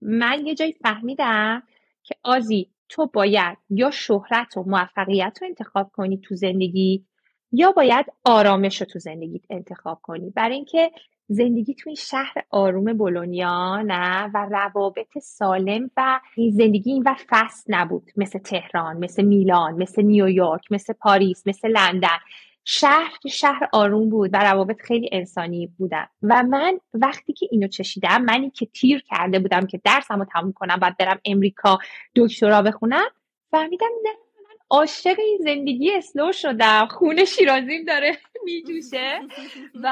من 0.00 0.46
یه 0.46 0.54
جایی 0.54 0.72
فهمیدم 0.72 1.62
که 2.02 2.14
آزی 2.22 2.70
تو 2.88 3.06
باید 3.06 3.58
یا 3.70 3.90
شهرت 3.90 4.56
و 4.56 4.62
موفقیت 4.62 5.38
رو 5.40 5.46
انتخاب 5.46 5.90
کنی 5.92 6.18
تو 6.18 6.34
زندگی 6.34 7.06
یا 7.52 7.72
باید 7.72 8.06
آرامش 8.24 8.80
رو 8.80 8.86
تو 8.86 8.98
زندگیت 8.98 9.42
انتخاب 9.50 10.00
کنی. 10.02 10.30
برای 10.30 10.54
اینکه 10.54 10.90
زندگی 11.28 11.74
تو 11.74 11.90
این 11.90 11.96
شهر 11.96 12.34
آروم 12.50 12.92
بولونیا 12.92 13.82
نه 13.82 14.30
و 14.34 14.48
روابط 14.50 15.18
سالم 15.22 15.90
و 15.96 16.20
زندگی 16.36 16.92
این 16.92 17.02
و 17.06 17.14
فست 17.28 17.66
نبود. 17.68 18.12
مثل 18.16 18.38
تهران 18.38 18.96
مثل 18.96 19.22
میلان 19.22 19.74
مثل 19.74 20.02
نیویورک 20.02 20.72
مثل 20.72 20.92
پاریس 20.92 21.46
مثل 21.46 21.68
لندن. 21.68 22.18
شهر 22.64 23.12
که 23.22 23.28
شهر 23.28 23.68
آروم 23.72 24.08
بود 24.08 24.30
و 24.32 24.36
روابط 24.36 24.80
خیلی 24.80 25.08
انسانی 25.12 25.66
بودن. 25.66 26.06
و 26.22 26.42
من 26.42 26.80
وقتی 26.94 27.32
که 27.32 27.48
اینو 27.50 27.68
چشیدم 27.68 28.22
منی 28.22 28.50
که 28.50 28.66
تیر 28.66 29.02
کرده 29.10 29.38
بودم 29.38 29.66
که 29.66 29.80
درسمو 29.84 30.24
تموم 30.24 30.52
کنم 30.52 30.76
بعد 30.76 30.96
برم 30.96 31.20
امریکا 31.24 31.78
دکترا 32.16 32.62
بخونم 32.62 33.06
فهمیدم 33.50 33.86
نه 34.02 34.27
عاشق 34.70 35.16
این 35.18 35.38
زندگی 35.40 35.92
اسلو 35.96 36.32
شدم 36.32 36.86
خونه 36.86 37.24
شیرازیم 37.24 37.84
داره 37.84 38.18
میجوشه. 38.44 39.20
و 39.74 39.88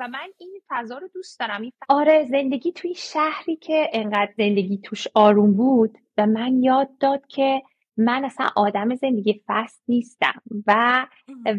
و 0.00 0.08
من 0.08 0.28
این 0.38 0.60
فضا 0.68 0.98
رو 0.98 1.08
دوست 1.08 1.40
دارم. 1.40 1.70
آره 1.88 2.24
زندگی 2.24 2.72
توی 2.72 2.94
شهری 2.94 3.56
که 3.56 3.90
انقدر 3.92 4.32
زندگی 4.36 4.78
توش 4.78 5.06
آروم 5.14 5.54
بود 5.54 5.98
و 6.18 6.26
من 6.26 6.62
یاد 6.62 6.98
داد 7.00 7.26
که 7.26 7.62
من 7.96 8.24
اصلا 8.24 8.48
آدم 8.56 8.94
زندگی 8.94 9.42
فست 9.46 9.82
نیستم. 9.88 10.42
و 10.66 11.06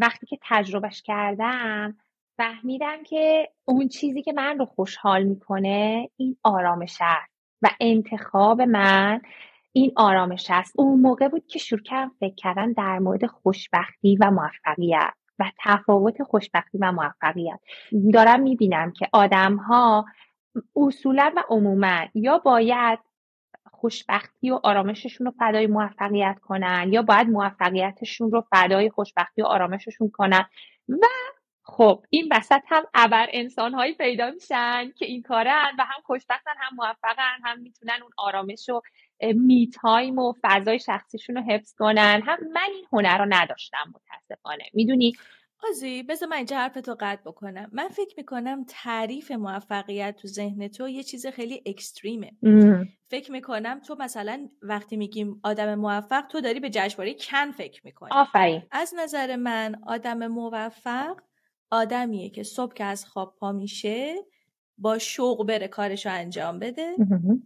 وقتی 0.01 0.25
که 0.25 0.37
تجربهش 0.41 1.01
کردم 1.01 1.97
فهمیدم 2.37 3.03
که 3.03 3.49
اون 3.65 3.87
چیزی 3.87 4.21
که 4.21 4.33
من 4.33 4.59
رو 4.59 4.65
خوشحال 4.65 5.23
می‌کنه 5.23 6.09
این 6.17 6.37
آرامش 6.43 6.97
است 7.01 7.33
و 7.61 7.69
انتخاب 7.79 8.61
من 8.61 9.21
این 9.73 9.91
آرامش 9.95 10.47
است. 10.49 10.73
اون 10.75 11.01
موقع 11.01 11.27
بود 11.27 11.47
که 11.47 11.59
شروع 11.59 11.81
کردم 11.81 12.11
فکر 12.19 12.35
کردن 12.35 12.71
در 12.71 12.99
مورد 12.99 13.25
خوشبختی 13.25 14.17
و 14.21 14.31
موفقیت 14.31 15.13
و 15.39 15.51
تفاوت 15.63 16.23
خوشبختی 16.23 16.77
و 16.77 16.91
موفقیت. 16.91 17.59
دارم 18.13 18.39
می‌بینم 18.41 18.91
که 18.91 19.07
آدم 19.13 19.55
ها 19.55 20.05
اصولا 20.75 21.33
و 21.35 21.43
عموما 21.49 22.05
یا 22.13 22.37
باید 22.37 22.99
خوشبختی 23.71 24.51
و 24.51 24.59
آرامششون 24.63 25.27
رو 25.27 25.33
فدای 25.39 25.67
موفقیت 25.67 26.37
کنن 26.41 26.89
یا 26.91 27.01
باید 27.01 27.27
موفقیتشون 27.27 28.31
رو 28.31 28.45
فدای 28.51 28.89
خوشبختی 28.89 29.41
و 29.41 29.45
آرامششون 29.45 30.09
کنن 30.09 30.45
و 30.89 31.05
خب 31.65 32.03
این 32.09 32.29
وسط 32.31 32.61
هم 32.67 32.83
ابر 32.93 33.27
انسانهایی 33.31 33.93
پیدا 33.93 34.31
میشن 34.31 34.91
که 34.97 35.05
این 35.05 35.21
کارن 35.21 35.71
و 35.79 35.83
هم 35.83 36.01
خوشبختن 36.03 36.51
هم 36.57 36.75
موفقن 36.75 37.37
هم 37.43 37.59
می‌تونن 37.59 37.99
اون 38.01 38.11
آرامش 38.17 38.69
و 38.69 38.81
می 39.21 39.69
تایم 39.81 40.19
و 40.19 40.33
فضای 40.41 40.79
شخصیشون 40.79 41.35
رو 41.35 41.41
حفظ 41.41 41.73
کنن. 41.73 42.21
هم 42.25 42.37
من 42.53 42.69
این 42.73 42.85
هنر 42.91 43.17
رو 43.17 43.25
نداشتم 43.29 43.93
متاسفانه. 43.95 44.63
می‌دونی؟ 44.73 45.13
آزی 45.69 46.03
بذار 46.03 46.29
من 46.29 46.37
اینجا 46.37 46.57
حرفتو 46.57 46.95
قطع 46.99 47.21
بکنم. 47.21 47.69
من 47.71 47.87
فکر 47.87 48.13
می‌کنم 48.17 48.65
تعریف 48.67 49.31
موفقیت 49.31 50.15
تو 50.15 50.27
ذهن 50.27 50.67
تو 50.67 50.89
یه 50.89 51.03
چیز 51.03 51.27
خیلی 51.27 51.61
اکستریمه. 51.65 52.31
فکر 53.09 53.31
می‌کنم 53.31 53.79
تو 53.79 53.95
مثلا 53.99 54.49
وقتی 54.61 54.97
میگیم 54.97 55.39
آدم 55.43 55.75
موفق 55.75 56.27
تو 56.27 56.41
داری 56.41 56.59
به 56.59 56.69
جشنواره 56.69 57.13
کن 57.13 57.51
فکر 57.51 57.81
می‌کنی. 57.83 58.09
آفرین. 58.11 58.63
از 58.71 58.93
نظر 58.97 59.35
من 59.35 59.75
آدم 59.87 60.27
موفق 60.27 61.17
آدمیه 61.71 62.29
که 62.29 62.43
صبح 62.43 62.73
که 62.73 62.83
از 62.83 63.05
خواب 63.05 63.35
پا 63.39 63.51
میشه 63.51 64.15
با 64.77 64.97
شوق 64.97 65.47
بره 65.47 65.67
کارشو 65.67 66.09
انجام 66.11 66.59
بده. 66.59 66.95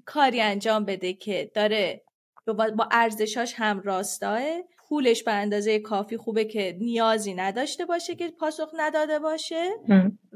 کاری 0.05 0.41
انجام 0.41 0.85
بده 0.85 1.13
که 1.13 1.51
داره 1.53 2.01
با 2.47 2.89
ارزشاش 2.91 3.53
هم 3.57 3.81
راستاه. 3.81 4.41
پولش 4.89 5.23
به 5.23 5.31
اندازه 5.31 5.79
کافی 5.79 6.17
خوبه 6.17 6.45
که 6.45 6.77
نیازی 6.79 7.33
نداشته 7.33 7.85
باشه 7.85 8.15
که 8.15 8.27
پاسخ 8.39 8.69
نداده 8.77 9.19
باشه. 9.19 9.69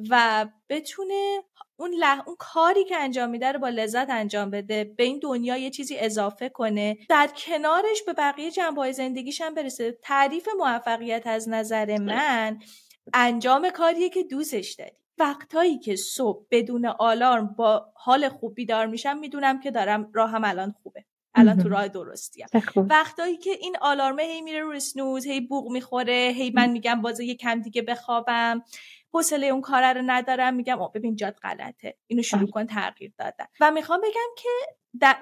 و 0.09 0.45
بتونه 0.69 1.41
اون, 1.75 1.91
لح... 1.99 2.21
اون 2.27 2.35
کاری 2.39 2.83
که 2.83 2.95
انجام 2.97 3.29
میده 3.29 3.51
رو 3.51 3.59
با 3.59 3.69
لذت 3.69 4.09
انجام 4.09 4.49
بده 4.49 4.83
به 4.97 5.03
این 5.03 5.19
دنیا 5.19 5.57
یه 5.57 5.69
چیزی 5.69 5.97
اضافه 5.97 6.49
کنه. 6.49 6.97
در 7.09 7.29
کنارش 7.45 8.03
به 8.05 8.13
بقیه 8.13 8.51
جنبه 8.51 8.91
زندگیش 8.91 9.41
هم 9.41 9.53
برسه. 9.53 9.97
تعریف 10.01 10.47
موفقیت 10.59 11.27
از 11.27 11.49
نظر 11.49 11.97
من 11.97 12.59
انجام 13.13 13.69
کاریه 13.69 14.09
که 14.09 14.23
دوستش 14.23 14.71
داری. 14.71 14.91
وقتایی 15.17 15.79
که 15.79 15.95
صبح 15.95 16.45
بدون 16.51 16.85
آلارم 16.85 17.47
با 17.47 17.85
حال 17.95 18.29
خوب 18.29 18.55
بیدار 18.55 18.85
میشم 18.85 19.17
می‌دونم 19.17 19.59
که 19.59 19.71
دارم 19.71 20.11
راهم 20.13 20.43
الان 20.43 20.71
خوبه. 20.83 21.05
الان 21.35 21.63
تو 21.63 21.69
راه 21.69 21.87
درستیم. 21.87 22.45
وقتایی 22.75 23.37
که 23.37 23.51
این 23.51 23.77
آلارمه 23.81 24.23
هی 24.23 24.41
میره 24.41 24.59
رو 24.59 24.79
سنوز 24.79 25.25
هی 25.25 25.41
بوق 25.41 25.71
می‌خوره 25.71 26.33
هی 26.35 26.51
من 26.55 26.69
میگم 26.69 27.01
بازه 27.01 27.25
یه 27.25 27.35
کم 27.35 27.61
دیگه 27.61 27.81
بخوابم. 27.81 28.63
حوصله 29.13 29.47
اون 29.47 29.61
کار 29.61 29.93
رو 29.93 30.01
ندارم 30.05 30.53
میگم 30.53 30.81
او 30.81 30.89
ببین 30.89 31.15
جاد 31.15 31.33
غلطه. 31.33 31.97
اینو 32.07 32.23
شروع 32.23 32.49
کن 32.49 32.65
تغییر 32.65 33.13
دادن. 33.17 33.45
و 33.59 33.71
می‌خوام 33.71 34.01
بگم 34.01 34.35
که 34.37 34.49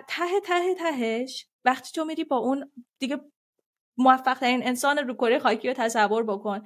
ته 0.08 0.40
ته 0.44 0.76
تهش 0.76 1.48
وقتی 1.66 1.92
تو 1.94 2.06
میری 2.06 2.24
با 2.24 2.38
اون 2.38 2.72
دیگه 3.00 3.20
موفق 3.98 4.40
ترین 4.40 4.68
انسان 4.68 4.98
رو 4.98 5.14
کره 5.14 5.40
خاکی 5.40 5.68
رو 5.68 5.74
تصور 5.74 6.24
بکن. 6.24 6.64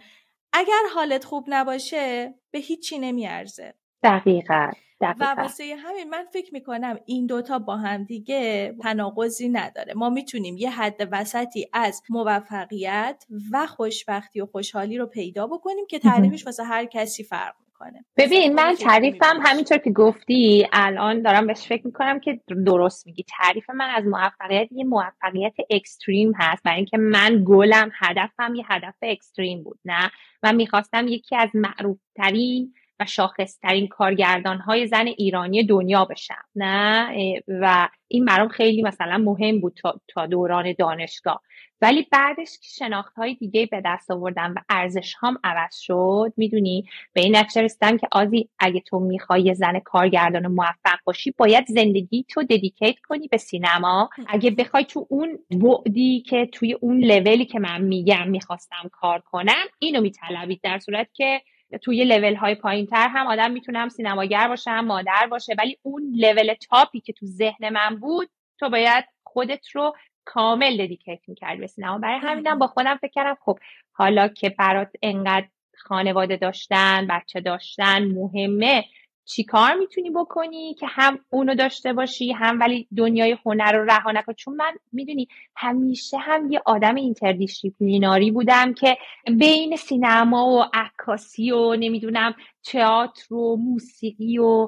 اگر 0.54 0.82
حالت 0.96 1.26
خوب 1.26 1.46
نباشه 1.48 2.34
به 2.52 2.60
هیچی 2.60 3.00
نمیارزه. 3.00 3.74
دقیقا 4.04 4.72
و 5.20 5.36
واسه 5.38 5.76
همین 5.78 6.10
من 6.10 6.26
فکر 6.34 6.54
می‌کنم 6.54 7.00
این 7.06 7.26
دوتا 7.26 7.60
با 7.60 7.78
هم 7.78 8.04
دیگه 8.04 8.76
تناقضی 8.82 9.50
نداره. 9.50 9.94
ما 9.94 10.10
می‌تونیم 10.10 10.58
یه 10.58 10.70
حد 10.70 11.08
وسطی 11.12 11.70
از 11.74 12.02
موفقیت 12.10 13.26
و 13.52 13.68
خوشبختی 13.68 14.42
و 14.42 14.46
خوشحالی 14.46 14.98
رو 14.98 15.06
پیدا 15.06 15.48
بکنیم 15.48 15.86
که 15.90 16.00
تعریفش 16.00 16.46
واسه 16.46 16.64
هر 16.64 16.86
کسی 16.86 17.24
فرق 17.24 17.56
می‌کنه. 17.74 18.06
ببین 18.18 18.54
من 18.54 18.76
تعریفم 18.76 19.40
همینطور 19.44 19.78
که 19.78 19.92
گفتی 19.92 20.68
الان 20.74 21.22
دارم 21.22 21.48
بهش 21.48 21.68
فکر 21.68 21.86
می‌کنم 21.86 22.20
که 22.20 22.40
درست 22.66 23.08
میگی. 23.08 23.26
تعریف 23.40 23.70
من 23.70 23.90
از 23.90 24.06
موفقیت 24.06 24.68
یه 24.72 24.84
موفقیت 24.84 25.54
اکستریم 25.70 26.34
هست. 26.36 26.64
برای 26.64 26.78
اینکه 26.78 26.98
من 26.98 27.44
گلم 27.48 27.92
هدفم 27.94 28.56
یه 28.56 28.66
هدف 28.68 28.96
اکستریم 29.02 29.64
بود 29.64 29.80
نه؟ 29.86 30.12
من 30.44 30.56
می‌خواستم 30.56 31.08
یکی 31.08 31.36
از 31.36 31.50
معروف 31.54 31.98
ترین 32.16 32.74
و 33.00 33.06
شاخصترین 33.06 33.88
کارگردان 33.88 34.58
های 34.58 34.88
زن 34.88 35.08
ایرانی 35.08 35.66
دنیا 35.66 36.06
بشم. 36.06 36.44
نه؟ 36.56 37.10
و 37.48 37.90
این 38.08 38.26
برام 38.26 38.48
خیلی 38.48 38.82
مثلا 38.82 39.18
مهم 39.18 39.62
بود 39.62 39.80
تا, 40.08 40.26
دوران 40.26 40.76
دانشگاه. 40.80 41.42
ولی 41.82 42.08
بعدش 42.12 42.60
که 42.62 42.68
شناخت 42.86 43.16
های 43.16 43.34
دیگه 43.34 43.66
به 43.66 43.82
دست 43.86 44.12
آوردم 44.12 44.54
و 44.58 44.62
ارزش 44.70 45.14
هام 45.14 45.38
عوض 45.44 45.78
شد 45.78 46.34
می‌دونی 46.38 46.86
به 47.14 47.22
این 47.22 47.36
نتیجه 47.36 47.62
رسیدم 47.62 47.98
که 47.98 48.08
آزی 48.12 48.50
اگه 48.60 48.80
تو 48.80 49.00
می‌خوای 49.00 49.56
زن 49.56 49.80
کارگردان 49.80 50.48
موفق 50.48 51.00
باشی 51.06 51.32
باید 51.32 51.66
زندگی 51.68 52.26
تو 52.30 52.44
ددیکیت 52.44 53.00
کنی 53.00 53.28
به 53.28 53.38
سینما. 53.38 54.10
اگه 54.28 54.52
بخوای 54.52 54.86
تو 54.86 55.08
اون 55.10 55.40
بعدی 55.52 56.22
که 56.22 56.46
توی 56.46 56.74
اون 56.74 57.04
لولی 57.04 57.46
که 57.46 57.60
من 57.60 57.82
میگم 57.82 58.28
می‌خواستم 58.28 58.90
کار 58.92 59.20
کنم 59.20 59.66
اینو 59.80 60.02
میطلبید. 60.02 60.60
در 60.64 60.80
صورت 60.80 61.08
که 61.14 61.42
توی 61.82 62.06
لول 62.06 62.36
های 62.36 62.56
پایین 62.56 62.86
تر 62.86 63.08
هم 63.08 63.28
آدم 63.28 63.52
می‌تونه 63.52 63.80
هم 63.80 63.90
سینماگر 63.90 64.48
باشه 64.48 64.72
هم 64.72 64.86
مادر 64.86 65.28
باشه. 65.32 65.56
ولی 65.58 65.78
اون 65.82 66.12
level 66.16 66.54
top 66.54 66.88
ی 66.88 67.00
که 67.00 67.14
تو 67.14 67.26
ذهن 67.26 67.70
من 67.70 67.96
بود 67.96 68.30
تو 68.60 68.70
باید 68.70 69.06
خودت 69.24 69.70
رو 69.70 69.96
کامل 70.26 70.78
dedicate 70.86 71.20
می‌کردی 71.28 71.60
به 71.60 71.68
سینما. 71.68 71.98
برای 71.98 72.20
همینم 72.20 72.60
با 72.60 72.68
خودم 72.68 72.98
فکر 72.98 73.12
کردم 73.12 73.38
خب 73.42 73.60
حالا 73.92 74.28
که 74.28 74.50
برات 74.50 74.92
انقدر 75.02 75.48
خانواده 75.76 76.38
داشتن 76.38 77.08
بچه 77.10 77.42
داشتن 77.42 78.06
مهمه. 78.06 78.86
چی 79.26 79.44
کار 79.44 79.74
می‌تونی 79.74 80.10
بکنی 80.10 80.74
که 80.74 80.88
هم 80.90 81.20
اونو 81.30 81.56
داشته 81.56 81.94
باشی 81.94 82.32
هم 82.32 82.60
ولی 82.60 82.88
دنیای 82.98 83.38
هنر 83.46 83.72
رو 83.72 83.86
رها 83.86 84.12
نکن؟ 84.12 84.34
چون 84.34 84.56
من 84.56 84.74
می‌دونی 84.92 85.28
همیشه 85.56 86.18
هم 86.18 86.52
یه 86.52 86.62
آدم 86.66 86.96
interdisciplinary 86.96 88.32
بودم 88.32 88.74
که 88.74 88.98
بین 89.26 89.76
سینما 89.76 90.48
و 90.48 90.66
عکاسی 90.74 91.52
و 91.52 91.76
نمی‌دونم 91.76 92.36
تئاتر 92.64 93.34
و 93.34 93.56
موسیقی 93.56 94.38
و 94.38 94.68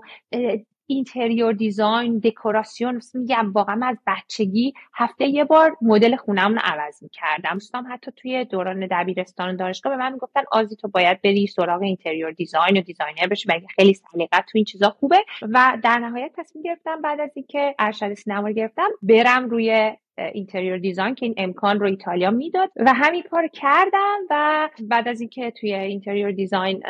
interior 0.88 1.54
design 1.54 2.20
دکوراسیون 2.20 3.02
میگم 3.14 3.52
واقعا 3.52 3.80
از 3.84 3.98
بچگی 4.08 4.74
هفته 4.94 5.26
یه 5.26 5.44
بار 5.44 5.78
مدل 5.82 6.16
خونه‌م 6.16 6.54
رو 6.54 6.62
عوض 6.64 7.04
می‌کردم. 7.04 7.54
دوستام 7.54 7.88
حتی 7.90 8.12
توی 8.16 8.46
دوران 8.46 8.88
دبیرستان 8.92 9.54
و 9.54 9.58
دانشگاه 9.58 9.94
به 9.94 10.00
من 10.00 10.14
می‌گفتن 10.14 10.42
آزی 10.52 10.76
تو 10.76 10.88
باید 10.88 11.22
بری 11.22 11.48
سراغ 11.48 11.82
interior 11.82 12.32
design 12.32 12.78
و 12.78 12.82
designer 12.82 13.28
بشی 13.28 13.48
بلکه 13.48 13.68
خیلی 13.76 13.94
سلیقت 13.94 14.46
تو 14.46 14.52
این 14.54 14.66
چیزا 14.66 14.90
خوبه؟ 14.90 15.26
و 15.42 15.78
در 15.84 16.00
نهایت 16.00 16.32
تصمیم 16.38 16.64
گرفتم 16.64 17.02
بعد 17.02 17.20
از 17.20 17.32
اینکه 17.36 17.76
ارشد 17.80 18.14
سینما 18.14 18.48
رو 18.48 18.54
گرفتم 18.54 18.88
برم 19.02 19.50
روی 19.50 19.96
interior 20.18 20.78
design 20.78 21.16
که 21.16 21.26
این 21.26 21.36
امکان 21.38 21.80
رو 21.80 21.86
ایتالیا 21.86 22.32
می‌داد. 22.32 22.70
و 22.76 22.94
همین 22.94 23.24
کار 23.24 23.48
کردم 23.48 24.18
و 24.30 24.70
بعد 24.82 25.08
از 25.08 25.22
اینکه 25.22 25.52
توی 25.52 25.74
interior 25.74 26.32
design 26.32 26.84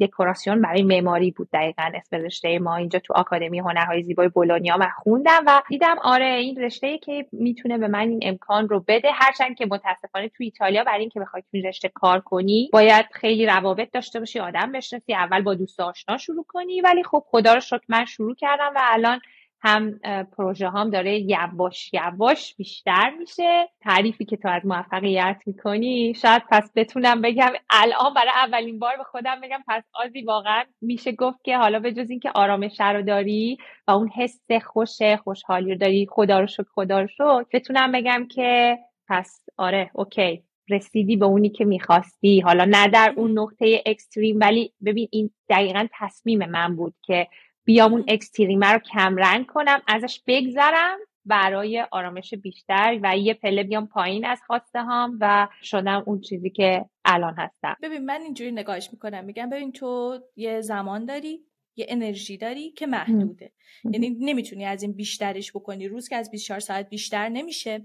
دکوراسیون 0.00 0.62
برای 0.62 0.82
معماری 0.82 1.30
بود 1.30 1.48
دقیقا 1.52 1.90
اسم 1.94 2.16
رشته 2.16 2.58
ما. 2.58 2.76
اینجا 2.76 2.98
تو 2.98 3.14
آکادمی 3.14 3.58
هنرهای 3.58 4.02
زیبای 4.02 4.28
بولونیا 4.28 4.76
من 4.76 4.88
خوندم 5.02 5.44
و 5.46 5.62
دیدم 5.68 5.96
آره 6.02 6.26
این 6.26 6.62
رشته 6.62 6.98
که 6.98 7.26
می‌تونه 7.32 7.78
به 7.78 7.88
من 7.88 8.08
این 8.08 8.20
امکان 8.22 8.68
رو 8.68 8.84
بده. 8.88 9.08
هرچند 9.14 9.56
که 9.56 9.66
متاسفانه 9.66 10.28
تو 10.28 10.44
ایتالیا 10.44 10.84
برای 10.84 11.00
اینکه 11.00 11.20
بخوای 11.20 11.42
تو 11.52 11.68
رشته 11.68 11.88
کار 11.88 12.20
کنی 12.20 12.70
باید 12.72 13.06
خیلی 13.12 13.46
روابط 13.46 13.90
داشته 13.92 14.18
باشی 14.18 14.38
آدم 14.38 14.72
بشناسی 14.72 15.14
اول 15.14 15.42
با 15.42 15.54
دوست 15.54 15.80
آشنا 15.80 16.16
شروع 16.16 16.44
کنی. 16.48 16.80
ولی 16.80 17.02
خب 17.02 17.24
خدا 17.26 17.54
رو 17.54 17.60
شکر 17.60 17.84
من 17.88 18.04
شروع 18.04 18.34
کردم 18.34 18.72
و 18.76 18.80
الان 18.82 19.20
هم 19.60 19.98
پروژه 20.36 20.70
هم 20.70 20.90
داره 20.90 21.18
یواش 21.18 21.90
یواش 21.94 22.54
بیشتر 22.56 23.10
میشه. 23.18 23.68
تعریفی 23.80 24.24
که 24.24 24.36
تو 24.36 24.48
از 24.48 24.66
موفقیت 24.66 25.36
می‌کنی 25.46 26.14
شاید 26.14 26.42
پس 26.50 26.70
بتونم 26.76 27.22
بگم 27.22 27.52
الان 27.70 28.14
برای 28.14 28.30
اولین 28.36 28.78
بار 28.78 28.96
به 28.96 29.04
خودم 29.04 29.40
بگم 29.40 29.62
پس 29.68 29.82
آزی 29.94 30.22
واقعا 30.22 30.64
میشه 30.80 31.12
گفت 31.12 31.44
که 31.44 31.56
حالا 31.56 31.78
به 31.78 31.92
جز 31.92 32.10
اینکه 32.10 32.30
آرامش 32.34 32.80
رو 32.80 33.02
داری 33.02 33.58
و 33.88 33.90
اون 33.90 34.08
حس 34.08 34.40
خوش 34.66 35.02
خوشحالی 35.24 35.72
رو 35.72 35.78
داری 35.78 36.06
خدا 36.10 36.40
رو 36.40 36.46
شکر 36.46 36.64
خدا 36.74 37.00
رو 37.00 37.06
شکر 37.06 37.44
بتونم 37.52 37.92
بگم 37.92 38.26
که 38.30 38.78
پس 39.08 39.46
آره 39.56 39.90
اوکی 39.94 40.42
رسیدی 40.70 41.16
به 41.16 41.26
اونی 41.26 41.50
که 41.50 41.64
می‌خواستی. 41.64 42.40
حالا 42.40 42.64
نه 42.64 42.88
در 42.88 43.14
اون 43.16 43.38
نقطه 43.38 43.82
اکستریم 43.86 44.38
ولی 44.40 44.72
ببین 44.84 45.08
این 45.12 45.30
دقیقا 45.50 45.86
تصمیم 45.98 46.50
من 46.50 46.76
بود 46.76 46.94
که 47.02 47.28
بیام 47.68 47.92
اون 47.92 48.04
اکستریمه 48.08 48.66
رو 48.66 48.78
کمرنگ 48.78 49.46
کنم 49.46 49.82
ازش 49.86 50.20
بگذرم 50.26 50.98
برای 51.24 51.84
آرامش 51.90 52.34
بیشتر 52.34 52.98
و 53.02 53.16
یه 53.16 53.34
پله 53.34 53.62
بیام 53.62 53.86
پایین 53.86 54.26
از 54.26 54.40
خواسته 54.46 54.82
هام 54.82 55.18
و 55.20 55.48
شدم 55.62 56.02
اون 56.06 56.20
چیزی 56.20 56.50
که 56.50 56.84
الان 57.04 57.34
هستم. 57.38 57.76
ببین 57.82 58.04
من 58.04 58.20
اینجوری 58.20 58.52
نگاهش 58.52 58.88
می‌کنم. 58.92 59.24
میگم 59.24 59.50
ببین 59.50 59.72
تو 59.72 60.18
یه 60.36 60.60
زمان 60.60 61.04
داری 61.04 61.40
یه 61.76 61.86
انرژی 61.88 62.36
داری 62.36 62.70
که 62.70 62.86
محدوده. 62.86 63.52
یعنی 63.84 64.16
نمی‌تونی 64.20 64.64
از 64.64 64.82
این 64.82 64.92
بیشترش 64.92 65.52
بکنی. 65.52 65.88
روز 65.88 66.08
که 66.08 66.16
از 66.16 66.30
24 66.30 66.60
ساعت 66.60 66.88
بیشتر 66.88 67.28
نمیشه. 67.28 67.84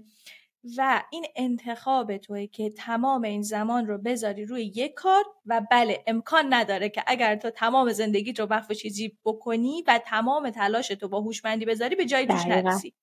و 0.78 1.02
این 1.10 1.26
انتخاب 1.36 2.16
توه 2.16 2.46
که 2.46 2.70
تمام 2.70 3.22
این 3.22 3.42
زمان 3.42 3.86
رو 3.86 3.98
بذاری 3.98 4.44
روی 4.44 4.64
یک 4.64 4.94
کار 4.94 5.24
و 5.46 5.62
بله 5.70 6.04
امکان 6.06 6.54
نداره 6.54 6.88
که 6.88 7.04
اگر 7.06 7.36
تو 7.36 7.50
تمام 7.50 7.92
زندگیت 7.92 8.40
رو 8.40 8.46
وقف 8.46 8.72
چیزی 8.72 9.18
بکنی 9.24 9.84
و 9.86 10.00
تمام 10.06 10.50
تلاش 10.50 10.88
تو 10.88 11.08
با 11.08 11.20
هوشمندی 11.20 11.64
بذاری 11.64 11.96
به 11.96 12.04
جای 12.04 12.26
پیش 12.26 12.46
نرسی. 12.46 12.94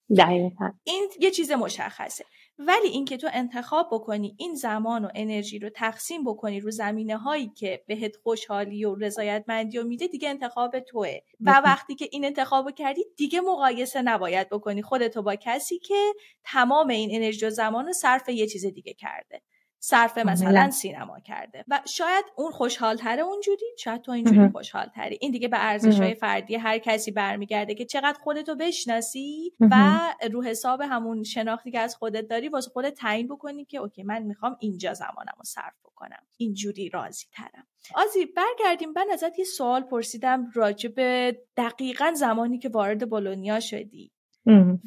این 0.83 1.09
یه 1.19 1.31
چیز 1.31 1.51
مشخصه. 1.51 2.25
ولی 2.67 2.87
اینکه 2.87 3.17
تو 3.17 3.29
انتخاب 3.33 3.89
بکنی 3.91 4.35
این 4.37 4.55
زمان 4.55 5.05
و 5.05 5.09
انرژی 5.15 5.59
رو 5.59 5.69
تقسیم 5.69 6.23
بکنی 6.23 6.59
رو 6.59 6.71
زمینه 6.71 7.17
هایی 7.17 7.49
که 7.49 7.83
بهت 7.87 8.15
خوشحالی 8.15 8.85
و 8.85 8.95
رضایتمندی 8.95 9.77
و 9.77 9.83
میده 9.83 10.07
دیگه 10.07 10.29
انتخاب 10.29 10.79
توه. 10.79 11.17
و 11.39 11.61
وقتی 11.65 11.95
که 11.95 12.07
این 12.11 12.25
انتخاب 12.25 12.71
کردی 12.71 13.05
دیگه 13.17 13.41
مقایسه 13.41 14.01
نباید 14.01 14.49
بکنی. 14.49 14.81
خودتو 14.81 15.21
با 15.21 15.35
کسی 15.35 15.79
که 15.79 16.13
تمام 16.43 16.87
این 16.87 17.09
انرژی 17.15 17.45
و 17.45 17.49
زمان 17.49 17.85
رو 17.85 17.93
صرف 17.93 18.29
یه 18.29 18.47
چیز 18.47 18.65
دیگه 18.65 18.93
کرده. 18.93 19.41
صرف 19.83 20.17
مثلا 20.17 20.69
سینما 20.71 21.19
کرده. 21.19 21.65
و 21.67 21.81
شاید 21.85 22.25
اون 22.35 22.51
خوشحال 22.51 22.97
تره 22.97 23.21
اونجوری 23.21 23.65
شاید 23.79 24.01
تو 24.01 24.11
اینجوری 24.11 24.49
خوشحال 24.49 24.85
تری 24.95 25.17
این 25.21 25.31
دیگه 25.31 25.47
به 25.47 25.57
ارزش 25.59 25.99
های 25.99 26.13
فردی 26.13 26.55
هر 26.55 26.77
کسی 26.77 27.11
برمیگرده 27.11 27.75
که 27.75 27.85
چقدر 27.85 28.17
خودتو 28.23 28.55
بشناسی 28.55 29.53
و 29.59 29.99
رو 30.31 30.43
حساب 30.43 30.81
همون 30.81 31.23
شناختی 31.23 31.71
که 31.71 31.79
از 31.79 31.95
خودت 31.95 32.27
داری 32.27 32.49
واسه 32.49 32.69
خودت 32.69 32.93
تعیین 32.93 33.27
بکنی 33.27 33.65
که 33.65 33.77
اوکی 33.77 34.03
من 34.03 34.23
می‌خوام 34.23 34.57
اینجا 34.59 34.93
زمانم 34.93 35.33
رو 35.37 35.43
صرف 35.43 35.73
بکنم. 35.83 36.23
اینجوری 36.37 36.89
راضی 36.89 37.25
ترم 37.31 37.67
آزی 37.95 38.25
برگردیم. 38.25 38.91
من 38.95 39.07
ازت 39.13 39.39
یه 39.39 39.45
سوال 39.45 39.81
پرسیدم 39.81 40.51
راجع 40.53 40.89
به 40.89 41.37
دقیقا 41.57 42.11
زمانی 42.15 42.59
که 42.59 42.69
وارد 42.69 43.09
بولونیا 43.09 43.59
شدی. 43.59 44.11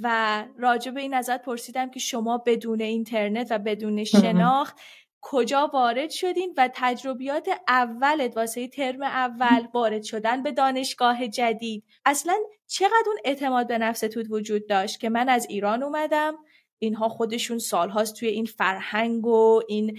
و 0.02 0.44
راجع 0.58 0.90
به 0.90 1.00
این 1.00 1.14
ازت 1.14 1.42
پرسیدم 1.42 1.90
که 1.90 2.00
شما 2.00 2.38
بدون 2.46 2.80
اینترنت 2.80 3.46
و 3.50 3.58
بدون 3.58 4.04
شناخت 4.04 4.76
کجا 5.20 5.70
وارد 5.72 6.10
شدین 6.10 6.54
و 6.56 6.70
تجربیات 6.74 7.48
اولت 7.68 8.36
واسه 8.36 8.68
ترم 8.68 9.02
اول 9.02 9.66
وارد 9.74 10.02
شدن 10.02 10.42
به 10.42 10.52
دانشگاه 10.52 11.28
جدید. 11.28 11.84
اصلا 12.04 12.34
چقدر 12.66 13.04
اون 13.06 13.16
اعتماد 13.24 13.68
به 13.68 13.78
نفستون 13.78 14.26
وجود 14.30 14.68
داشت 14.68 15.00
که 15.00 15.08
من 15.08 15.28
از 15.28 15.46
ایران 15.50 15.82
اومدم 15.82 16.34
اینها 16.78 17.08
خودشون 17.08 17.58
سالهاست 17.58 18.16
توی 18.16 18.28
این 18.28 18.44
فرهنگ 18.44 19.26
و 19.26 19.62
این 19.68 19.98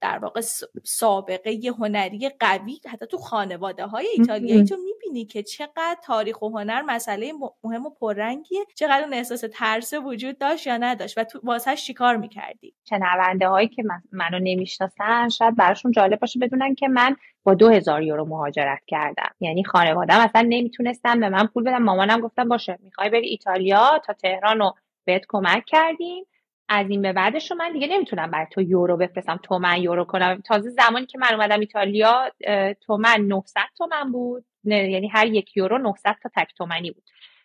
در 0.00 0.18
واقع 0.18 0.40
سابقه 0.84 1.60
هنری 1.78 2.28
قوی 2.40 2.80
حتی 2.90 3.06
تو 3.06 3.18
خانواده 3.18 3.86
های 3.86 4.06
ایتالیایی 4.16 4.64
تو 4.64 4.76
می‌بینی 4.76 5.24
که 5.24 5.42
چقدر 5.42 5.96
تاریخ 6.04 6.42
و 6.42 6.48
هنر 6.48 6.82
مسئله 6.82 7.32
مهم 7.64 7.86
و 7.86 7.90
پررنگیه 7.90 8.64
چقدر 8.74 9.02
اون 9.02 9.14
احساس 9.14 9.44
ترس 9.52 9.94
وجود 9.94 10.38
داشت 10.38 10.66
یا 10.66 10.76
نداشت 10.76 11.18
و 11.18 11.24
تو 11.24 11.40
واسه 11.42 11.76
چیکار 11.76 12.16
می‌کردی؟ 12.16 12.74
شنونده 12.88 13.48
هایی 13.48 13.68
که 13.68 13.82
منو 14.12 14.38
نمی‌شناسن 14.38 15.28
شاید 15.28 15.56
براشون 15.56 15.92
جالب 15.92 16.20
باشه 16.20 16.38
بدونن 16.38 16.74
که 16.74 16.88
من 16.88 17.16
با 17.44 17.54
دو 17.54 17.68
هزار 17.68 18.02
یورو 18.02 18.24
مهاجرت 18.24 18.82
کردم. 18.86 19.30
یعنی 19.40 19.64
خانوادم 19.64 20.18
اصلا 20.18 20.46
نمی‌تونستم 20.48 21.20
به 21.20 21.28
من 21.28 21.46
پول 21.46 21.64
بدم 21.64 21.82
مامانم 21.82 22.20
گفتم 22.20 22.48
باشه 22.48 22.78
می‌خوای 22.82 23.10
بری 23.10 23.28
ایتالیا 23.28 24.00
تا 24.06 24.12
تهران 24.12 24.60
و 24.60 24.72
بهت 25.04 25.24
کمک 25.28 25.64
کردیم. 25.66 26.24
از 26.68 26.90
این 26.90 27.02
به 27.02 27.12
بعدش 27.12 27.50
رو 27.50 27.56
من 27.56 27.72
دیگه 27.72 27.86
نمی‌تونم 27.86 28.30
برای 28.30 28.46
تو 28.50 28.62
یورو 28.62 28.96
بفرستم. 28.96 29.40
تومن 29.42 29.82
یورو 29.82 30.04
کنم. 30.04 30.42
تازه 30.44 30.70
زمانی 30.70 31.06
که 31.06 31.18
من 31.18 31.34
اومدم 31.34 31.60
ایتالیا 31.60 32.30
تومن 32.80 33.20
900 33.20 33.60
تومن 33.78 34.12
بود. 34.12 34.44
یعنی 34.64 35.08
هر 35.08 35.26
یک 35.26 35.56
یورو 35.56 35.78
900 35.78 36.16
تا 36.22 36.30
تک 36.36 36.54
تومنی 36.56 36.90
بود. 36.90 37.04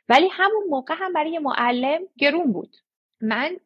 ولی 0.09 0.27
همون 0.31 0.63
موقع 0.69 0.95
هم 0.97 1.13
برای 1.13 1.39
معلم 1.39 1.99
گرون 2.17 2.53
بود. 2.53 2.75
من 3.21 3.57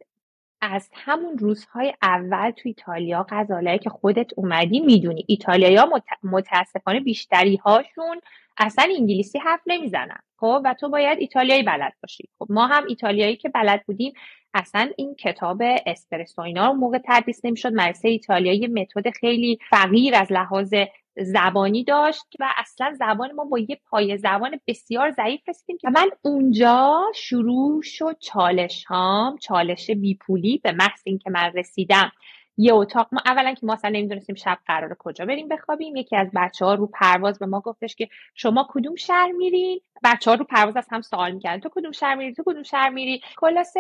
از 0.62 0.90
همون 0.94 1.38
روزهای 1.38 1.94
اول 2.02 2.52
تو 2.52 2.62
ایتالیا 2.70 3.26
غزاله 3.30 3.78
که 3.78 3.90
خودت 3.90 4.32
اومدی 4.36 4.80
می‌دونی. 4.80 5.26
ایتالیایی 5.28 5.78
مت... 5.78 6.04
متاسفانه 6.24 7.00
بیشتری 7.00 7.56
هاشون 7.56 8.22
اصلا 8.58 8.88
انگلیسی 8.98 9.40
حرف 9.40 9.62
نمی‌زنن. 9.68 10.20
خب؟ 10.38 10.62
و 10.66 10.74
تو 10.80 10.90
باید 10.90 11.18
ایتالیایی 11.20 11.64
بلد 11.64 11.94
باشی. 12.04 12.30
خب 12.40 12.48
ما 12.50 12.68
هم 12.68 12.84
ایتالیایی 12.88 13.36
که 13.36 13.50
بلد 13.50 13.84
بودیم 13.86 14.14
اصلا 14.54 14.90
این 14.98 15.16
کتاب 15.16 15.62
اسپرسو 15.86 16.42
اینا 16.42 16.68
رو 16.68 16.74
موقع 16.74 17.00
تدریس 17.06 17.46
نمی‌شد. 17.46 17.74
مدرسه 17.74 18.10
ایتالیایی 18.10 18.68
متد 18.68 19.10
خیلی 19.10 19.58
فقیر 19.70 20.16
از 20.16 20.32
لحاظ 20.32 20.74
زبانی 21.18 21.84
داشت 21.84 22.26
و 22.40 22.54
اصلا 22.58 22.94
زبان 23.00 23.32
ما 23.32 23.44
با 23.44 23.60
یه 23.60 23.80
پای 23.90 24.18
زبان 24.18 24.60
بسیار 24.68 25.12
ضعیف 25.12 25.42
رسیدیم 25.50 25.78
که 25.78 25.90
من 25.90 26.10
اونجا 26.22 27.02
شروع 27.16 27.82
شد 27.82 28.18
چالش 28.20 28.86
هام 28.86 29.38
چالش 29.38 29.92
بیپولی 29.92 30.62
به 30.64 30.72
محض 30.72 31.02
اینکه 31.06 31.30
من 31.30 31.52
رسیدم. 31.56 32.12
یه 32.58 32.74
اتاق 32.74 33.08
ما 33.12 33.22
اولا 33.26 33.54
که 33.54 33.66
ما 33.66 33.74
اصلا 33.74 33.90
نمی‌دونستیم 33.90 34.36
شب 34.36 34.58
قرار 34.68 34.96
کجا 35.00 35.26
بریم 35.26 35.48
بخوابیم 35.48 35.96
یکی 35.96 36.16
از 36.16 36.28
بچه 36.36 36.66
ها 36.66 36.74
رو 36.74 36.88
پرواز 36.88 37.40
به 37.40 37.46
ما 37.46 37.60
گفتش 37.60 37.96
که 37.96 38.10
شما 38.36 38.68
کدوم 38.70 38.96
شهر 38.96 39.32
میرین؟ 39.32 39.82
بچه 40.04 40.32
ها 40.32 40.36
رو 40.36 40.46
پرواز 40.46 40.78
از 40.78 40.88
هم 40.92 41.02
سوال 41.02 41.32
می‌کردن. 41.32 41.60
تو 41.60 41.70
کدوم 41.70 41.92
شهر 41.92 42.16
میری؟ 42.16 42.34
تو 42.34 42.44
کدوم 42.46 42.64
شهر 42.64 42.90
میری؟ 42.90 43.22
خلاصه 43.38 43.80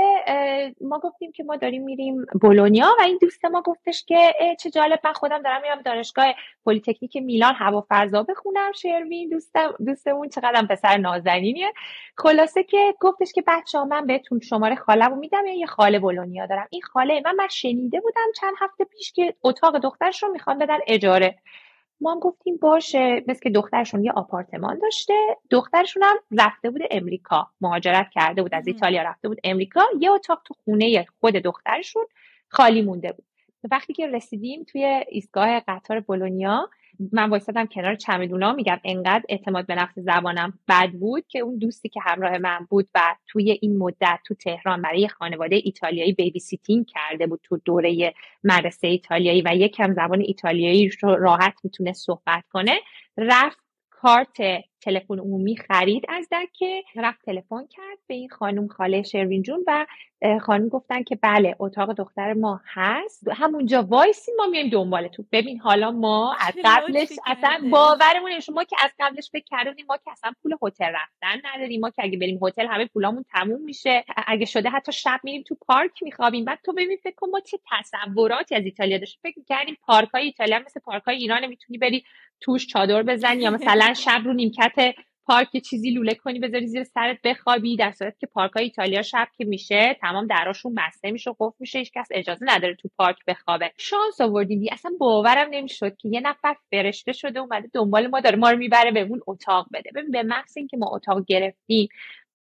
ما 0.82 0.99
گفتیم 0.99 1.32
که 1.32 1.43
ما 1.43 1.55
داریم 1.55 1.84
میریم 1.84 2.26
بولونیا 2.41 2.95
و 2.99 3.01
این 3.01 3.17
دوست 3.21 3.45
ما 3.45 3.61
گفتش 3.61 4.05
که 4.05 4.34
چه 4.59 4.69
جالب 4.69 4.99
من 5.03 5.13
خودم 5.13 5.41
دارم 5.41 5.61
میرم 5.61 5.82
دانشگاه 5.82 6.34
پلیتکنیک 6.65 7.17
میلان 7.17 7.53
هوافضا 7.53 8.24
بخونم. 8.24 8.71
شروین 8.71 9.30
دوستم 9.30 9.74
دوستمون 9.86 10.30
چقدر 10.30 10.65
پسر 10.69 10.97
نازنینیه. 10.97 11.74
خلاصه 12.17 12.63
که 12.63 12.95
گفتش 12.99 13.34
که 13.34 13.43
بچه 13.47 13.78
ها 13.78 13.86
من 13.86 14.07
بهتون 14.07 14.39
شماره 14.39 14.76
خاله‌مو 14.76 15.15
میدم 15.15 15.45
یه 15.45 15.65
خاله 15.65 15.99
بولونیا 15.99 16.45
دارم. 16.45 16.67
این 16.69 16.82
خاله 16.82 17.21
من 17.26 17.36
من 17.36 17.47
شنیده 17.47 17.99
بودم 17.99 18.32
چند 18.36 18.53
هفته 18.64 18.84
پیش 18.84 19.11
که 19.11 19.36
اتاق 19.43 19.78
دخترش 19.78 20.24
رو 20.24 20.32
می‌خوان 20.32 20.59
بدن 20.59 20.78
اجاره. 20.88 21.39
ما 22.01 22.11
هم 22.11 22.20
گفتیم 22.20 22.57
باشه 22.57 23.24
مثل 23.28 23.39
که 23.39 23.49
دخترشون 23.49 24.03
یه 24.03 24.11
آپارتمان 24.11 24.80
داشته 24.80 25.14
دخترشون 25.49 26.03
هم 26.03 26.16
رفته 26.32 26.70
بود 26.70 26.82
امریکا 26.91 27.47
مهاجرت 27.61 28.09
کرده 28.14 28.41
بود 28.41 28.55
از 28.55 28.68
ایتالیا 28.68 29.01
رفته 29.01 29.28
بود 29.28 29.38
امریکا. 29.43 29.82
یه 29.99 30.11
اتاق 30.11 30.41
تو 30.45 30.53
خونه 30.66 31.05
خود 31.20 31.34
دخترشون 31.34 32.05
خالی 32.47 32.82
مونده 32.82 33.11
بود. 33.11 33.26
وقتی 33.72 33.93
که 33.93 34.07
رسیدیم 34.07 34.64
توی 34.64 35.03
ایستگاه 35.07 35.59
قطار 35.59 35.99
بولونیا 35.99 36.70
من 37.11 37.29
وایسادم 37.29 37.65
کنار 37.65 37.95
چمدونا 37.95 38.53
میگم 38.53 38.79
انقدر 38.83 39.23
اعتماد 39.29 39.67
به 39.67 39.75
نفس 39.75 39.99
زبانم 39.99 40.59
بد 40.67 40.91
بود 40.91 41.27
که 41.27 41.39
اون 41.39 41.57
دوستی 41.57 41.89
که 41.89 41.99
همراه 42.03 42.37
من 42.37 42.67
بود 42.69 42.89
و 42.95 43.15
توی 43.27 43.59
این 43.61 43.77
مدت 43.77 44.19
تو 44.25 44.35
تهران 44.35 44.81
برای 44.81 45.07
خانواده 45.07 45.55
ایتالیایی 45.63 46.13
babysitting 46.13 46.86
کرده 46.85 47.27
بود 47.27 47.39
تو 47.43 47.57
دوره 47.65 48.13
مدرسه 48.43 48.87
ایتالیایی 48.87 49.41
و 49.41 49.55
یکم 49.55 49.93
زبان 49.93 50.21
ایتالیایی 50.21 50.89
رو 51.01 51.15
راحت 51.15 51.53
می‌تونه 51.63 51.93
صحبت 51.93 52.43
کنه 52.51 52.79
رفت 53.17 53.59
کارت 53.89 54.37
تلفن 54.84 55.19
عمومی 55.19 55.57
خرید 55.57 56.05
از 56.09 56.27
دکه. 56.31 56.84
رفت 56.95 57.25
تلفن 57.25 57.67
کرد 57.69 57.97
به 58.07 58.13
این 58.13 58.29
خانم 58.29 58.67
خاله 58.67 59.03
شروین 59.03 59.41
جون 59.41 59.63
و 59.67 59.86
خانم 60.41 60.69
گفتن 60.69 61.03
که 61.03 61.15
بله 61.15 61.55
اتاق 61.59 61.93
دختر 61.93 62.34
ما 62.34 62.61
هست. 62.73 63.27
همونجا 63.31 63.81
وایسی 63.81 64.31
ما 64.38 64.47
میایم 64.47 64.69
دنبالتون 64.69 65.27
ببین 65.31 65.59
حالا 65.59 65.91
ما 65.91 66.36
از 66.39 66.53
قبلش 66.63 67.09
اصلا 67.25 67.69
باورمون 67.71 68.31
ما 68.53 68.63
که 68.63 68.75
از 68.84 68.91
قبلش 68.99 69.29
فکر 69.31 69.45
کردیم 69.45 69.86
ما 69.89 69.97
که 69.97 70.11
اصلا 70.11 70.31
پول 70.43 70.55
هتل 70.61 70.86
رفتن 70.86 71.49
نداریم. 71.53 71.81
ما 71.81 71.89
که 71.89 72.03
اگه 72.03 72.17
بریم 72.17 72.39
هتل 72.41 72.67
همه 72.67 72.86
پولامون 72.86 73.25
تموم 73.34 73.61
میشه. 73.61 74.03
اگه 74.27 74.45
شده 74.45 74.69
حتی 74.69 74.91
شب 74.91 75.19
میریم 75.23 75.43
تو 75.47 75.55
پارک 75.55 76.03
میخوابیم. 76.03 76.45
بعد 76.45 76.59
تو 76.63 76.73
ببین 76.73 76.97
فکر 77.03 77.15
کن 77.15 77.29
ما 77.29 77.39
چه 77.39 77.59
تصوراتی 77.71 78.55
از 78.55 78.65
ایتالیا 78.65 78.97
داشتیم. 78.97 79.19
فکر 79.23 79.41
کردیم 79.49 79.77
پارک 79.81 80.09
های 80.09 80.23
ایتالیا 80.23 80.59
مثل 80.59 80.79
پارک 80.79 81.03
های 81.03 81.15
ایران 81.15 81.45
می‌تونی 81.45 81.77
بری 81.77 82.03
توش 82.43 82.67
چادر 82.67 83.03
بزنی 83.03 83.43
یا 83.43 83.51
مثلا 83.51 83.93
شب 84.05 84.21
رو 84.25 84.34
نیمکت 84.34 84.71
پارک 85.26 85.57
چیزی 85.57 85.91
لوله 85.91 86.15
کنی 86.15 86.39
بذاری 86.39 86.67
زیر 86.67 86.84
سرت 86.84 87.17
بخوابی. 87.24 87.76
در 87.76 87.91
صورت 87.91 88.19
که 88.19 88.28
پارک 88.28 88.51
های 88.51 88.63
ایتالیا 88.63 89.01
شب 89.01 89.28
که 89.38 89.45
میشه 89.45 89.97
تمام 90.01 90.28
دراشون 90.28 90.76
بسته 90.76 91.11
میشه 91.11 91.30
و 91.30 91.34
قفل 91.39 91.55
میشه 91.59 91.80
هیچکس 91.80 92.07
اجازه 92.11 92.45
نداره 92.49 92.76
تو 92.76 92.89
پارک 92.97 93.17
بخوابه. 93.28 93.71
شانس 93.78 94.21
آوردیم. 94.21 94.65
اصلا 94.71 94.91
باورم 94.99 95.47
نمی‌شد 95.51 95.97
که 95.97 96.09
یه 96.09 96.19
نفر 96.19 96.55
فرشته 96.71 97.11
شده 97.11 97.39
اومده 97.39 97.69
دنبال 97.74 98.07
ما 98.07 98.19
داره 98.19 98.36
ما 98.38 98.51
رو 98.51 98.57
می‌بره 98.57 98.91
به 98.91 99.01
اون 99.01 99.21
اتاق 99.28 99.67
بده. 99.74 99.89
ببین 99.95 100.11
به 100.11 100.24
محض 100.24 100.57
اینکه 100.57 100.78
ما 100.78 100.89
اتاق 100.95 101.26
گرفتیم 101.28 101.89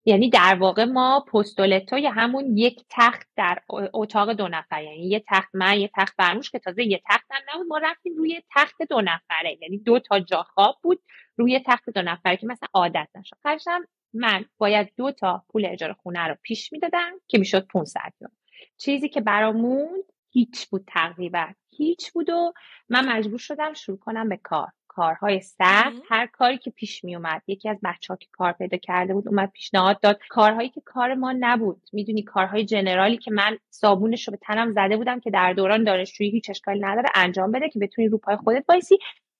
یعنی 0.05 0.29
در 0.29 0.55
واقع 0.59 0.83
ما 0.85 1.25
پستولتو 1.33 1.97
یا 1.97 2.11
همون 2.11 2.57
یک 2.57 2.85
تخت 2.89 3.27
در 3.35 3.59
اتاق 3.69 4.33
دو 4.33 4.47
نفر 4.47 4.83
یعنی 4.83 5.09
یه 5.09 5.23
تخت 5.27 5.49
من 5.53 5.79
یه 5.79 5.89
تخت 5.95 6.13
فرموش 6.17 6.51
که 6.51 6.59
تازه 6.59 6.83
یه 6.83 7.01
تخت 7.09 7.25
هم 7.31 7.41
نبود 7.53 7.67
ما 7.67 7.77
رفتیم 7.77 8.15
روی 8.17 8.41
تخت 8.55 8.81
دو 8.89 9.01
نفره. 9.01 9.57
یعنی 9.61 9.77
دو 9.77 9.99
تا 9.99 10.19
جا 10.19 10.43
خواب 10.43 10.75
بود 10.83 11.01
روی 11.37 11.59
تخت 11.65 11.89
دو 11.89 12.01
نفره 12.01 12.37
که 12.37 12.47
مثلا 12.47 12.69
عادت 12.73 13.07
نشد. 13.15 13.35
خرشم 13.43 13.81
من 14.13 14.45
باید 14.57 14.93
دو 14.97 15.11
تا 15.11 15.43
پول 15.49 15.65
اجاره 15.65 15.93
خونه 15.93 16.27
رو 16.27 16.35
پیش 16.41 16.73
می‌دادم 16.73 17.11
که 17.27 17.37
می‌شد 17.37 17.67
500 17.67 17.99
یورو. 18.21 18.33
چیزی 18.77 19.09
که 19.09 19.21
برامون 19.21 20.03
هیچ 20.31 20.67
بود 20.67 20.83
تقریبا 20.87 21.47
هیچ 21.77 22.11
بود 22.11 22.29
و 22.29 22.53
من 22.89 23.09
مجبور 23.09 23.39
شدم 23.39 23.73
شروع 23.73 23.97
کنم 23.97 24.29
به 24.29 24.37
کار. 24.37 24.67
کارهای 24.95 25.39
سخت 25.39 26.01
هر 26.09 26.27
کاری 26.27 26.57
که 26.57 26.71
پیش 26.71 27.03
می 27.03 27.15
اومد 27.15 27.41
یکی 27.47 27.69
از 27.69 27.77
بچه 27.83 28.13
ها 28.13 28.17
که 28.17 28.27
کار 28.31 28.51
پیدا 28.51 28.77
کرده 28.77 29.13
بود 29.13 29.27
اومد 29.27 29.51
پیشنهاد 29.51 29.99
داد. 29.99 30.19
کارهایی 30.29 30.69
که 30.69 30.81
کار 30.85 31.13
ما 31.13 31.33
نبود. 31.39 31.81
می‌دونی 31.93 32.23
کارهای 32.23 32.65
جنرالی 32.65 33.17
که 33.17 33.31
من 33.31 33.57
صابونش 33.69 34.27
رو 34.27 34.31
به 34.31 34.37
تنم 34.41 34.71
زده 34.71 34.97
بودم 34.97 35.19
که 35.19 35.31
در 35.31 35.53
دوران 35.53 35.83
دانشجویی 35.83 36.29
هیچ 36.31 36.49
اشکالی 36.49 36.79
نداره 36.79 37.09
انجام 37.15 37.51
بده 37.51 37.69
که 37.69 37.79
بتونی 37.79 38.07
رو 38.07 38.17
پای 38.17 38.37
خودت 38.37 38.65
وایسی. 38.69 38.97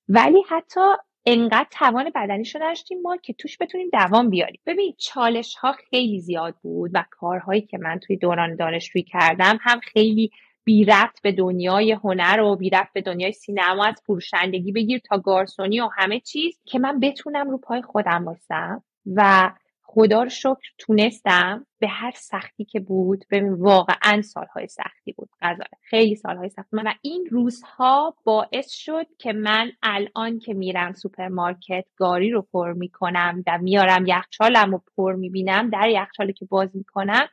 ولی 0.09 0.43
حتی 0.49 0.81
انقدر 1.25 1.67
توان 1.71 2.11
بدنیشو 2.15 2.59
داشتیم 2.59 3.01
ما 3.01 3.17
که 3.17 3.33
توش 3.33 3.57
بتونیم 3.61 3.89
دوام 3.93 4.29
بیاریم. 4.29 4.61
ببین 4.65 4.93
چالش 4.97 5.55
ها 5.55 5.71
خیلی 5.71 6.19
زیاد 6.19 6.55
بود 6.61 6.91
و 6.93 7.05
کارهایی 7.11 7.61
که 7.61 7.77
من 7.77 7.99
توی 7.99 8.17
دوران 8.17 8.55
دانشجویی 8.55 9.03
کردم 9.03 9.57
هم 9.61 9.79
خیلی 9.79 10.31
بی 10.63 10.85
ربط 10.85 11.21
به 11.21 11.31
دنیای 11.31 11.91
هنر 11.91 12.41
و 12.41 12.55
بی 12.55 12.69
ربط 12.69 12.93
به 12.93 13.01
دنیای 13.01 13.31
سینما 13.31 13.85
از 13.85 14.01
فروشندگی 14.05 14.71
بگیر 14.71 15.01
تا 15.09 15.17
گارسونی 15.17 15.81
و 15.81 15.89
همه 15.97 16.19
چیز 16.19 16.61
که 16.65 16.79
من 16.79 16.99
بتونم 16.99 17.49
رو 17.49 17.57
پای 17.57 17.81
خودم 17.81 18.25
باشم 18.25 18.83
و 19.15 19.51
خدا 19.93 20.23
رو 20.23 20.29
شکر 20.29 20.71
تونستم 20.77 21.65
به 21.79 21.87
هر 21.87 22.11
سختی 22.15 22.65
که 22.65 22.79
بود. 22.79 23.25
ببین 23.31 23.53
واقعا 23.53 24.21
سالهای 24.21 24.67
سختی 24.67 25.11
بود 25.11 25.29
غذا 25.41 25.63
خیلی 25.81 26.15
سالهای 26.15 26.49
سختی 26.49 26.77
و 26.77 26.93
این 27.01 27.27
روزها 27.31 28.15
باعث 28.23 28.71
شد 28.71 29.05
که 29.17 29.33
من 29.33 29.71
الان 29.83 30.39
که 30.39 30.53
میرم 30.53 30.93
سوپرمارکت 30.93 31.85
گاری 31.97 32.31
رو 32.31 32.41
پر 32.41 32.73
می‌کنم 32.73 33.43
و 33.47 33.57
میارم 33.61 34.05
یخچالم 34.07 34.71
رو 34.71 34.81
پر 34.97 35.15
می‌بینم 35.15 35.69
در 35.69 35.89
یخچالی 35.89 36.33
که 36.33 36.45
باز 36.45 36.75
می‌کنم 36.75 37.27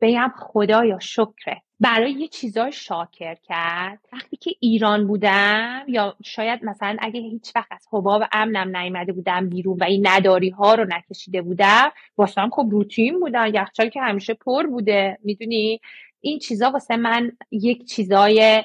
بگم 0.00 0.32
خدایا 0.36 0.98
شکره. 0.98 1.62
برای 1.80 2.12
یه 2.12 2.28
چیزای 2.28 2.72
شاکر 2.72 3.34
کرد. 3.34 3.98
وقتی 4.12 4.36
که 4.36 4.50
ایران 4.60 5.06
بودم 5.06 5.84
یا 5.88 6.16
شاید 6.24 6.64
مثلا 6.64 6.96
اگه 7.00 7.20
هیچ 7.20 7.52
وقت 7.56 7.72
از 7.72 7.86
حباب 7.92 8.22
امنم 8.32 8.76
نیامده 8.76 9.12
بودم 9.12 9.48
بیرون 9.48 9.76
و 9.80 9.84
این 9.84 10.06
نداری 10.06 10.50
ها 10.50 10.74
رو 10.74 10.86
نکشیده 10.88 11.42
بودم 11.42 11.90
واسه 12.18 12.40
خب 12.52 12.68
روتین 12.70 13.20
بودن 13.20 13.54
یخچال 13.54 13.88
که 13.88 14.00
همیشه 14.00 14.34
پر 14.34 14.66
بوده. 14.66 15.18
می‌دونی؟ 15.24 15.80
این 16.20 16.38
چیزا 16.38 16.70
واسه 16.70 16.96
من 16.96 17.32
یک 17.50 17.84
چیزای 17.84 18.64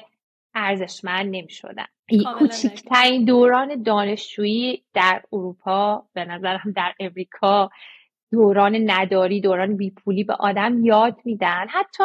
ارزشمند 0.54 1.26
نمی 1.26 1.50
شدن 1.50 1.86
کوچکترین 2.38 3.24
دوران 3.24 3.82
دانشجویی 3.82 4.82
در 4.94 5.22
اروپا 5.32 6.06
به 6.12 6.24
نظرم 6.24 6.72
در 6.76 6.94
امریکا 7.00 7.70
دوران 8.36 8.90
نداری 8.90 9.40
دوران 9.40 9.76
بیپولی 9.76 10.24
به 10.24 10.34
آدم 10.34 10.84
یاد 10.84 11.16
میدن. 11.24 11.66
حتی 11.68 12.04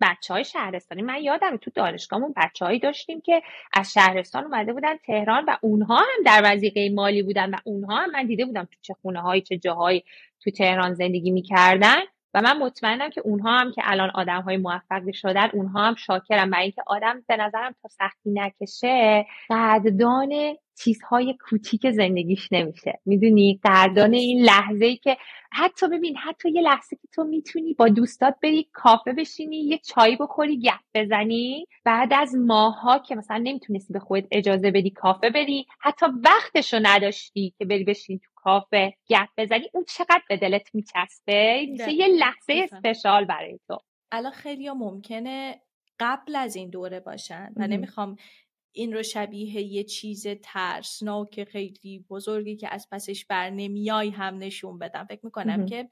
بچه 0.00 0.34
های 0.34 0.44
شهرستانی 0.44 1.02
من 1.02 1.22
یادم 1.22 1.56
تو 1.56 1.70
دانشگاهمون 1.74 2.34
بچههایی 2.36 2.78
داشتیم 2.78 3.20
که 3.20 3.42
از 3.72 3.92
شهرستان 3.92 4.44
اومده 4.44 4.72
بودن 4.72 4.96
تهران 4.96 5.44
و 5.48 5.56
اونها 5.60 5.96
هم 5.96 6.24
در 6.26 6.42
وضعیه 6.44 6.94
مالی 6.94 7.22
بودن 7.22 7.50
و 7.50 7.56
اونها 7.64 7.96
هم 7.96 8.10
من 8.10 8.26
دیده 8.26 8.44
بودم 8.44 8.64
تو 8.64 8.76
چه 8.82 8.94
خونه 9.02 9.20
هایی 9.20 9.42
چه 9.42 9.58
جاهایی 9.58 10.04
تو 10.40 10.50
تهران 10.50 10.94
زندگی 10.94 11.30
می‌کردن 11.30 12.00
و 12.34 12.42
من 12.42 12.58
مطمئنم 12.58 13.10
که 13.10 13.20
اونها 13.20 13.58
هم 13.58 13.72
که 13.72 13.82
الان 13.84 14.10
آدم 14.10 14.42
های 14.42 14.56
موفق 14.56 15.12
شدن 15.12 15.50
اونها 15.52 15.86
هم 15.86 15.94
شاکرم 15.94 16.50
و 16.50 16.54
اینکه 16.54 16.82
آدم 16.86 17.22
به 17.28 17.36
نظرم 17.36 17.74
تا 17.82 17.88
سختی 17.88 18.30
نکشه 18.30 19.26
قدردان 19.50 20.56
چیزهای 20.84 21.36
کوچیک 21.48 21.90
زندگیش 21.90 22.48
نمیشه. 22.52 23.00
می‌دونی؟ 23.06 23.60
قدردان 23.64 24.12
این 24.12 24.42
لحظه 24.42 24.84
ای 24.84 24.96
که 24.96 25.16
حتی 25.52 25.88
ببین 25.88 26.16
حتی 26.16 26.50
یه 26.50 26.62
لحظه 26.62 26.96
که 26.96 27.08
تو 27.12 27.24
می‌تونی 27.24 27.74
با 27.74 27.88
دوستات 27.88 28.34
بری 28.42 28.68
کافه 28.72 29.12
بشینی 29.12 29.56
یه 29.56 29.78
چایی 29.78 30.16
بخوری 30.16 30.60
گپ 30.60 30.80
بزنی 30.94 31.66
بعد 31.84 32.12
از 32.12 32.34
ماها 32.34 32.98
که 32.98 33.14
مثلا 33.14 33.36
نمی‌تونستی 33.36 33.92
به 33.92 33.98
خودت 33.98 34.26
اجازه 34.30 34.70
بدی 34.70 34.90
کافه 34.90 35.30
بری 35.30 35.66
حتی 35.80 36.06
وقتشو 36.24 36.78
نداشتی 36.82 37.54
که 37.58 37.64
بری 37.64 37.84
بشینی 37.84 38.18
تو 38.18 38.30
کافه 38.34 38.94
گپ 39.08 39.28
بزنی 39.36 39.64
اون 39.74 39.84
چقدر 39.88 40.22
به 40.28 40.36
دلت 40.36 40.74
میچسبه؟ 40.74 41.66
یه 41.96 42.06
لحظه 42.06 42.68
اسپشال 42.72 43.24
برای 43.24 43.58
تو. 43.68 43.78
الان 44.12 44.32
خیلی 44.32 44.70
ممکنه 44.70 45.60
قبل 46.00 46.36
از 46.36 46.56
این 46.56 46.70
دوره 46.70 47.00
باشن 47.00 47.52
و 47.56 47.66
نمی‌خوام 47.66 48.16
این 48.72 48.92
رو 48.92 49.02
شبیه 49.02 49.60
یه 49.62 49.84
چیز 49.84 50.26
ترسناک 50.42 51.44
خیلی 51.44 52.04
بزرگی 52.10 52.56
که 52.56 52.74
از 52.74 52.88
پسش 52.90 53.24
بر 53.24 53.50
نمیای 53.50 54.10
هم 54.10 54.38
نشون 54.38 54.78
بدم. 54.78 55.04
فکر 55.04 55.20
می‌کنم 55.22 55.66
که 55.66 55.88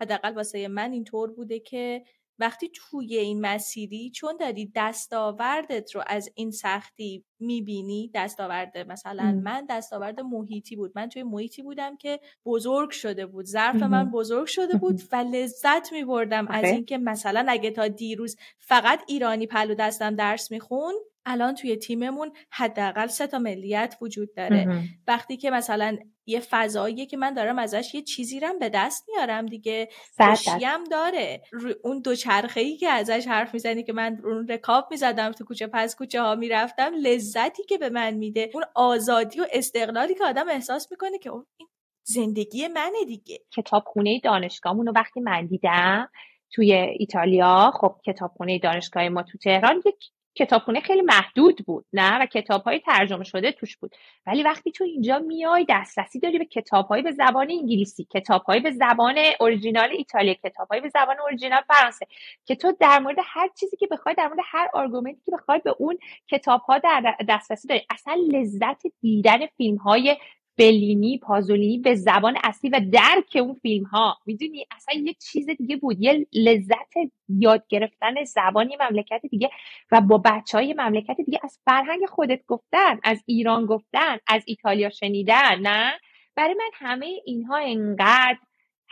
حداقل 0.00 0.34
واسه 0.34 0.68
من 0.68 0.92
اینطور 0.92 1.32
بوده 1.32 1.60
که 1.60 2.04
وقتی 2.38 2.70
توی 2.74 3.16
این 3.16 3.40
مسیری 3.40 4.10
چون 4.10 4.36
داری 4.36 4.72
دستاوردت 4.74 5.94
رو 5.94 6.02
از 6.06 6.30
این 6.34 6.50
سختی 6.50 7.24
می‌بینی 7.38 8.10
دستاورد 8.14 8.78
مثلا 8.78 9.40
من 9.44 9.66
دستاورد 9.70 10.20
محیطی 10.20 10.76
بود. 10.76 10.92
من 10.94 11.08
توی 11.08 11.22
محیطی 11.22 11.62
بودم 11.62 11.96
که 11.96 12.20
بزرگ 12.44 12.90
شده 12.90 13.26
بود. 13.26 13.44
ظرف 13.44 13.82
من 13.82 14.10
بزرگ 14.10 14.46
شده 14.46 14.76
بود 14.78 15.00
و 15.12 15.16
لذت 15.16 15.92
میبردم 15.92 16.48
از 16.48 16.64
اینکه 16.64 16.98
مثلا 16.98 17.46
اگه 17.48 17.70
تا 17.70 17.88
دیروز 17.88 18.36
فقط 18.58 19.02
ایرانی 19.08 19.46
پلو 19.46 19.74
دستم 19.74 20.16
درس 20.16 20.50
میخون 20.50 20.94
الان 21.26 21.54
توی 21.54 21.76
تیممون 21.76 22.32
حداقل 22.50 23.06
سه 23.06 23.26
تا 23.26 23.38
ملیت 23.38 23.96
وجود 24.00 24.34
داره. 24.36 24.82
وقتی 25.06 25.36
که 25.36 25.50
مثلا 25.50 25.98
یه 26.26 26.40
فضاییه 26.40 27.06
که 27.06 27.16
من 27.16 27.34
دارم 27.34 27.58
ازش 27.58 27.94
یه 27.94 28.02
چیزی 28.02 28.40
رم 28.40 28.58
به 28.58 28.68
دست 28.68 29.04
میارم 29.08 29.46
دیگه. 29.46 29.88
خوشیم 30.16 30.84
داره. 30.90 31.42
اون 31.84 32.00
دو 32.00 32.14
چرخه 32.14 32.60
ای 32.60 32.76
که 32.76 32.88
ازش 32.88 33.26
حرف 33.26 33.54
می‌زنی 33.54 33.82
که 33.82 33.92
من 33.92 34.20
اون 34.24 34.48
رکاب 34.48 34.88
می‌زدم 34.90 35.32
تو 35.32 35.44
کوچه 35.44 35.66
پس 35.66 35.96
کوچه 35.96 36.22
ها 36.22 36.34
می‌رفتم 36.34 36.92
لذتی 37.02 37.64
که 37.64 37.78
به 37.78 37.90
من 37.90 38.14
میده. 38.14 38.50
اون 38.54 38.64
آزادی 38.74 39.40
و 39.40 39.46
استقلالی 39.52 40.14
که 40.14 40.24
آدم 40.24 40.48
احساس 40.48 40.90
می‌کنه 40.90 41.18
که 41.18 41.30
این 41.32 41.68
زندگی 42.02 42.68
منه 42.68 43.04
دیگه. 43.06 43.38
کتابخونه 43.56 44.20
دانشگاهمون 44.24 44.86
رو 44.86 44.92
وقتی 44.96 45.20
من 45.20 45.46
دیدم 45.46 46.10
توی 46.52 46.72
ایتالیا 46.72 47.72
خب 47.80 47.96
کتابخونه 48.06 48.58
دانشگاه 48.58 49.08
ما 49.08 49.22
تو 49.22 49.38
تهران 49.38 49.82
یک 49.86 50.10
کتابخونه 50.40 50.80
خیلی 50.80 51.02
محدود 51.02 51.64
بود 51.66 51.84
نه؟ 51.92 52.22
و 52.22 52.26
کتاب 52.26 52.62
های 52.62 52.78
ترجمه 52.78 53.24
شده 53.24 53.52
توش 53.52 53.76
بود. 53.76 53.96
ولی 54.26 54.42
وقتی 54.42 54.72
تو 54.72 54.84
اینجا 54.84 55.18
میای 55.18 55.66
دسترسی 55.68 56.20
داری 56.20 56.38
به 56.38 56.44
کتاب 56.44 57.02
به 57.02 57.12
زبان 57.12 57.50
انگلیسی 57.50 58.06
کتاب 58.10 58.62
به 58.62 58.70
زبان 58.70 59.16
اورجینال 59.40 59.90
ایتالیا 59.90 60.34
کتاب 60.34 60.68
به 60.68 60.88
زبان 60.88 61.16
اورجینال 61.20 61.62
فرانسه 61.68 62.06
که 62.44 62.54
تو 62.56 62.72
در 62.80 62.98
مورد 62.98 63.16
هر 63.24 63.48
چیزی 63.60 63.76
که 63.76 63.86
بخوای 63.86 64.14
در 64.14 64.28
مورد 64.28 64.40
هر 64.44 64.68
آرگومنتی 64.72 65.20
که 65.26 65.32
بخوای 65.32 65.60
به 65.64 65.74
اون 65.78 65.98
کتاب 66.28 66.60
ها 66.60 66.78
در 66.78 67.16
دسترسی 67.28 67.68
داری. 67.68 67.86
اصلا 67.90 68.14
لذت 68.32 68.82
دیدن 69.00 69.46
فیلم 69.46 69.76
های 69.76 70.16
بلینی 70.56 71.18
پازولینی 71.18 71.78
به 71.78 71.94
زبان 71.94 72.36
اصلی 72.44 72.70
و 72.70 72.80
درک 72.92 73.36
اون 73.36 73.54
فیلم 73.54 73.84
ها 73.84 74.18
می‌دونی؟ 74.26 74.66
اصلا 74.70 74.94
یه 75.00 75.14
چیز 75.14 75.50
دیگه 75.50 75.76
بود. 75.76 76.00
یه 76.00 76.26
لذت 76.32 76.94
یاد 77.28 77.64
گرفتن 77.68 78.24
زبانی 78.24 78.76
مملکت 78.80 79.20
دیگه 79.30 79.50
و 79.92 80.00
با 80.00 80.18
بچه 80.18 80.58
های 80.58 80.74
مملکت 80.74 81.16
دیگه 81.26 81.40
از 81.42 81.58
فرهنگ 81.64 82.06
خودت 82.06 82.40
گفتن 82.46 83.00
از 83.02 83.22
ایران 83.26 83.66
گفتن 83.66 84.18
از 84.26 84.42
ایتالیا 84.46 84.90
شنیدن 84.90 85.58
نه؟ 85.62 85.92
برای 86.36 86.54
من 86.54 86.70
همه 86.74 87.06
اینها 87.24 87.56
انقدر 87.56 88.38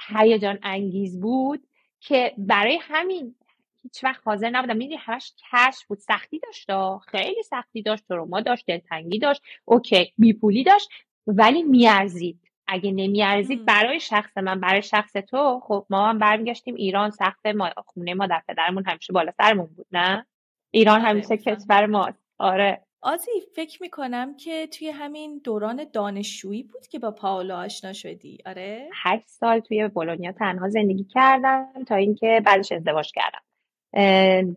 هیجان 0.08 0.58
انگیز 0.62 1.20
بود 1.20 1.66
که 2.00 2.34
برای 2.38 2.78
همین 2.82 3.34
هیچ 3.82 4.04
وقت 4.04 4.22
حاضر 4.24 4.50
نبودم. 4.50 4.76
می‌دونی 4.76 4.96
همش 4.96 5.32
کش 5.52 5.86
بود. 5.88 5.98
سختی 5.98 6.38
داشت 6.38 6.66
خیلی 7.10 7.42
سختی 7.42 7.82
داشت. 7.82 8.10
ما 8.10 8.40
داشت 8.40 8.66
دلتنگی 8.66 9.18
داشت. 9.18 9.42
اوکی 9.64 10.12
بیپولی 10.18 10.64
داشت. 10.64 10.88
ولی 11.28 11.62
میارزید. 11.62 12.40
اگه 12.66 12.92
نمیارزید 12.92 13.64
برای 13.64 14.00
شخص 14.00 14.38
من 14.38 14.60
برای 14.60 14.82
شخص 14.82 15.12
تو 15.12 15.60
خب 15.62 15.86
ما 15.90 16.08
هم 16.08 16.18
برمیگشتیم 16.18 16.74
ایران 16.74 17.10
سخت 17.10 17.46
ما 17.46 17.70
خونه 17.86 18.14
ما 18.14 18.26
در 18.26 18.42
پدرمون 18.48 18.84
همیشه 18.86 19.12
بالا 19.12 19.32
سرمون 19.38 19.66
بود 19.66 19.86
نه؟ 19.92 20.26
ایران 20.70 21.00
آره، 21.00 21.08
همیشه 21.08 21.36
کشور 21.36 21.86
ماست. 21.86 22.18
آره. 22.38 22.82
آزی 23.02 23.30
فکر 23.56 23.82
می‌کنم 23.82 24.36
که 24.36 24.66
توی 24.66 24.88
همین 24.88 25.40
دوران 25.44 25.86
دانشجویی 25.92 26.62
بود 26.62 26.86
که 26.86 26.98
با 26.98 27.10
پاولو 27.10 27.54
آشنا 27.54 27.92
شدی. 27.92 28.38
آره؟ 28.46 28.88
هشت 29.04 29.28
سال 29.28 29.60
توی 29.60 29.88
بولونیا 29.88 30.32
تنها 30.32 30.68
زندگی 30.68 31.04
کردم 31.04 31.84
تا 31.86 31.94
اینکه 31.94 32.42
بعدش 32.46 32.72
ازدواج 32.72 33.12
کردم. 33.12 33.42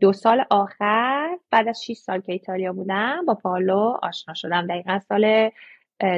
دو 0.01 0.13
سال 0.13 0.45
آخر 0.49 1.37
بعد 1.51 1.67
از 1.67 1.83
6 1.83 1.93
سال 1.93 2.21
که 2.21 2.31
ایتالیا 2.31 2.73
بودم 2.73 3.25
با 3.25 3.35
پاولو 3.35 3.97
آشنا 4.03 4.33
شدم. 4.33 4.67
دقیقا 4.67 4.99
سال 4.99 5.51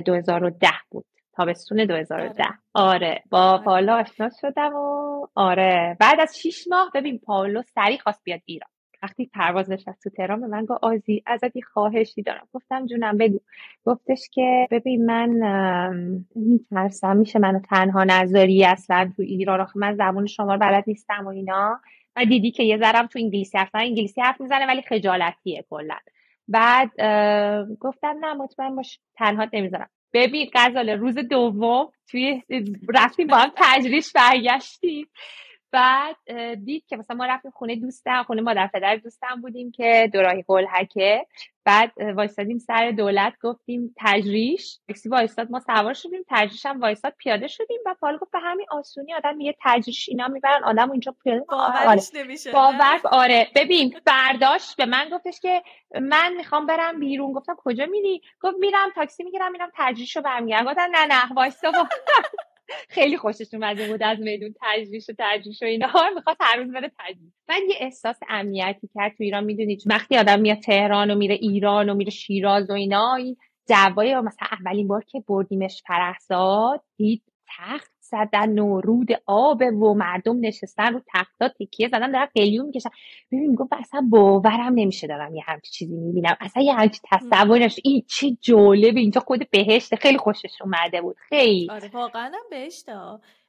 2010 0.05 0.67
بود. 0.89 1.05
تابستون 1.35 1.85
2010 1.85 2.43
آره, 2.43 2.57
آره. 2.73 3.23
با 3.29 3.39
آره. 3.39 3.63
پاولو 3.63 3.93
آشنا 3.93 4.29
شدم 4.41 4.75
و 4.75 5.27
آره. 5.35 5.97
بعد 5.99 6.19
از 6.19 6.37
6 6.39 6.67
ماه 6.69 6.91
ببین 6.95 7.19
پاولو 7.19 7.61
سریع 7.61 7.97
خواست 7.97 8.21
بیاد 8.23 8.41
ایران. 8.45 8.69
وقتی 9.03 9.25
پرواز 9.33 9.71
نشست 9.71 10.03
تو 10.03 10.09
تهران 10.09 10.41
به 10.41 10.47
من 10.47 10.65
گفت 10.65 10.83
آزی 10.83 11.23
ازت 11.25 11.59
خواهشی 11.73 12.21
دارم. 12.21 12.47
گفتم 12.53 12.85
جونم 12.85 13.17
بگو. 13.17 13.39
گفتش 13.85 14.29
که 14.31 14.67
ببین 14.71 15.05
من 15.05 15.29
میترسم 16.35 17.15
میشه 17.17 17.39
منو 17.39 17.59
تنها 17.59 18.03
نذاری 18.03 18.65
اصلا 18.65 19.11
تو 19.15 19.21
ایران. 19.21 19.61
آخه 19.61 19.79
من 19.79 19.95
زبون 19.95 20.25
شما 20.25 20.53
رو 20.53 20.59
بلد 20.59 20.83
نیستم 20.87 21.25
و 21.25 21.29
اینا. 21.29 21.79
و 22.15 22.25
دیدی 22.25 22.51
که 22.51 22.63
یه 22.63 22.77
ذرم 22.77 23.07
تو 23.07 23.19
انگلیسی 23.19 23.57
حرف 23.57 23.69
انگلیسی 23.73 24.21
حرف 24.21 24.41
می‌زنه 24.41 24.67
ولی 24.67 24.81
خجالتیه 24.81 25.65
کلا. 25.69 25.97
بعد 26.47 26.91
گفتم 27.79 28.15
نه 28.21 28.33
مطمئن 28.33 28.75
باش 28.75 28.99
تنها 29.15 29.47
نمی‌ذارم. 29.53 29.89
ببین 30.13 30.49
غزال 30.53 30.89
روز 30.89 31.17
دوم 31.17 31.91
توی 32.09 32.41
رفتیم 32.89 33.27
با 33.27 33.37
هم 33.37 33.51
تجریش 33.55 34.11
برگشتیم. 34.11 35.07
بعد 35.73 36.15
دید 36.65 36.85
که 36.87 36.97
مثلا 36.97 37.17
ما 37.17 37.25
رفتیم 37.25 37.51
خونه 37.51 37.75
دوستم 37.75 38.23
خونه 38.23 38.41
مادر 38.41 38.67
پدر 38.73 38.95
دوستم 38.95 39.41
بودیم 39.41 39.71
که 39.71 40.09
دوراهی 40.13 40.43
قلحکه. 40.47 41.25
بعد 41.65 41.91
وایستادیم 42.15 42.57
سر 42.57 42.91
دولت 42.91 43.33
گفتیم 43.41 43.95
تجریش. 43.97 44.79
تاکسی 44.87 45.09
وایستاد 45.09 45.51
ما 45.51 45.59
سوار 45.59 45.93
شدیم 45.93 46.21
تجریش 46.29 46.65
هم 46.65 46.81
وایستاد 46.81 47.13
پیاده 47.17 47.47
شدیم 47.47 47.77
و 47.85 47.95
پال 48.01 48.17
گفت 48.17 48.31
به 48.31 48.39
همین 48.39 48.65
آسونی 48.71 49.13
آدم 49.13 49.41
یه 49.41 49.55
تجریش 49.61 50.09
اینا 50.09 50.27
می‌برن 50.27 50.63
آدم 50.63 50.91
اینجا 50.91 51.15
پیاده 51.23 51.45
آره. 51.49 52.01
باور 52.53 52.99
آره. 53.11 53.47
ببین 53.55 53.95
برداشت 54.05 54.77
به 54.77 54.85
من 54.85 55.09
گفتش 55.11 55.39
که 55.39 55.63
من 56.01 56.33
می‌خوام 56.33 56.65
برم 56.65 56.99
بیرون. 56.99 57.33
گفتم 57.33 57.55
کجا 57.57 57.85
میری؟ 57.85 58.21
گفت 58.41 58.55
میرم 58.59 58.89
تاکسی 58.95 59.23
می‌گیرم 59.23 59.51
میرم 59.51 59.71
تجریش 59.75 60.15
رو 60.15 60.21
برمیگردم. 60.21 60.71
گفتم 60.71 60.89
نه 60.91 61.05
نه 61.05 61.33
وایستا. 61.35 61.71
خیلی 62.89 63.17
خوشش 63.17 63.53
اومده 63.53 63.87
بود 63.87 64.03
از 64.03 64.19
میدون 64.19 64.53
تجریش 64.61 65.09
و 65.09 65.13
تجریش 65.19 65.61
و 65.61 65.65
اینا 65.65 65.91
می‌خواد 66.15 66.37
هر 66.39 66.57
روز 66.57 66.71
بره 66.71 66.91
تجریش 66.99 67.33
بعد 67.47 67.61
یه 67.69 67.75
احساس 67.79 68.19
امنیتی 68.29 68.89
کرد 68.95 69.17
تو 69.17 69.23
ایران. 69.23 69.43
می‌دونید 69.43 69.83
وقتی 69.85 70.17
آدم 70.17 70.41
میاد 70.41 70.59
تهران 70.59 71.11
و 71.11 71.15
میره 71.15 71.35
ایران 71.35 71.89
و 71.89 71.93
میره 71.93 72.11
شیراز 72.11 72.69
و 72.69 72.73
اینا 72.73 73.15
این 73.15 73.37
دعوای 73.67 74.21
مثلا 74.21 74.47
اولین 74.51 74.87
بار 74.87 75.03
که 75.03 75.23
بردیمش 75.27 75.83
فرهزاد 75.87 76.83
دید 76.97 77.23
تخت 77.57 77.92
زدن 78.13 78.49
نورود 78.49 79.07
آب 79.25 79.61
و 79.61 79.93
مردم 79.93 80.39
نشستن 80.39 80.93
رو 80.93 81.01
تختا 81.13 81.47
تکیه 81.47 81.87
زدن 81.87 82.11
دارن 82.11 82.27
قلیون 82.35 82.65
می‌کشن. 82.65 82.89
ببین 83.31 83.49
می‌گفت 83.49 83.73
اصلا 83.73 84.07
باورم 84.09 84.73
نمیشه 84.75 85.07
دارم 85.07 85.35
یه 85.35 85.43
همچی 85.45 85.71
چیزی 85.71 85.95
می‌بینم. 85.95 86.37
اصلا 86.41 86.63
یه 86.63 86.73
همچی 86.73 86.99
تصور 87.11 87.69
این 87.83 88.03
چه 88.07 88.37
جالبه. 88.41 88.99
اینجا 88.99 89.21
خود 89.21 89.49
بهشت 89.49 89.95
خیلی 89.95 90.17
خوشش 90.17 90.61
اومده 90.61 91.01
بود. 91.01 91.15
خیلی. 91.29 91.67
آره 91.71 91.89
واقعا 91.93 92.31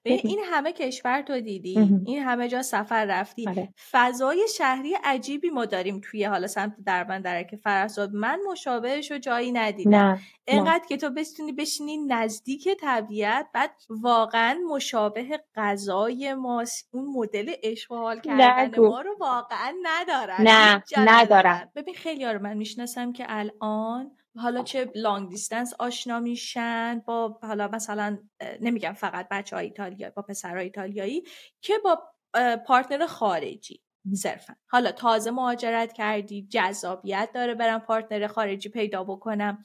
این 0.05 0.41
همه 0.45 0.73
کشور 0.73 1.23
تو 1.23 1.41
دیدی؟ 1.41 2.03
این 2.07 2.23
همه 2.23 2.49
جا 2.49 2.63
سفر 2.63 3.05
رفتی؟ 3.05 3.49
آره. 3.49 3.69
فضای 3.91 4.47
شهری 4.57 4.95
عجیبی 5.05 5.51
ما 5.51 5.65
داریم 5.65 6.01
توی 6.05 6.25
حالا 6.25 6.47
سمت 6.47 6.73
دربندره 6.87 7.45
که 7.45 7.57
فرزاد 7.57 8.13
من 8.13 8.41
مشابهش 8.51 9.11
رو 9.11 9.19
جایی 9.19 9.53
ندیدم. 9.53 10.21
انقدر 10.47 10.85
که 10.89 10.97
تو 10.97 11.11
بتونی 11.11 11.53
بشینی 11.53 11.97
نزدیک 11.97 12.69
طبیعت 12.81 13.47
بعد 13.55 13.71
واقعا 13.89 14.59
مشابه 14.71 15.41
غذای 15.55 16.35
ما 16.35 16.65
اون 16.93 17.07
مدل 17.17 17.53
اشغال 17.63 18.21
کردن 18.21 18.81
ما 18.81 19.01
رو 19.01 19.17
واقعا 19.21 19.75
ندارن. 19.83 20.37
نه 20.41 20.83
ندارن. 20.97 21.71
ببین 21.75 21.95
خیلی 21.95 22.25
رو 22.25 22.43
من 22.43 22.57
می‌شناسم 22.57 23.13
که 23.13 23.25
الان 23.29 24.17
حالا 24.37 24.63
چه 24.63 24.91
لانگ 24.95 25.29
دیستنس 25.29 25.75
آشنا 25.79 26.21
میشن 26.21 27.03
با 27.07 27.39
حالا 27.43 27.69
مثلا 27.69 28.19
نمیگم 28.61 28.93
فقط 28.93 29.29
بچه 29.31 29.57
های 29.57 29.67
ایتالیایی 29.67 30.13
با 30.17 30.23
پسرهای 30.23 30.65
ایتالیایی 30.65 31.23
که 31.61 31.75
با 31.85 32.03
partner 32.67 33.07
خارجی 33.07 33.81
صرفا. 34.15 34.55
حالا 34.67 34.93
تازه 34.93 35.31
مهاجرت 35.31 35.93
کردی 35.93 36.47
جذابیت 36.51 37.29
داره 37.35 37.55
برم 37.55 37.81
partner 37.81 38.27
خارجی 38.27 38.69
پیدا 38.69 39.05
بکنم. 39.05 39.63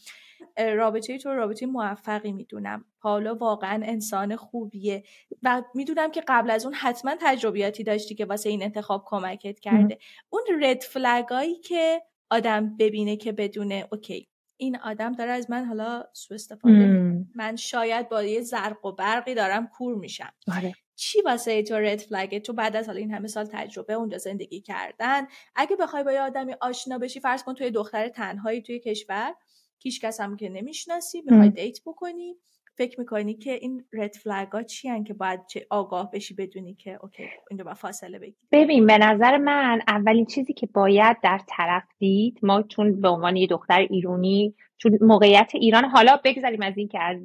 رابطه 0.58 1.18
تو 1.18 1.30
رابطه 1.30 1.66
موفقی 1.66 2.32
می‌دونم. 2.32 2.86
پاولو 3.02 3.34
واقعا 3.38 3.82
انسان 3.86 4.36
خوبیه 4.36 5.04
و 5.44 5.64
می‌دونم 5.76 6.12
که 6.12 6.24
قبل 6.28 6.52
از 6.52 6.66
اون 6.66 6.74
حتما 6.74 7.16
تجربیاتی 7.22 7.84
داشتی 7.84 8.16
که 8.16 8.26
واسه 8.26 8.50
این 8.50 8.64
انتخاب 8.64 9.04
کمکت 9.06 9.60
کرده. 9.60 9.98
اون 10.30 10.44
red 10.62 10.82
flag 10.82 11.31
ایی 11.31 11.56
که 11.56 12.02
آدم 12.30 12.78
ببینه 12.78 13.18
که 13.18 13.32
بدونه 13.32 13.88
okay 13.92 14.28
این 14.62 14.78
آدم 14.78 15.14
داره 15.14 15.32
از 15.32 15.49
من 15.51 15.66
حالا 15.66 16.03
سو 16.14 16.34
استفاده 16.34 17.26
من 17.36 17.55
شاید 17.55 18.10
با 18.10 18.24
یه 18.24 18.41
زرق 18.41 18.86
و 18.86 18.91
برقی 18.91 19.36
دارم 19.36 19.68
کور 19.68 19.95
میشم. 19.95 20.34
آره. 20.57 20.74
چی 20.95 21.22
واسه 21.22 21.64
تو 21.64 21.76
red 21.76 22.00
flag 22.00 22.42
تو 22.41 22.53
بعد 22.53 22.76
از 22.76 22.88
حالا 22.88 22.99
این 22.99 23.14
همه 23.14 23.28
سال 23.28 23.45
تجربه 23.45 23.93
اونجا 23.93 24.18
زندگی 24.18 24.62
کردن. 24.62 25.28
اگه 25.55 25.76
بخوای 25.76 26.03
با 26.03 26.12
یه 26.12 26.22
آدمی 26.22 26.55
آشنا 26.62 26.97
بشی 26.97 27.20
فرض 27.20 27.43
کن 27.43 27.53
تو 27.54 27.62
یه 27.62 27.72
دختر 27.72 28.07
تنهایی 28.07 28.62
توی 28.62 28.80
کشور 28.80 29.36
هیچ 29.80 30.01
کس 30.01 30.20
هم 30.20 30.38
که 30.38 30.49
نمی‌شناسی 30.49 31.22
می‌خوای 31.22 31.49
date 31.50 31.80
بکنی. 31.86 32.36
فکر 32.80 33.00
می‌کنی 33.00 33.34
که 33.34 33.54
این 33.54 33.86
red 33.94 34.16
flag 34.24 34.48
ها 34.48 34.64
چی 34.64 35.04
که 35.04 35.14
باید 35.14 35.40
چه 35.48 35.68
آگاه 35.70 36.12
بشی 36.12 36.34
بدونی 36.34 36.74
که 36.74 37.00
okay 37.02 37.24
این 37.50 37.64
با 37.64 37.74
فاصله 37.74 38.20
بگی 38.20 38.36
ببین 38.52 38.88
به 38.88 38.98
نظر 38.98 39.38
من 39.38 39.82
اولین 39.88 40.26
چیزی 40.26 40.54
که 40.54 40.68
باید 40.74 41.18
در 41.24 41.40
طرف 41.48 41.84
دید 41.98 42.40
ما 42.44 42.62
چون 42.62 43.02
به 43.02 43.10
عنوان 43.10 43.36
یه 43.36 43.48
دختر 43.48 43.80
ایرانی 43.80 44.56
چون 44.78 44.98
موقعیت 45.02 45.52
ایران 45.54 45.86
حالا 45.86 46.20
بگذاریم 46.24 46.62
از 46.62 46.78
اینکه 46.78 47.00
از 47.00 47.18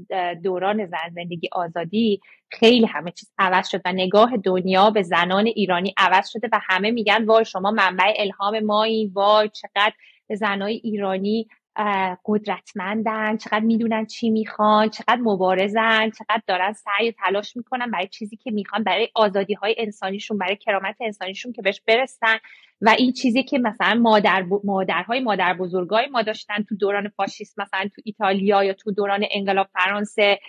دوران 0.42 0.86
زن 0.86 1.10
زندگی 1.14 1.48
آزادی 1.52 2.20
خیلی 2.50 2.86
همه 2.86 3.10
چیز 3.10 3.32
عوض 3.38 3.68
شد 3.68 3.80
و 3.84 3.92
نگاه 3.92 4.36
دنیا 4.36 4.90
به 4.90 5.02
زنان 5.02 5.46
ایرانی 5.46 5.94
عوض 5.96 6.28
شده 6.28 6.48
و 6.52 6.60
همه 6.62 6.90
میگن 6.90 7.24
وای 7.24 7.44
شما 7.44 7.70
منبع 7.70 8.12
الهام 8.16 8.60
مایی 8.60 9.06
وای 9.06 9.48
چقدر 9.48 9.92
زنای 10.30 10.74
ایرانی 10.74 11.48
قدرتمندن 12.24 13.36
چقدر 13.36 13.60
می‌دونن 13.60 14.06
چی 14.06 14.30
می‌خوان 14.30 14.88
چقدر 14.88 15.20
مبارزن 15.20 16.10
چقدر 16.10 16.42
دارن 16.46 16.72
سعی 16.72 17.10
و 17.10 17.12
تلاش 17.18 17.56
می‌کنن 17.56 17.90
برای 17.90 18.08
چیزی 18.08 18.36
که 18.36 18.50
می‌خوان 18.50 18.84
برای 18.84 19.08
آزادی 19.14 19.54
های 19.54 19.74
انسانیشون 19.78 20.38
برای 20.38 20.56
کرامت 20.56 20.96
انسانیشون 21.00 21.52
که 21.52 21.62
بهش 21.62 21.80
برسن. 21.86 22.36
و 22.80 22.94
این 22.98 23.12
چیزی 23.12 23.42
که 23.42 23.58
مثلا 23.58 23.94
مادر 23.94 24.46
مادرهای 24.64 25.20
مادر 25.20 25.54
بزرگای 25.54 26.06
ما 26.06 26.22
داشتن 26.22 26.62
تو 26.62 26.76
دوران 26.76 27.08
فاشیسم 27.08 27.62
مثلا 27.62 27.88
تو 27.94 28.02
ایتالیا 28.04 28.64
یا 28.64 28.72
تو 28.72 28.92
دوران 28.92 29.24
انقلاب 29.30 29.68
فرانسه 29.72 30.40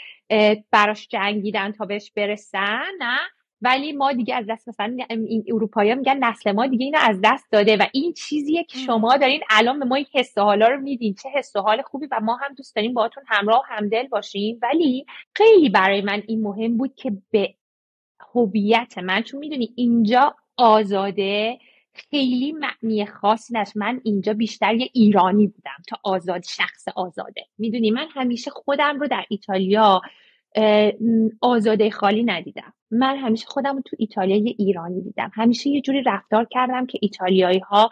براش 0.72 1.08
جنگیدن 1.08 1.72
تا 1.72 1.86
بهش 1.86 2.12
برسن 2.16 2.84
نه؟ 3.00 3.18
ولی 3.62 3.92
ما 3.92 4.14
دیگه 4.14 4.36
از 4.36 4.46
دست 4.50 4.68
مثلا 4.68 4.98
این 5.10 5.44
اروپایی 5.48 5.96
میگن 5.96 6.18
نسل 6.24 6.52
ما 6.52 6.68
دیگه 6.68 6.86
اینو 6.86 6.98
از 7.02 7.20
دست 7.24 7.52
داده 7.52 7.78
و 7.78 7.86
این 7.94 8.14
چیزیه 8.14 8.64
که 8.64 8.78
شما 8.78 9.18
دارین 9.18 9.42
الان 9.50 9.80
به 9.80 9.86
ما 9.86 9.96
این 9.96 10.06
حس 10.14 10.38
حالا 10.38 10.68
رو 10.68 10.82
میدین. 10.82 11.16
چه 11.24 11.30
حس 11.30 11.56
حال 11.56 11.82
خوبی 11.82 12.08
و 12.12 12.20
ما 12.20 12.36
هم 12.36 12.54
دوست 12.54 12.76
داریم 12.76 12.94
باهاتون 12.94 13.24
همراه 13.28 13.60
و 13.60 13.76
همدل 13.76 14.08
باشیم. 14.08 14.60
ولی 14.62 15.06
خیلی 15.36 15.70
برای 15.70 16.02
من 16.02 16.24
این 16.28 16.42
مهم 16.42 16.78
بود 16.78 16.96
که 16.96 17.12
به 17.32 17.56
هویت 18.36 18.98
من 18.98 19.22
چون 19.22 19.40
می‌دونی 19.40 19.74
اینجا 19.76 20.36
آزاده 20.58 21.60
خیلی 21.94 22.52
معنی 22.52 23.06
خاصی 23.06 23.54
نش 23.54 23.72
من 23.76 24.02
اینجا 24.04 24.34
بیشتر 24.34 24.76
یه 24.76 24.90
ایرانی 24.94 25.48
بودم 25.48 25.78
تا 25.88 25.98
آزاد 26.04 26.44
شخص 26.44 26.88
آزاده. 26.96 27.46
می‌دونی؟ 27.58 27.92
من 27.92 28.08
همیشه 28.14 28.52
خودم 28.52 29.00
رو 29.00 29.08
در 29.08 29.26
ایتالیا 29.30 30.02
آزاده 31.42 31.90
خالی 31.90 32.24
ندیدم. 32.24 32.74
من 32.96 33.18
همیشه 33.18 33.46
خودم 33.48 33.76
رو 33.76 33.82
تو 33.82 33.96
ایتالیا 34.00 34.38
یه 34.38 34.56
ایرانی 34.58 35.02
دیدم. 35.02 35.32
همیشه 35.34 35.70
یه 35.70 35.82
جوری 35.82 36.04
رفتار 36.04 36.48
کردم 36.52 36.86
که 36.86 37.00
ایتالیایی 37.02 37.60
ها 37.60 37.90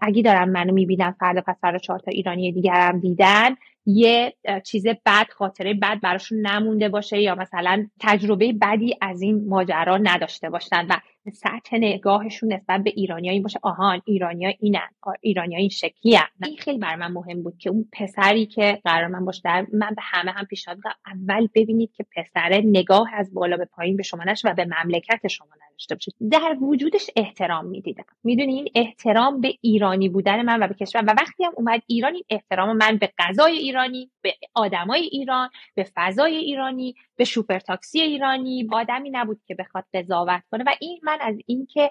اگه 0.00 0.22
دارم 0.22 0.48
منو 0.48 0.72
می‌بینم 0.72 1.16
فردا 1.20 1.40
پس 1.40 1.56
فردا 1.60 1.78
چهار 1.78 1.98
تا 1.98 2.10
ایرانی 2.10 2.52
دیگرم 2.52 3.00
دیدن 3.00 3.56
یه 3.86 4.34
چیز 4.64 4.86
بد 4.86 5.26
خاطره 5.30 5.74
بد 5.74 6.00
براشون 6.00 6.46
نمونده 6.46 6.88
باشه 6.88 7.20
یا 7.20 7.34
مثلا 7.34 7.86
تجربه 8.00 8.52
بدی 8.52 8.96
از 9.00 9.22
این 9.22 9.48
ماجرا 9.48 9.96
نداشته 9.96 10.50
باشن 10.50 10.86
و 10.90 10.96
سطح 11.30 11.76
نگاهشون 11.76 12.52
نسبت 12.52 12.82
به 12.82 12.92
ایرانی 12.96 13.30
این 13.30 13.42
باشه. 13.42 13.58
آهان 13.62 14.02
ایرانیا 14.04 14.52
اینن. 14.60 14.88
ایرانیا 15.20 15.58
این 15.58 15.68
شکلی 15.68 16.18
این 16.44 16.56
خیلی 16.56 16.78
بر 16.78 16.96
من 16.96 17.12
مهم 17.12 17.42
بود 17.42 17.58
که 17.58 17.70
اون 17.70 17.88
پسری 17.92 18.46
که 18.46 18.80
قرار 18.84 19.06
من 19.06 19.24
باشه 19.24 19.40
در 19.44 19.66
من 19.72 19.90
به 19.90 20.02
همه 20.02 20.30
هم 20.30 20.44
پیشنهاد 20.44 20.78
اول 21.06 21.48
ببینید 21.54 21.92
که 21.92 22.06
پسر 22.16 22.62
نگاه 22.64 23.10
از 23.14 23.34
بالا 23.34 23.56
به 23.56 23.64
پایین 23.64 23.96
به 23.96 24.02
شما 24.02 24.24
نشه 24.24 24.50
و 24.50 24.54
به 24.54 24.64
مملکت 24.64 25.26
شما 25.26 25.48
نداشته 25.78 25.94
باشه 25.94 26.12
در 26.30 26.56
وجودش 26.60 27.10
احترام 27.16 27.66
می‌دیدم. 27.66 28.04
می‌دونی 28.24 28.54
این 28.54 28.68
احترام 28.74 29.40
به 29.40 29.54
ایرانی 29.60 30.08
بودن 30.08 30.42
من 30.42 30.62
و 30.62 30.68
به 30.68 30.74
کشور 30.74 31.02
و 31.02 31.10
وقتی 31.10 31.44
هم 31.44 31.52
اومد 31.56 31.82
ایران 31.86 32.14
این 32.14 32.24
احترام 32.30 32.76
من 32.76 32.96
به 32.96 33.12
غذای 33.18 33.58
ایرانی 33.58 34.10
به 34.22 34.34
آدمای 34.54 35.00
ایران 35.00 35.50
به 35.74 35.86
فضای 35.94 36.36
ایرانی 36.36 36.94
به 37.16 37.24
شوپر 37.24 37.58
تاکسی 37.58 38.00
ایرانی 38.00 38.68
آدمی 38.72 39.10
نبود 39.10 39.40
که 39.46 39.54
بخواد 39.54 39.84
قضاوت 39.94 40.42
کنه. 40.50 40.64
و 40.66 40.70
این 40.80 41.00
من 41.02 41.18
از 41.20 41.36
اینکه 41.46 41.90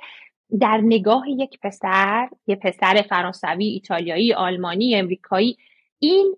در 0.59 0.77
نگاه 0.77 1.29
یک 1.29 1.59
پسر 1.59 2.29
یه 2.47 2.55
پسر 2.55 3.01
فرانسوی 3.09 3.65
ایتالیایی 3.65 4.33
آلمانی 4.33 4.95
امریکایی 4.95 5.57
این 5.99 6.35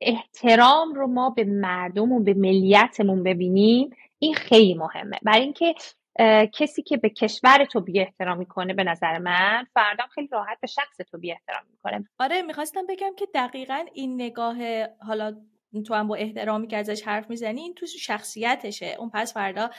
احترام 0.00 0.94
رو 0.94 1.06
ما 1.06 1.30
به 1.30 1.44
مردم 1.44 2.12
و 2.12 2.20
به 2.20 2.34
ملیتمون 2.34 3.22
ببینیم 3.22 3.90
این 4.18 4.34
خیلی 4.34 4.74
مهمه. 4.74 5.18
برای 5.22 5.42
اینکه 5.42 5.74
کسی 6.52 6.82
که 6.82 6.96
به 6.96 7.08
کشور 7.08 7.64
تو 7.64 7.80
بی 7.80 8.00
احترام 8.00 8.38
می‌کنه 8.38 8.74
به 8.74 8.84
نظر 8.84 9.18
من 9.18 9.66
فردا 9.74 10.04
خیلی 10.14 10.28
راحت 10.32 10.60
به 10.60 10.66
شخص 10.66 10.96
تو 10.96 11.18
بی 11.18 11.32
احترام 11.32 11.62
می‌کنه. 11.70 12.08
آره 12.18 12.42
می‌خواستم 12.42 12.86
بگم 12.88 13.14
که 13.16 13.26
دقیقا 13.34 13.84
این 13.94 14.14
نگاه 14.14 14.56
حالا 15.06 15.36
تو 15.86 15.94
هم 15.94 16.08
با 16.08 16.14
احترامی 16.14 16.66
که 16.66 16.76
ازش 16.76 17.02
حرف 17.02 17.30
می‌زنی 17.30 17.60
این 17.60 17.74
تو 17.74 17.86
شخصیتشه. 17.86 18.96
اون 18.98 19.10
پس 19.10 19.34
فردا 19.34 19.70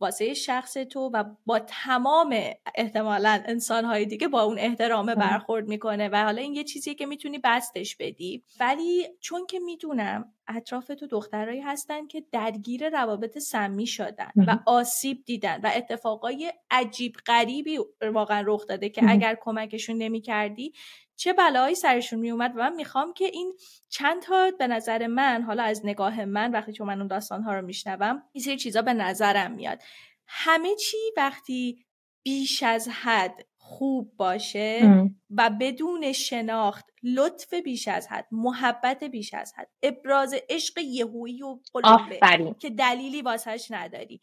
واسه 0.00 0.34
شخص 0.34 0.72
تو 0.72 1.10
و 1.14 1.24
با 1.46 1.58
تمام 1.58 2.36
احتمالا 2.74 3.42
انسانهای 3.46 4.06
دیگه 4.06 4.28
با 4.28 4.42
اون 4.42 4.58
احترام 4.58 5.14
برخورد 5.14 5.68
می‌کنه 5.68 6.08
و 6.08 6.24
حالا 6.24 6.42
این 6.42 6.54
یه 6.54 6.64
چیزیه 6.64 6.94
که 6.94 7.06
می‌تونی 7.06 7.38
بستش 7.44 7.96
بدی. 7.96 8.44
ولی 8.60 9.08
چون 9.20 9.46
که 9.46 9.58
می‌دونم 9.58 10.32
اطراف 10.48 10.86
تو 10.86 11.06
دخترایی 11.06 11.60
هستن 11.60 12.06
که 12.06 12.24
درگیر 12.32 12.88
روابط 12.88 13.38
سمی 13.38 13.86
شدن 13.86 14.30
و 14.36 14.58
آسیب 14.66 15.24
دیدن 15.24 15.60
و 15.60 15.70
اتفاقای 15.74 16.52
عجیب 16.70 17.16
غریبی 17.26 17.78
واقعا 18.12 18.44
رخ 18.46 18.66
داده 18.66 18.88
که 18.88 19.02
اگر 19.08 19.38
کمکشون 19.40 19.96
نمی‌کردی 19.96 20.72
چه 21.16 21.32
بلایی 21.32 21.74
سرشون 21.74 22.18
می 22.18 22.30
اومد 22.30 22.52
و 22.56 22.58
من 22.58 22.74
می‌خوام 22.74 23.12
که 23.12 23.24
این 23.24 23.52
چند 23.88 24.22
تا 24.22 24.50
به 24.58 24.66
نظر 24.66 25.06
من 25.06 25.42
حالا 25.42 25.62
از 25.62 25.80
نگاه 25.84 26.24
من 26.24 26.52
وقتی 26.52 26.72
که 26.72 26.84
من 26.84 26.98
اون 26.98 27.06
داستان 27.06 27.42
ها 27.42 27.54
رو 27.54 27.66
میشنوم 27.66 28.22
این 28.32 28.44
سری 28.44 28.56
چیزا 28.56 28.82
به 28.82 28.92
نظرم 28.92 29.52
میاد. 29.52 29.82
همه 30.26 30.74
چی 30.74 30.96
وقتی 31.16 31.84
بیش 32.22 32.62
از 32.62 32.88
حد 32.88 33.46
خوب 33.66 34.16
باشه 34.16 35.04
و 35.30 35.50
بدون 35.60 36.12
شناخت 36.12 36.84
لطف 37.02 37.54
بیش 37.54 37.88
از 37.88 38.08
حد 38.08 38.26
محبت 38.32 39.04
بیش 39.04 39.34
از 39.34 39.52
حد 39.56 39.70
ابراز 39.82 40.34
عشق 40.48 40.78
یهویی 40.78 41.42
و 41.42 41.58
قلوبه 41.72 42.54
که 42.58 42.70
دلیلی 42.70 43.22
واسهش 43.22 43.66
نداری. 43.70 44.20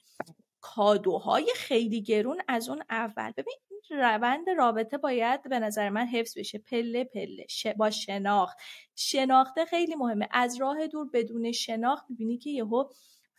کادوهای 0.61 1.51
خیلی 1.55 2.01
گرون 2.01 2.41
از 2.47 2.69
اون 2.69 2.83
اول. 2.89 3.31
ببین 3.37 3.57
روند 3.89 4.49
رابطه 4.57 4.97
باید 4.97 5.49
به 5.49 5.59
نظر 5.59 5.89
من 5.89 6.07
حفظ 6.07 6.37
بشه. 6.37 6.57
پله 6.57 7.03
پله 7.03 7.45
با 7.77 7.89
شناخت. 7.89 8.57
شناخته 8.95 9.65
خیلی 9.65 9.95
مهمه. 9.95 10.27
از 10.31 10.61
راه 10.61 10.87
دور 10.87 11.09
بدون 11.13 11.51
شناخت 11.51 12.05
می‌بینی 12.09 12.37
که 12.37 12.49
یهو 12.49 12.83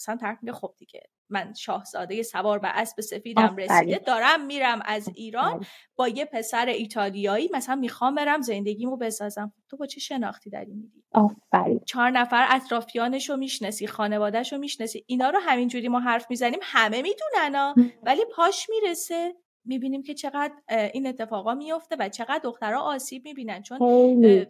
مثلا 0.03 0.17
طرف 0.17 0.39
میگه 0.43 0.53
خب 0.53 0.75
دیگه 0.79 1.01
من 1.29 1.55
شاهزاده 1.55 2.23
سوار 2.23 2.61
و 2.63 2.73
اسب 2.75 3.01
سفیدم 3.01 3.57
رسیده 3.57 3.99
دارم 3.99 4.47
میرم 4.47 4.83
از 4.85 5.09
ایران 5.15 5.65
با 5.97 6.09
یه 6.09 6.25
پسر 6.25 6.67
ایتالیایی 6.67 7.51
مثلا 7.53 7.75
می‌خوام 7.75 8.15
برم 8.15 8.41
زندگیمو 8.41 8.97
بسازم. 8.97 9.53
تو 9.69 9.77
با 9.77 9.87
چه 9.87 10.01
شناختی 10.01 10.51
داری 10.51 10.75
میدی 10.75 11.05
آفرین. 11.13 11.81
چهار 11.87 12.11
نفر 12.11 12.47
اطرافیانش 12.51 13.31
رو 13.31 13.37
می‌شناسی 13.37 13.87
خانوادهش 13.87 14.53
رو 14.53 14.59
می‌شناسی 14.59 15.05
اینا 15.07 15.31
رو 15.31 15.39
همینجوری 15.39 15.89
ما 15.89 16.01
حرف 16.01 16.27
می‌زنیم 16.31 16.61
همه 16.63 17.03
می‌دونن 17.03 17.75
ولی 18.03 18.23
پاش 18.37 18.67
می‌رسه 18.71 19.35
می‌بینیم 19.65 20.03
که 20.03 20.15
چقدر 20.15 20.55
این 20.69 21.07
اتفاقا 21.07 21.55
میفته 21.55 21.97
و 21.99 22.09
چقدر 22.09 22.41
دخترها 22.45 22.81
آسیب 22.81 23.25
می‌بینن. 23.25 23.63
چون 23.63 23.79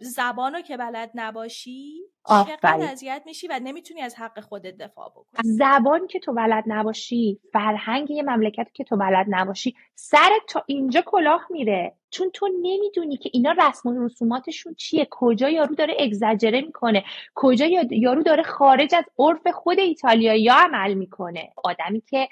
زبانو 0.01 0.61
که 0.61 0.77
بلد 0.77 1.11
نباشی 1.15 2.01
چقدر 2.27 2.91
اذیت 2.91 3.23
میشی 3.25 3.47
و 3.47 3.59
نمی‌تونی 3.63 4.01
از 4.01 4.15
حق 4.15 4.39
خودت 4.39 4.77
دفاع 4.77 5.09
بکنی. 5.09 5.41
زبان 5.43 6.07
که 6.07 6.19
تو 6.19 6.33
بلد 6.33 6.63
نباشی 6.67 7.39
فرهنگ 7.53 8.11
یه 8.11 8.23
مملکت 8.23 8.67
که 8.73 8.83
تو 8.83 8.97
بلد 8.97 9.25
نباشی 9.29 9.75
سر 9.95 10.29
تا 10.49 10.63
اینجا 10.67 11.01
کلاه 11.05 11.47
میره. 11.49 11.95
چون 12.09 12.31
تو 12.33 12.49
نمی‌دونی 12.61 13.17
که 13.17 13.29
اینا 13.33 13.51
رسم 13.51 13.89
و 13.89 14.05
رسوماتشون 14.05 14.73
چیه 14.73 15.07
کجا 15.11 15.49
یارو 15.49 15.75
داره 15.75 15.95
اگزجره 15.99 16.61
می‌کنه 16.61 17.03
کجا 17.35 17.65
یارو 17.91 18.23
داره 18.23 18.43
خارج 18.43 18.95
از 18.95 19.05
عرف 19.19 19.47
خود 19.47 19.79
ایتالیایی 19.79 20.49
عمل 20.49 20.93
می‌کنه. 20.93 21.49
آدمی 21.63 22.01
که 22.01 22.27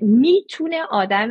می‌تونه 0.00 0.82
آدم 0.90 1.30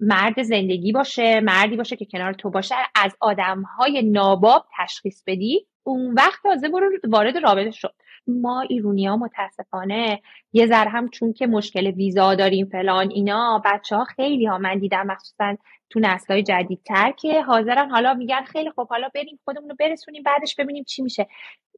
مرد 0.00 0.42
زندگی 0.42 0.92
باشه 0.92 1.40
مردی 1.40 1.76
باشه 1.76 1.96
که 1.96 2.04
کنار 2.04 2.32
تو 2.32 2.50
باشه 2.50 2.74
از 2.94 3.16
آدمهای 3.20 4.02
ناباب 4.02 4.66
تشخیص 4.78 5.22
بدی 5.26 5.66
اون 5.88 6.14
وقت 6.14 6.42
تازه 6.42 6.68
برو 6.68 6.90
وارد 7.08 7.36
رابطه 7.36 7.70
شد 7.70 7.94
ما 8.26 8.60
ایرونی 8.60 9.06
ها 9.06 9.16
متاسفانه 9.16 10.22
یه 10.52 10.66
ذره 10.66 10.90
هم 10.90 11.08
چون 11.08 11.32
که 11.32 11.46
مشکل 11.46 11.86
ویزا 11.86 12.34
داریم 12.34 12.66
فلان 12.66 13.10
اینا 13.10 13.62
بچه 13.64 13.96
ها 13.96 14.04
خیلی 14.04 14.46
ها 14.46 14.58
من 14.58 14.78
دیدم 14.78 15.06
مخصوصا 15.06 15.56
تو 15.90 16.00
نسلهای 16.00 16.42
جدیدتر 16.42 17.12
که 17.12 17.42
حاضرن 17.42 17.90
حالا 17.90 18.14
میگن 18.14 18.42
خیلی 18.42 18.70
خب 18.70 18.88
حالا 18.88 19.08
بریم 19.14 19.38
خودمون 19.44 19.70
رو 19.70 19.76
برسونیم 19.80 20.22
بعدش 20.22 20.54
ببینیم 20.56 20.84
چی 20.84 21.02
میشه. 21.02 21.26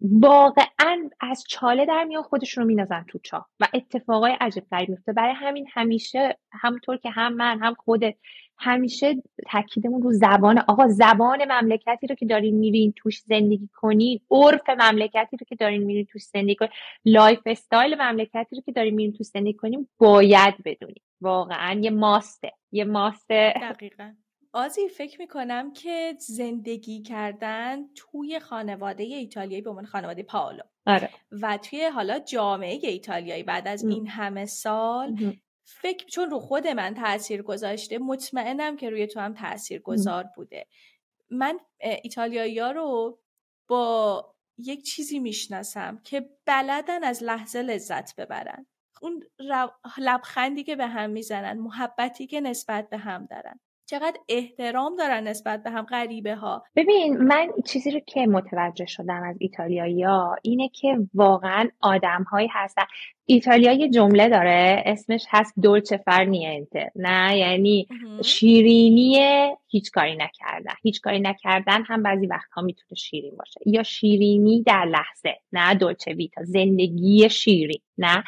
واقعا 0.01 1.11
از 1.21 1.45
چاله 1.49 1.87
در 1.87 2.05
میان 2.05 2.23
خودشون 2.23 2.63
رو 2.63 2.69
مینازن 2.69 3.05
تو 3.09 3.19
چاه 3.19 3.49
و 3.61 3.67
اتفاقای 3.75 4.37
عجیب 4.41 4.65
غریب 4.71 4.89
میفته 4.89 5.13
برای 5.13 5.35
همین 5.35 5.67
همیشه 5.73 6.39
همونطور 6.53 6.97
که 6.97 7.11
هم 7.11 7.33
من 7.33 7.59
هم 7.63 7.75
خودت 7.75 8.15
همیشه 8.61 9.23
تاکیدمون 9.51 10.03
رو 10.03 10.13
زبان 10.13 10.59
آقا 10.59 10.89
زبان 10.89 11.53
مملکتی 11.53 12.07
رو 12.07 12.15
که 12.15 12.27
دارین 12.27 12.59
میرین 12.59 12.93
توش 12.97 13.21
زندگی 13.21 13.69
کنین 13.75 14.21
عرف 14.31 14.71
مملکتی 14.71 15.37
رو 15.37 15.47
که 15.49 15.57
دارین 15.57 15.83
میرین 15.83 16.05
توش 16.05 16.23
زندگی 16.23 16.55
کنین 16.55 16.71
lifestyle 17.05 17.95
مملکتی 17.95 18.57
رو 18.57 18.63
که 18.67 18.73
دارین 18.73 18.95
میرین 18.95 19.13
توش 19.13 19.27
زندگی 19.27 19.55
کنین 19.55 19.89
باید 19.99 20.55
بدونین. 20.65 21.03
واقعا 21.21 21.81
یه 21.81 21.91
must 21.91 22.40
ه 22.40 22.53
یه 22.73 22.85
must 22.85 23.41
ه 23.41 23.55
دقیقا. 23.63 24.13
آزی 24.53 24.89
فکر 24.89 25.21
می‌کنم 25.21 25.73
که 25.73 26.15
زندگی 26.19 27.03
کردن 27.03 27.79
توی 27.97 28.41
خانواده 28.41 29.03
ایتالیایی 29.03 29.63
به 29.63 29.71
عنوان 29.71 29.87
خانواده 29.87 30.23
پاولو 30.23 30.63
آره. 30.87 31.11
و 31.31 31.59
توی 31.63 31.85
حالا 31.85 32.19
جامعه 32.19 32.79
ایتالیایی 32.83 33.43
بعد 33.43 33.69
از 33.69 33.85
این 33.85 34.07
همه 34.07 34.45
سال 34.45 35.17
فکر 35.65 36.07
چون 36.07 36.31
رو 36.31 36.39
خود 36.39 36.67
من 36.67 36.95
تاثیر 36.95 37.43
گذاشته 37.43 37.99
مطمئنم 37.99 38.77
که 38.77 38.91
روی 38.91 39.07
تو 39.07 39.21
هم 39.21 39.35
تاثیر 39.35 39.81
گذار 39.81 40.25
بوده. 40.37 40.67
من 41.31 41.59
ایتالیایی 41.81 42.59
ها 42.59 42.71
رو 42.71 43.19
با 43.69 44.35
یک 44.59 44.83
چیزی 44.85 45.19
می‌شناسم 45.19 46.01
که 46.05 46.31
بلدن 46.47 47.05
از 47.05 47.23
لحظه 47.23 47.63
لذت 47.63 48.17
ببرن. 48.17 48.67
اون 49.03 49.25
لبخندی 49.99 50.65
که 50.65 50.77
به 50.77 50.87
هم 50.87 51.11
می‌زنن 51.11 51.59
محبتی 51.59 52.27
که 52.27 52.41
نسبت 52.41 52.89
به 52.89 52.99
هم 52.99 53.27
دارن. 53.27 53.61
چقدر 53.91 54.19
احترام 54.29 54.97
دارن 54.97 55.29
نسبت 55.29 55.63
به 55.63 55.71
هم 55.71 55.83
غریبه 55.83 56.35
ها 56.35 56.63
ببین 56.77 57.19
من 57.19 57.49
چیزی 57.67 57.91
رو 57.91 58.01
که 58.01 58.27
متوجه 58.27 58.87
شدم 58.87 59.23
از 59.23 59.37
ایتالیایی 59.41 60.03
ها 60.03 60.37
اینه 60.43 60.69
که 60.69 60.99
واقعا 61.15 61.69
آدم 61.81 62.23
هایی 62.23 62.49
هستن. 62.53 62.83
ایتالیا 63.27 63.73
یه 63.73 63.89
جمله 63.89 64.29
داره 64.29 64.83
اسمش 64.87 65.25
هست 65.31 65.55
دولچه 65.63 65.97
فرنینته 65.97 66.93
نه؟ 66.97 67.39
یعنی 67.39 67.89
شیرینی 68.25 69.19
هیچ 69.69 69.91
کاری 69.91 70.17
نکردن. 70.17 70.75
هیچ 70.83 71.01
کاری 71.01 71.21
نکردن 71.21 71.83
هم 71.83 72.03
بعضی 72.03 72.27
وقتها 72.27 72.63
می‌تونه 72.63 72.95
شیرین 72.97 73.37
باشه. 73.39 73.61
یا 73.67 73.83
شیرینی 73.83 74.63
در 74.63 74.85
لحظه. 74.85 75.37
نه؟ 75.53 75.75
دولچه 75.75 76.13
ویتا. 76.13 76.45
زندگی 76.45 77.29
شیرین. 77.31 77.81
نه؟ 77.99 78.25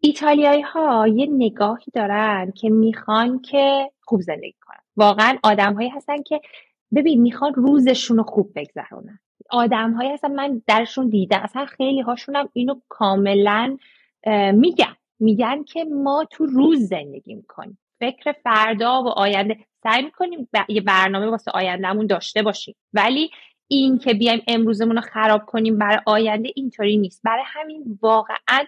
ایتالیایی 0.00 0.62
ها 0.62 1.08
یه 1.08 1.26
نگاهی 1.30 1.92
دارن 1.94 2.52
که 2.56 2.70
می‌خوان 2.70 3.40
که 3.40 3.90
خوب 4.02 4.20
زندگی 4.20 4.54
کنن. 4.66 4.79
واقعا 4.96 5.38
آدم 5.42 5.74
هایی 5.74 5.88
هستن 5.88 6.22
که 6.22 6.40
ببین 6.94 7.20
می‌خوان 7.20 7.54
روزشون 7.54 8.16
رو 8.16 8.22
خوب 8.22 8.52
بگذرونن. 8.56 9.18
آدم 9.50 9.92
هایی 9.92 10.10
هستن 10.10 10.32
من 10.32 10.62
درشون 10.66 11.08
دیدم. 11.08 11.40
اصلا 11.42 11.64
خیلی 11.64 12.00
هاشونم 12.00 12.48
اینو 12.52 12.80
کاملا 12.88 13.76
میگن. 14.52 14.96
میگن 15.18 15.64
که 15.64 15.84
ما 15.84 16.26
تو 16.30 16.46
روز 16.46 16.88
زندگی 16.88 17.34
می‌کنیم. 17.34 17.78
فکر 18.00 18.32
فردا 18.32 19.02
و 19.02 19.08
آینده. 19.08 19.56
سعی 19.82 20.02
می‌کنیم 20.02 20.48
یه 20.68 20.80
برنامه 20.80 21.26
واسه 21.26 21.50
آیندهمون 21.50 22.06
داشته 22.06 22.42
باشیم. 22.42 22.76
ولی 22.92 23.30
این 23.68 23.98
که 23.98 24.14
بیایم 24.14 24.42
امروزمون 24.48 24.96
رو 24.96 25.02
خراب 25.02 25.46
کنیم 25.46 25.78
برای 25.78 26.00
آینده 26.06 26.50
اینطوری 26.54 26.96
نیست. 26.96 27.22
برای 27.24 27.44
همین 27.46 27.98
واقعا 28.02 28.64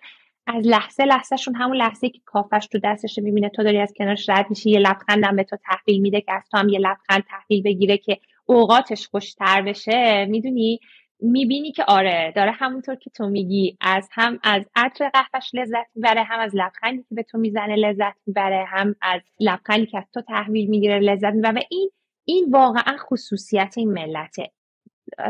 از 0.47 0.66
لحظه 0.66 1.05
لحظهشون 1.05 1.55
همون 1.55 1.76
لحظه 1.76 2.09
که 2.09 2.20
کافش 2.24 2.66
تو 2.66 2.78
دستش 2.84 3.18
می‌بینه 3.18 3.49
تو 3.49 3.62
داری 3.62 3.78
از 3.78 3.93
کنارش 3.97 4.28
رد 4.28 4.47
میشی 4.51 4.70
یه 4.70 4.78
لبخندم 4.78 5.36
به 5.36 5.45
تو 5.45 5.57
تحویل 5.57 6.01
میده 6.01 6.20
که 6.20 6.32
از 6.32 6.43
تو 6.51 6.59
هم 6.59 6.68
یه 6.68 6.78
لبخند 6.78 7.24
تحویل 7.30 7.62
بگیره 7.62 7.99
که 7.99 8.18
اوقاتش 8.47 9.07
خوشتر 9.09 9.62
بشه. 9.62 10.26
می‌دونی؟ 10.26 10.80
می‌بینی 11.20 11.72
که 11.72 11.84
آره 11.84 12.32
داره 12.36 12.51
همونطور 12.51 12.95
که 12.95 13.11
تو 13.11 13.28
میگی 13.28 13.76
از 13.80 14.09
هم 14.12 14.38
از 14.43 14.62
عطر 14.76 15.09
قهوهش 15.09 15.51
لذت 15.55 15.86
می‌بره 15.95 16.22
هم 16.22 16.40
از 16.40 16.57
لبخندی 16.57 17.03
که 17.03 17.14
به 17.14 17.22
تو 17.22 17.38
می‌زنه 17.38 17.76
لذت 17.76 18.16
می‌بره 18.26 18.64
هم 18.68 18.95
از 19.03 19.20
لبخندی 19.40 19.86
که 19.86 19.99
از 19.99 20.05
تو 20.14 20.20
تحویل 20.20 20.70
می‌گیره 20.70 20.99
لذت 20.99 21.32
می‌بره. 21.32 21.53
و 21.53 21.62
این 21.70 21.90
این 22.24 22.51
واقعا 22.51 22.97
خصوصیت 22.99 23.74
این 23.76 23.93
ملته. 23.93 24.51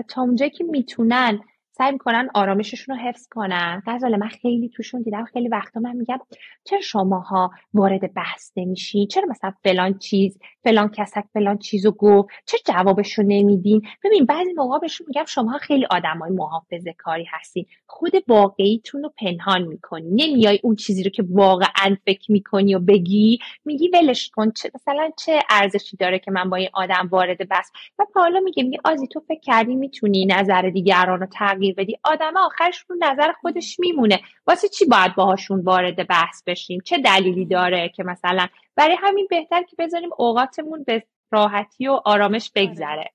تا 0.09 0.23
اونجایی 0.23 0.51
که 0.51 0.65
می‌تونن 0.65 1.41
سعی 1.83 1.93
می‌کنن 1.93 2.29
آرامششون 2.35 2.97
رو 2.97 3.03
حفظ 3.03 3.29
کنن. 3.31 3.83
غزاله 3.87 4.17
من 4.17 4.29
خیلی 4.29 4.69
توشون 4.69 5.03
دیدم 5.03 5.25
خیلی 5.25 5.49
وقتا 5.49 5.81
من 5.81 5.97
میگم 5.97 6.19
چرا 6.65 6.81
شماها 6.81 7.51
وارد 7.75 8.15
بحث 8.15 8.53
نمیشین 8.57 9.07
چرا 9.07 9.29
مثلا 9.29 9.53
فلان 9.65 9.99
چیز 9.99 10.39
فلان 10.65 10.89
کسک 10.89 11.25
فلان 11.33 11.59
چیزو 11.59 11.91
گفت؟ 11.91 12.29
چرا 12.47 12.61
جوابش 12.67 13.19
رو 13.19 13.25
نمیدین؟ 13.27 13.83
ببین 14.05 14.27
بعضی 14.27 14.53
موقع 14.57 14.79
بهشون 14.79 15.07
میگم 15.09 15.25
شما 15.25 15.59
خیلی 15.59 15.87
آدمای 15.91 16.31
محافظه 16.31 16.93
کاری 16.99 17.27
هستین. 17.31 17.67
خود 17.87 18.13
واقعیتون 18.29 19.03
رو 19.03 19.13
پنهان 19.19 19.63
می‌کنی. 19.63 20.11
نمیای 20.11 20.61
اون 20.63 20.77
چیزی 20.77 21.03
رو 21.03 21.11
که 21.11 21.25
واقعا 21.31 21.97
فکر 22.07 22.33
می‌کنی 22.33 22.75
و 22.75 22.79
بگی. 22.79 23.39
میگی 23.65 23.89
ولش 23.89 24.31
کن. 24.31 24.51
چه 24.51 24.71
مثلا 24.75 25.11
چه 25.19 25.41
ارزشی 25.51 25.97
داره 25.97 26.19
که 26.19 26.31
من 26.31 26.51
با 26.51 26.57
این 26.57 26.69
آدم 26.73 27.09
وارد 27.11 27.49
بحث؟ 27.49 27.71
و 27.99 28.05
حالا 28.15 28.41
میگه 28.41 28.63
میگه 28.63 28.79
آزی 28.85 29.07
تو 29.07 29.21
فکر 29.21 29.41
کردی 29.41 29.75
می‌تونی 29.75 30.27
نظر 30.27 30.63
دیگران 30.63 31.21
رو 31.21 31.27
تغییر 31.27 31.72
بدی. 31.75 31.99
آدم 32.05 32.37
آخرشون 32.37 33.05
نظر 33.05 33.33
خودش 33.33 33.81
میمونه. 33.81 34.21
واسه 34.47 34.69
چی 34.69 34.85
باید 34.85 35.15
باهاشون 35.15 35.61
وارد 35.61 36.09
بحث 36.09 36.43
بشیم؟ 36.47 36.81
چه 36.85 36.99
دلیلی 36.99 37.47
داره 37.47 37.89
که 37.89 38.05
مثلا 38.05 38.47
برای 38.77 38.97
همین 39.01 39.27
بهتر 39.31 39.63
که 39.63 39.77
بذاریم 39.79 40.11
اوقاتمون 40.19 40.85
به 40.85 41.03
راحتی 41.31 41.89
و 41.89 42.01
آرامش 42.05 42.51
بگذره. 42.55 43.11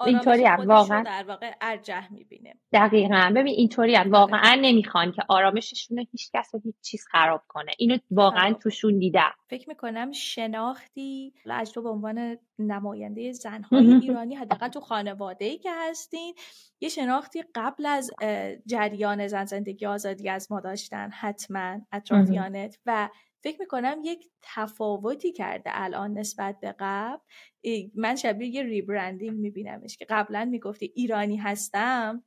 اینطوری 0.00 0.44
واقعا. 0.66 1.02
در 1.02 1.24
واقع 1.28 1.52
ارجح 1.60 2.12
می‌بینه. 2.12 2.54
دقیقا. 2.72 3.32
ببین 3.36 3.54
اینطوری 3.54 3.96
واقعا 3.96 4.58
نمی‌خوان 4.60 5.12
که 5.12 5.22
آرامششون 5.28 5.98
رو 5.98 6.04
هیچ 6.12 6.30
کس 6.34 6.54
و 6.54 6.60
هیچ 6.64 6.74
چیز 6.82 7.04
خراب 7.10 7.42
کنه. 7.48 7.72
اینو 7.78 7.98
واقعا 8.10 8.52
توشون 8.52 8.98
دیدم. 8.98 9.32
فکر 9.50 9.68
می‌کنم 9.68 10.12
شناختی 10.12 11.32
از 11.50 11.72
تو 11.72 11.82
به 11.82 11.88
عنوان 11.88 12.38
نماینده 12.58 13.32
زنهای 13.32 13.92
ایرانی 13.92 14.34
حداقل 14.34 14.68
تو 14.68 14.80
خانواده 14.80 15.44
ای 15.44 15.58
که 15.58 15.70
هستین 15.72 16.34
یه 16.80 16.88
شناختی 16.88 17.44
قبل 17.54 17.86
از 17.86 18.10
جریان 18.66 19.26
زن 19.26 19.44
زندگی 19.44 19.86
آزادی 19.86 20.28
از 20.28 20.52
ما 20.52 20.60
داشتن 20.60 21.10
حتما 21.10 21.80
اطرافیانت. 21.92 22.78
و 22.86 23.08
فکر 23.44 23.56
می‌کنم 23.60 24.00
یک 24.04 24.28
تفاوتی 24.42 25.32
کرده 25.32 25.70
الان 25.72 26.18
نسبت 26.18 26.60
به 26.60 26.74
قبل. 26.78 27.22
من 27.94 28.16
شبیه 28.16 28.48
یه 28.48 28.62
ریبرندینگ 28.62 29.38
میبینمش 29.38 29.96
که 29.96 30.06
قبلا 30.08 30.44
می‌گفتی 30.44 30.92
ایرانی 30.94 31.36
هستم. 31.36 32.24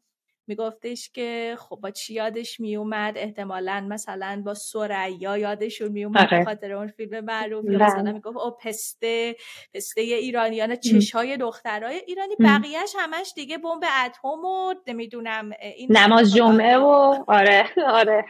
میگفتش 0.50 1.10
که 1.10 1.56
خب 1.60 1.76
با 1.76 1.92
چی 1.92 2.14
یادش 2.14 2.60
میومد 2.60 3.14
احتمالا 3.18 3.86
مثلا 3.90 4.42
با 4.46 4.54
سریا 4.54 5.38
یادشون 5.38 5.92
میومد 5.92 6.18
آره. 6.34 6.44
خاطر 6.44 6.72
اون 6.72 6.88
فیلم 6.88 7.26
معروف 7.26 7.66
مثلا 7.66 8.04
بله. 8.04 8.12
می‌گفت 8.12 8.38
او 8.38 8.52
پسته 8.62 9.36
پسته 9.74 10.02
ایرانیان 10.02 10.76
چشای 10.76 11.38
دخترای 11.38 11.96
ایرانی. 12.08 12.36
بقیهش 12.40 12.94
همش 13.00 13.34
دیگه 13.36 13.58
بمب 13.58 13.84
اتم 14.06 14.46
و 14.46 14.74
نمی‌دونم 14.88 15.50
این 15.76 15.98
نماز 15.98 16.34
جمعه 16.34 16.78
و 16.78 17.24
آره 17.28 17.66
آره. 17.88 18.26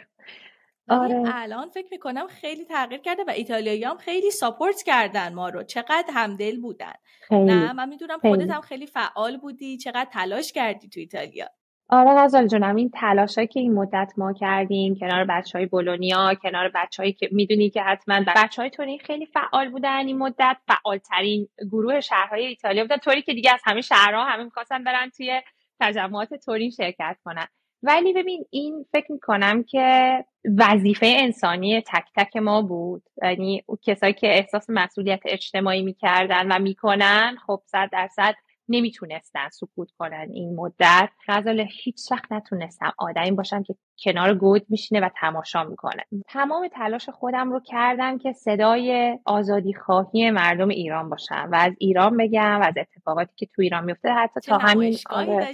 آره. 0.89 1.23
الان 1.35 1.69
فکر 1.69 1.88
می‌کنم 1.91 2.27
خیلی 2.27 2.65
تغییر 2.65 3.01
کرده 3.01 3.23
و 3.27 3.29
ایتالیایی 3.29 3.83
هم 3.83 3.97
خیلی 3.97 4.31
ساپورت 4.31 4.83
کردن 4.83 5.33
ما 5.33 5.49
رو. 5.49 5.63
چقدر 5.63 6.05
همدل 6.13 6.61
بودن. 6.61 6.93
خیلی. 7.27 7.43
نه 7.43 7.73
من 7.73 7.89
می‌دونم 7.89 8.19
خودت 8.19 8.49
هم 8.49 8.61
خیلی 8.61 8.85
فعال 8.85 9.38
بودی. 9.38 9.77
چقدر 9.77 10.07
تلاش 10.11 10.51
کردی 10.51 10.89
تو 10.89 10.99
ایتالیا؟ 10.99 11.47
آره 11.89 12.13
غزال 12.13 12.47
جونم 12.47 12.75
این 12.75 12.89
تلاشایی 12.89 13.47
که 13.47 13.59
این 13.59 13.73
مدت 13.73 14.13
ما 14.17 14.33
کردیم 14.33 14.95
کنار 14.95 15.25
بچه 15.25 15.57
های 15.57 15.65
بولونیا 15.65 16.33
کنار 16.33 16.71
بچههایی 16.75 17.13
که 17.13 17.29
می‌دونی 17.31 17.69
که 17.69 17.81
حتما 17.81 18.19
بچه 18.35 18.61
های 18.61 18.69
تورین 18.69 18.99
خیلی 18.99 19.25
فعال 19.25 19.69
بودن 19.69 20.07
این 20.07 20.17
مدت. 20.17 20.57
فعالترین 20.67 21.47
گروه 21.71 21.99
شهرهای 21.99 22.45
ایتالیا 22.45 22.83
بودن. 22.83 22.97
طوری 22.97 23.21
که 23.21 23.33
دیگه 23.33 23.53
از 23.53 23.61
همه 23.65 23.81
شهرها 23.81 24.23
همه 24.23 24.43
می‌خواستن 24.43 24.83
برن 24.83 25.09
توی 25.09 25.41
تجمعات 25.79 26.33
تورین 26.33 26.71
شرکت 26.71 27.17
کنن. 27.25 27.47
ولی 27.84 28.13
ببین 28.13 28.45
این 28.49 28.86
فکر 28.91 29.11
می‌کنم 29.11 29.63
که 29.63 30.25
وظیفه 30.57 31.05
انسانی 31.19 31.82
تک 31.82 32.05
تک 32.15 32.38
ما 32.38 32.61
بود. 32.61 33.03
یعنی 33.23 33.63
کسایی 33.88 34.13
که 34.13 34.28
احساس 34.28 34.65
مسئولیت 34.69 35.21
اجتماعی 35.25 35.84
می‌کردن 35.84 36.51
و 36.51 36.59
می‌کنن 36.59 37.38
خب 37.47 37.61
صد 37.65 37.89
درصد 37.91 38.36
نمی‌تونستن 38.70 39.49
سکوت 39.49 39.91
کنن 39.97 40.28
این 40.34 40.55
مدت. 40.55 41.09
غزال 41.28 41.68
هیچ 41.84 42.11
وقت 42.11 42.32
نتونستم 42.32 42.93
آدمی 42.97 43.32
باشم 43.32 43.63
که 43.63 43.76
کنار 44.03 44.34
گود 44.34 44.65
میشینه 44.70 45.01
و 45.01 45.09
تماشا 45.22 45.63
می‌کنه. 45.63 46.03
تمام 46.28 46.68
تلاش 46.68 47.09
خودم 47.09 47.51
رو 47.51 47.59
کردم 47.59 48.18
که 48.18 48.34
صدای 48.34 49.20
آزادی 49.26 49.74
خواهی 49.74 50.32
مردم 50.32 50.70
ایران 50.70 51.09
باشم 51.09 51.49
و 51.51 51.55
از 51.55 51.74
ایران 51.80 52.18
بگم 52.18 52.59
و 52.61 52.63
از 52.63 52.74
اتفاقاتی 52.78 53.32
که 53.36 53.45
تو 53.45 53.61
ایران 53.61 53.86
میفته 53.86 54.09
حتی 54.09 54.39
تا 54.39 54.57
همین 54.57 54.97
آره. 55.09 55.51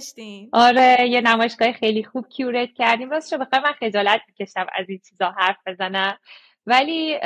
آره 0.52 1.08
یه 1.08 1.20
نمایشگاه 1.20 1.72
خیلی 1.72 2.04
خوب 2.04 2.28
کیورت 2.28 2.68
کردیم. 2.74 3.10
راستش 3.10 3.38
بخوام 3.38 3.62
من 3.62 3.72
خجالت 3.72 4.20
می‌کشم 4.28 4.66
از 4.72 4.88
این 4.88 5.00
چیزا 5.08 5.34
حرف 5.38 5.56
بزنم. 5.66 6.18
ولی 6.66 7.18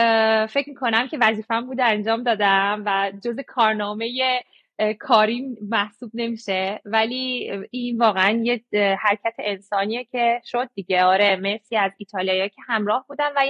فکر 0.48 0.68
می‌کنم 0.68 1.08
که 1.08 1.18
وظیفم 1.20 1.66
بوده 1.66 1.84
انجام 1.84 2.22
دادم 2.22 2.82
و 2.86 3.12
جز 3.24 3.36
کارنامه 3.46 4.42
کاری 4.98 5.56
محسوب 5.68 6.10
نمیشه. 6.14 6.80
ولی 6.84 7.50
این 7.70 7.98
واقعا 7.98 8.42
یه 8.44 8.64
حرکت 8.98 9.34
انسانیه 9.38 10.04
که 10.04 10.40
شد 10.44 10.70
دیگه. 10.74 11.04
آره 11.04 11.36
مرسی 11.36 11.76
از 11.76 11.92
ایتالیایی 11.98 12.48
که 12.48 12.62
همراه 12.66 13.04
بودن 13.08 13.28
و 13.36 13.40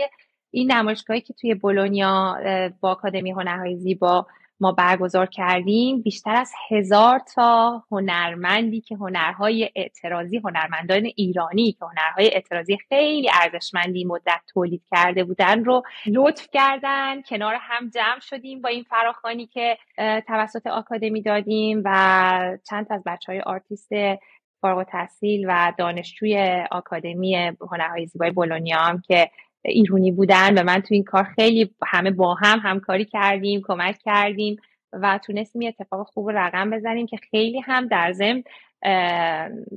این 0.50 0.72
نمایشگاهی 0.72 1.20
که 1.20 1.34
توی 1.40 1.54
بولونیا 1.54 2.36
با 2.80 2.90
آکادمی 2.90 3.30
هنرهای 3.30 3.76
زیبا 3.76 4.26
ما 4.60 4.72
برگزار 4.72 5.26
کردیم 5.26 6.02
بیشتر 6.02 6.36
از 6.36 6.52
هزار 6.70 7.18
تا 7.34 7.82
هنرمندی 7.90 8.80
که 8.80 8.96
هنرهای 8.96 9.70
اعتراضی 9.76 10.36
هنرمندان 10.36 11.04
ایرانی 11.16 11.72
که 11.72 11.84
هنرهای 11.84 12.34
اعتراضی 12.34 12.78
خیلی 12.88 13.30
ارزشمندی 13.42 14.04
مدت 14.04 14.40
تولید 14.48 14.82
کرده 14.90 15.24
بودن 15.24 15.64
رو 15.64 15.82
لطف 16.06 16.48
کردن. 16.52 17.22
کنار 17.22 17.54
هم 17.60 17.90
جمع 17.90 18.20
شدیم 18.20 18.60
با 18.62 18.68
این 18.68 18.84
فراخانی 18.84 19.46
که 19.46 19.78
توسط 20.26 20.66
آکادمی 20.66 21.22
دادیم 21.22 21.82
و 21.84 22.58
چند 22.70 22.86
از 22.90 23.02
بچه 23.06 23.32
های 23.32 23.40
آرتیست 23.40 23.92
فارغ 24.60 24.82
تحصیل 24.82 25.44
و 25.48 25.72
دانشجوی 25.78 26.64
آکادمی 26.70 27.36
هنرهای 27.70 28.06
زیبای 28.06 28.30
بولونیا 28.30 28.78
هم 28.78 29.02
که 29.06 29.30
ایرونی 29.68 30.12
بودن 30.12 30.58
و 30.58 30.64
من 30.64 30.80
تو 30.80 30.94
این 30.94 31.04
کار 31.04 31.24
خیلی 31.24 31.70
همه 31.86 32.10
با 32.10 32.34
هم 32.34 32.60
همکاری 32.62 33.04
کردیم 33.04 33.62
کمک 33.64 33.98
کردیم 34.04 34.56
و 34.92 35.18
تونستیم 35.24 35.62
یه 35.62 35.68
اتفاق 35.68 36.06
خوب 36.06 36.30
رقم 36.30 36.70
بزنیم 36.70 37.06
که 37.06 37.16
خیلی 37.30 37.60
هم 37.60 37.88
در 37.88 38.12
ضمن 38.12 38.42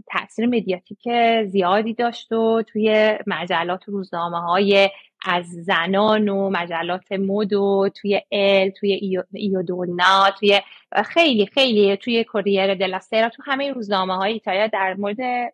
تاثیر 0.08 0.46
mediatic 0.46 1.00
زیادی 1.46 1.94
داشت 1.94 2.32
و 2.32 2.62
توی 2.62 3.18
مجلات 3.28 3.90
و 3.90 3.92
روزنامه 3.92 4.42
های 4.42 4.90
از 5.26 5.46
زنان 5.46 6.30
و 6.30 6.50
مجلات 6.50 7.12
مد 7.12 7.54
و 7.54 7.90
توی 7.96 8.22
Elle 8.32 8.70
توی 8.70 9.24
Io 9.34 9.62
Donna 9.62 10.32
توی 10.40 10.62
خیلی 11.06 11.46
خیلی 11.46 11.98
توی 11.98 12.24
Corriere 12.24 12.76
della 12.76 13.06
Sera 13.06 13.30
تو 13.30 13.44
همه 13.46 13.72
روزنامه 13.72 14.16
های 14.16 14.34
ایتالیا 14.34 14.68
در 14.68 14.94
مورد 14.94 15.54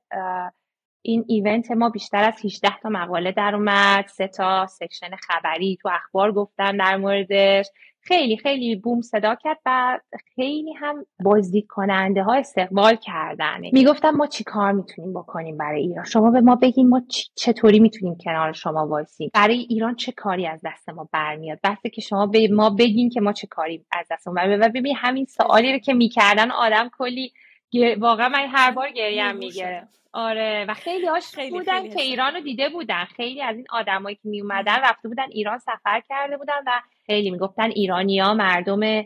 این 1.01 1.25
event 1.27 1.71
ما 1.71 1.89
بیشتر 1.89 2.23
از 2.23 2.45
18 2.45 2.77
تا 2.83 2.89
مقاله 2.89 3.31
در 3.31 3.55
اومد. 3.55 4.07
سه 4.07 4.27
تا 4.27 4.67
section 4.67 5.15
خبری 5.15 5.77
تو 5.81 5.89
اخبار 5.93 6.31
گفتن 6.31 6.77
در 6.77 6.97
موردش. 6.97 7.65
خیلی 8.01 8.37
خیلی 8.37 8.75
boom 8.75 9.01
صدا 9.01 9.35
کرد 9.35 9.57
و 9.65 9.99
خیلی 10.35 10.73
هم 10.73 11.05
بازدید 11.23 11.67
کننده 11.67 12.23
ها 12.23 12.33
استقبال 12.33 12.95
کردن. 12.95 13.61
می‌گفتم 13.73 14.09
ما 14.09 14.27
چی 14.27 14.43
کار 14.43 14.71
می‌تونیم 14.71 15.13
بکنیم 15.13 15.57
برای 15.57 15.81
ایران؟ 15.81 16.05
شما 16.05 16.31
به 16.31 16.41
ما 16.41 16.55
بگین 16.55 16.89
ما 16.89 17.01
چطوری 17.35 17.79
می‌تونیم 17.79 18.17
کنار 18.23 18.53
شما 18.53 18.87
وایسیم؟ 18.87 19.31
برای 19.33 19.57
ایران 19.69 19.95
چه 19.95 20.11
کاری 20.11 20.47
از 20.47 20.61
دست 20.65 20.89
ما 20.89 21.09
برمیاد؟ 21.11 21.59
بحثه 21.63 21.89
که 21.89 22.01
شما 22.01 22.25
به 22.25 22.47
ما 22.51 22.69
بگین 22.69 23.09
که 23.09 23.21
ما 23.21 23.33
چه 23.33 23.47
کاری 23.47 23.85
از 23.91 24.07
دست 24.11 24.27
ما 24.27 24.33
برمیاد. 24.33 24.59
و 24.61 24.69
ببین 24.69 24.95
همین 24.97 25.25
سوالی 25.25 25.73
رو 25.73 25.79
که 25.79 25.93
می‌کردن 25.93 26.51
آدم 26.51 26.89
کلی 26.97 27.33
واقعا 27.99 28.29
من 28.29 28.47
هر 28.49 28.71
بار 28.71 28.89
گریم 28.89 29.35
می‌گیره 29.35 29.87
آره. 30.17 30.65
و 30.67 30.73
خیلی 30.73 31.07
هاش 31.07 31.23
خیلی 31.23 31.51
بودن 31.51 31.81
خیلی. 31.81 31.95
که 31.95 32.01
ایران 32.01 32.33
رو 32.33 32.41
دیده 32.41 32.69
بودن. 32.69 33.05
خیلی 33.05 33.41
از 33.41 33.55
این 33.55 33.65
آدمایی 33.69 34.15
که 34.15 34.21
می 34.23 34.41
اومدن 34.41 34.79
رفته 34.81 35.07
بودن 35.07 35.25
ایران 35.31 35.57
سفر 35.57 36.01
کرده 36.09 36.37
بودن 36.37 36.59
و 36.67 36.81
خیلی 37.05 37.31
می‌گفتن 37.31 37.69
ایرانیا 37.69 38.33
مردم 38.33 39.03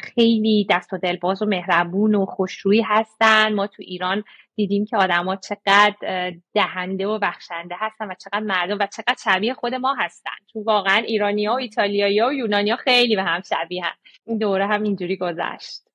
خیلی 0.00 0.66
دست 0.70 0.92
و 0.92 0.98
دلباز 0.98 1.42
و 1.42 1.46
مهربون 1.46 2.14
و 2.14 2.26
خوشرویی 2.26 2.82
هستن. 2.82 3.54
ما 3.54 3.66
تو 3.66 3.82
ایران 3.82 4.24
دیدیم 4.56 4.84
که 4.84 4.96
آدما 4.96 5.36
چقدر 5.36 6.32
دهنده 6.54 7.06
و 7.06 7.18
بخشنده 7.18 7.74
هستن 7.78 8.06
و 8.06 8.14
چقدر 8.24 8.40
مردم 8.40 8.78
و 8.80 8.86
چقدر 8.86 9.16
شبیه 9.24 9.54
خود 9.54 9.74
ما 9.74 9.94
هستن. 9.94 10.30
تو 10.52 10.62
واقعا 10.62 10.96
ایرانیا 10.96 11.52
و 11.52 11.56
ایتالیایی 11.56 12.22
و 12.22 12.32
یونانیا 12.32 12.76
خیلی 12.76 13.16
به 13.16 13.22
هم 13.22 13.42
شبیه 13.42 13.84
هم. 13.84 13.94
این 14.26 14.38
دوره 14.38 14.66
هم 14.66 14.82
اینجوری 14.82 15.16
گذشت. 15.16 15.85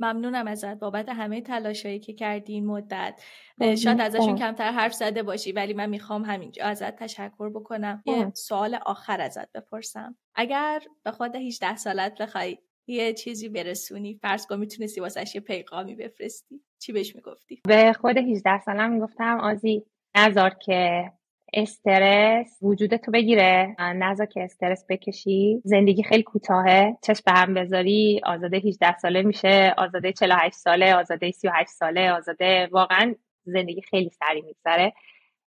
ممنونم 0.00 0.46
ازت 0.46 0.78
بابت 0.78 1.08
همه 1.08 1.40
تلاشایی 1.40 2.00
که 2.00 2.12
کردی 2.12 2.52
این 2.52 2.66
مدت. 2.66 3.22
شاید 3.60 4.00
ازشون 4.00 4.36
کمتر 4.36 4.70
حرف 4.70 4.94
زده 4.94 5.22
باشی 5.22 5.52
ولی 5.52 5.74
من 5.74 5.88
می‌خوام 5.88 6.24
همینجا 6.24 6.64
ازت 6.64 6.96
تشکر 6.96 7.50
بکنم. 7.50 8.02
یه 8.06 8.30
سوال 8.34 8.78
آخر 8.86 9.20
ازت 9.20 9.52
بپرسم. 9.52 10.16
اگر 10.34 10.82
به 11.04 11.10
خود 11.10 11.36
18 11.36 11.76
سالت 11.76 12.22
بخوای 12.22 12.58
یه 12.86 13.12
چیزی 13.12 13.48
برسونی 13.48 14.18
فرض 14.22 14.46
کن 14.46 14.58
می‌تونستی 14.58 15.00
واسش 15.00 15.34
یه 15.34 15.40
پیغامی 15.40 15.94
بفرستی 15.94 16.60
چی 16.78 16.92
بهش 16.92 17.16
می‌گفتی؟ 17.16 17.62
به 17.68 17.92
خود 17.92 18.16
18 18.16 18.60
سالم 18.60 18.90
می‌گفتم 18.90 19.40
آزی 19.40 19.84
نذار 20.16 20.50
که 20.50 21.12
استرس 21.54 22.58
وجود 22.62 22.96
تو 22.96 23.10
بگیره. 23.10 23.76
نزا 23.78 24.24
که 24.24 24.42
استرس 24.42 24.84
بکشی 24.88 25.60
زندگی 25.64 26.02
خیلی 26.02 26.22
کوتاهه. 26.22 26.96
چشم 27.02 27.22
به 27.26 27.32
هم 27.32 27.54
بذاری 27.54 28.20
آزاده 28.24 28.56
18 28.56 28.98
ساله 28.98 29.22
میشه 29.22 29.74
آزاده 29.78 30.12
48 30.12 30.54
ساله 30.54 30.94
آزاده 30.94 31.30
38 31.30 31.70
ساله 31.70 32.12
آزاده 32.12 32.68
واقعا 32.72 33.14
زندگی 33.44 33.82
خیلی 33.82 34.10
سریع 34.10 34.44
میگذره. 34.44 34.92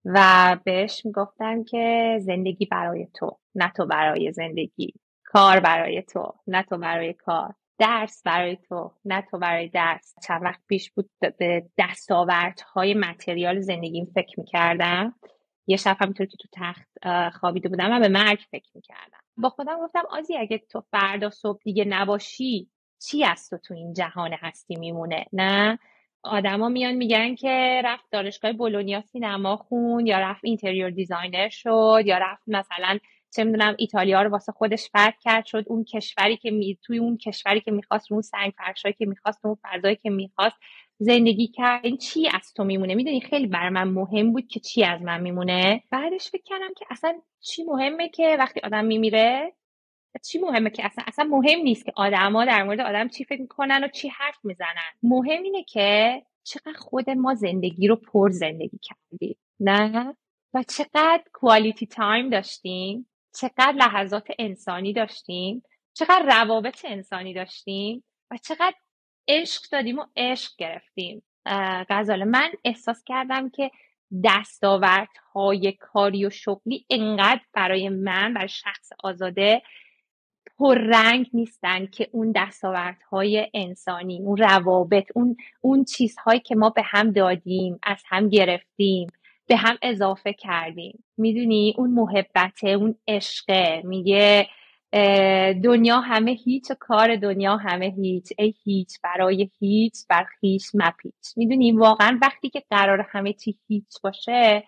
و 0.04 0.56
بهش 0.64 1.02
می‌گفتم 1.04 1.64
که 1.64 2.16
زندگی 2.20 2.66
برای 2.66 3.08
تو 3.14 3.38
نه 3.54 3.72
تو 3.76 3.86
برای 3.86 4.32
زندگی. 4.32 4.94
کار 5.24 5.60
برای 5.60 6.02
تو 6.02 6.32
نه 6.46 6.62
تو 6.62 6.78
برای 6.78 7.12
کار. 7.12 7.54
درس 7.78 8.22
برای 8.22 8.56
تو 8.68 8.92
نه 9.04 9.22
تو 9.30 9.38
برای 9.38 9.68
درس. 9.68 10.14
چند 10.26 10.42
وقت 10.42 10.60
پیش 10.68 10.90
بود 10.90 11.10
به 11.38 11.66
دستاوردهای 11.78 12.94
متریال 12.94 13.60
زندگیم 13.60 14.12
فکر 14.14 14.40
می‌کردم. 14.40 15.14
یه 15.66 15.76
شب 15.76 15.96
همینطور 16.00 16.26
که 16.26 16.36
تو 16.36 16.48
تخت 16.52 16.88
خوابیده 17.38 17.68
بودم 17.68 17.96
و 17.96 18.00
به 18.00 18.08
مرگ 18.08 18.38
فکر 18.50 18.70
می‌کردم. 18.74 19.20
با 19.36 19.48
خودم 19.48 19.78
گفتم 19.80 20.02
آزی 20.10 20.36
اگه 20.36 20.58
تو 20.58 20.82
فردا 20.90 21.30
صبح 21.30 21.62
دیگه 21.62 21.84
نباشی 21.84 22.68
چی 23.02 23.24
از 23.24 23.48
تو 23.50 23.58
تو 23.58 23.74
این 23.74 23.92
جهان 23.92 24.32
هستی 24.32 24.76
میمونه؟ 24.76 25.24
نه؟ 25.32 25.78
آدما 26.22 26.68
میان 26.68 26.94
میگن 26.94 27.34
که 27.34 27.82
رفت 27.84 28.04
دانشگاه 28.10 28.52
بولونیا 28.52 29.00
سینما 29.00 29.56
خوند 29.56 30.06
یا 30.06 30.18
رفت 30.18 30.40
interior 30.44 30.90
designer 30.90 31.48
شد 31.48 32.02
یا 32.04 32.18
رفت 32.18 32.42
مثلا 32.46 32.98
چه 33.34 33.44
می‌دونم 33.44 33.74
ایتالیا 33.78 34.22
رو 34.22 34.30
واسه 34.30 34.52
خودش 34.52 34.88
قرق 34.92 35.14
کرد 35.20 35.44
شد 35.44 35.64
اون 35.66 35.84
کشوری 35.84 36.36
که 36.36 36.50
می... 36.50 36.78
توی 36.82 36.98
اون 36.98 37.16
کشوری 37.16 37.60
که 37.60 37.70
می‌خواست 37.70 38.12
اون 38.12 38.22
سنگ 38.22 38.52
فرشایی 38.56 38.94
که 38.94 39.06
می‌خواست 39.06 39.46
اون 39.46 39.56
فضایی 39.62 39.96
که 39.96 40.10
می‌خواست. 40.10 40.56
زندگی 40.98 41.46
کرد. 41.46 41.84
این 41.84 41.96
چی 41.96 42.28
از 42.34 42.52
تو 42.54 42.64
میمونه؟ 42.64 42.94
می‌دونی 42.94 43.20
خیلی 43.20 43.46
بر 43.46 43.68
من 43.68 43.88
مهم 43.88 44.32
بود 44.32 44.48
که 44.48 44.60
چی 44.60 44.84
از 44.84 45.02
من 45.02 45.20
میمونه. 45.20 45.82
بعدش 45.90 46.30
فکر 46.30 46.42
کردم 46.42 46.74
که 46.76 46.86
اصلا 46.90 47.20
چی 47.40 47.64
مهمه 47.64 48.08
که 48.08 48.36
وقتی 48.38 48.60
آدم 48.60 48.84
میمیره 48.84 49.52
چی 50.22 50.38
مهمه 50.38 50.70
که 50.70 50.86
اصلا 50.86 51.04
اصلا 51.06 51.24
مهم 51.24 51.60
نیست 51.60 51.84
که 51.84 51.92
آدما 51.96 52.44
در 52.44 52.62
مورد 52.62 52.80
آدم 52.80 53.08
چی 53.08 53.24
فکر 53.24 53.40
می‌کنن 53.40 53.84
و 53.84 53.88
چی 53.88 54.08
حرف 54.08 54.44
می‌زنن. 54.44 54.92
مهم 55.02 55.42
اینه 55.42 55.64
که 55.64 56.22
چقدر 56.44 56.78
خود 56.78 57.10
ما 57.10 57.34
زندگی 57.34 57.88
رو 57.88 57.96
پر 57.96 58.30
زندگی 58.30 58.78
کردیم 58.82 59.36
نه؟ 59.60 60.16
و 60.54 60.62
چقدر 60.62 61.22
کوالیتی 61.32 61.86
تایم 61.86 62.30
داشتیم 62.30 63.08
چقدر 63.40 63.72
لحظات 63.72 64.28
انسانی 64.38 64.92
داشتیم 64.92 65.62
چقدر 65.94 66.26
روابط 66.26 66.84
انسانی 66.84 67.34
داشتیم 67.34 68.04
و 68.30 68.36
چقدر 68.36 68.74
عشق 69.28 69.62
دادیم 69.72 69.98
و 69.98 70.04
عشق 70.16 70.52
گرفتیم. 70.58 71.22
غزاله 71.88 72.24
من 72.24 72.50
احساس 72.64 73.04
کردم 73.04 73.50
که 73.50 73.70
دستاوردهای 74.24 75.72
کاری 75.72 76.26
و 76.26 76.30
شغلی 76.30 76.86
انقدر 76.90 77.40
برای 77.52 77.88
من 77.88 78.34
برای 78.34 78.48
شخص 78.48 78.90
آزاده 79.04 79.62
پررنگ 80.58 81.30
نیستن 81.32 81.86
که 81.86 82.08
اون 82.12 82.32
دستاوردهای 82.36 83.50
انسانی 83.54 84.18
اون 84.18 84.36
روابط 84.36 85.06
اون 85.14 85.36
اون 85.60 85.84
چیزهایی 85.84 86.40
که 86.40 86.54
ما 86.54 86.70
به 86.70 86.82
هم 86.84 87.10
دادیم 87.10 87.78
از 87.82 88.02
هم 88.06 88.28
گرفتیم 88.28 89.08
به 89.46 89.56
هم 89.56 89.78
اضافه 89.82 90.32
کردیم. 90.32 91.04
می‌دونی؟ 91.16 91.74
اون 91.78 91.90
محبته 91.90 92.68
اون 92.68 92.94
عشقه. 93.08 93.82
میگه 93.84 94.48
دنیا 95.64 96.00
همه 96.00 96.30
هیچ 96.30 96.70
و 96.70 96.74
کار 96.80 97.16
دنیا 97.16 97.56
همه 97.56 97.86
هیچ. 97.86 98.32
ای 98.38 98.54
هیچ 98.64 98.88
برای 99.02 99.50
هیچ 99.58 99.94
بر 100.08 100.24
خیش 100.24 100.70
مپیچ. 100.74 101.36
می‌دونی 101.36 101.72
واقعا 101.72 102.18
وقتی 102.22 102.50
که 102.50 102.62
قرار 102.70 103.06
همه 103.10 103.32
چی 103.32 103.58
هیچ 103.68 104.00
باشه 104.04 104.64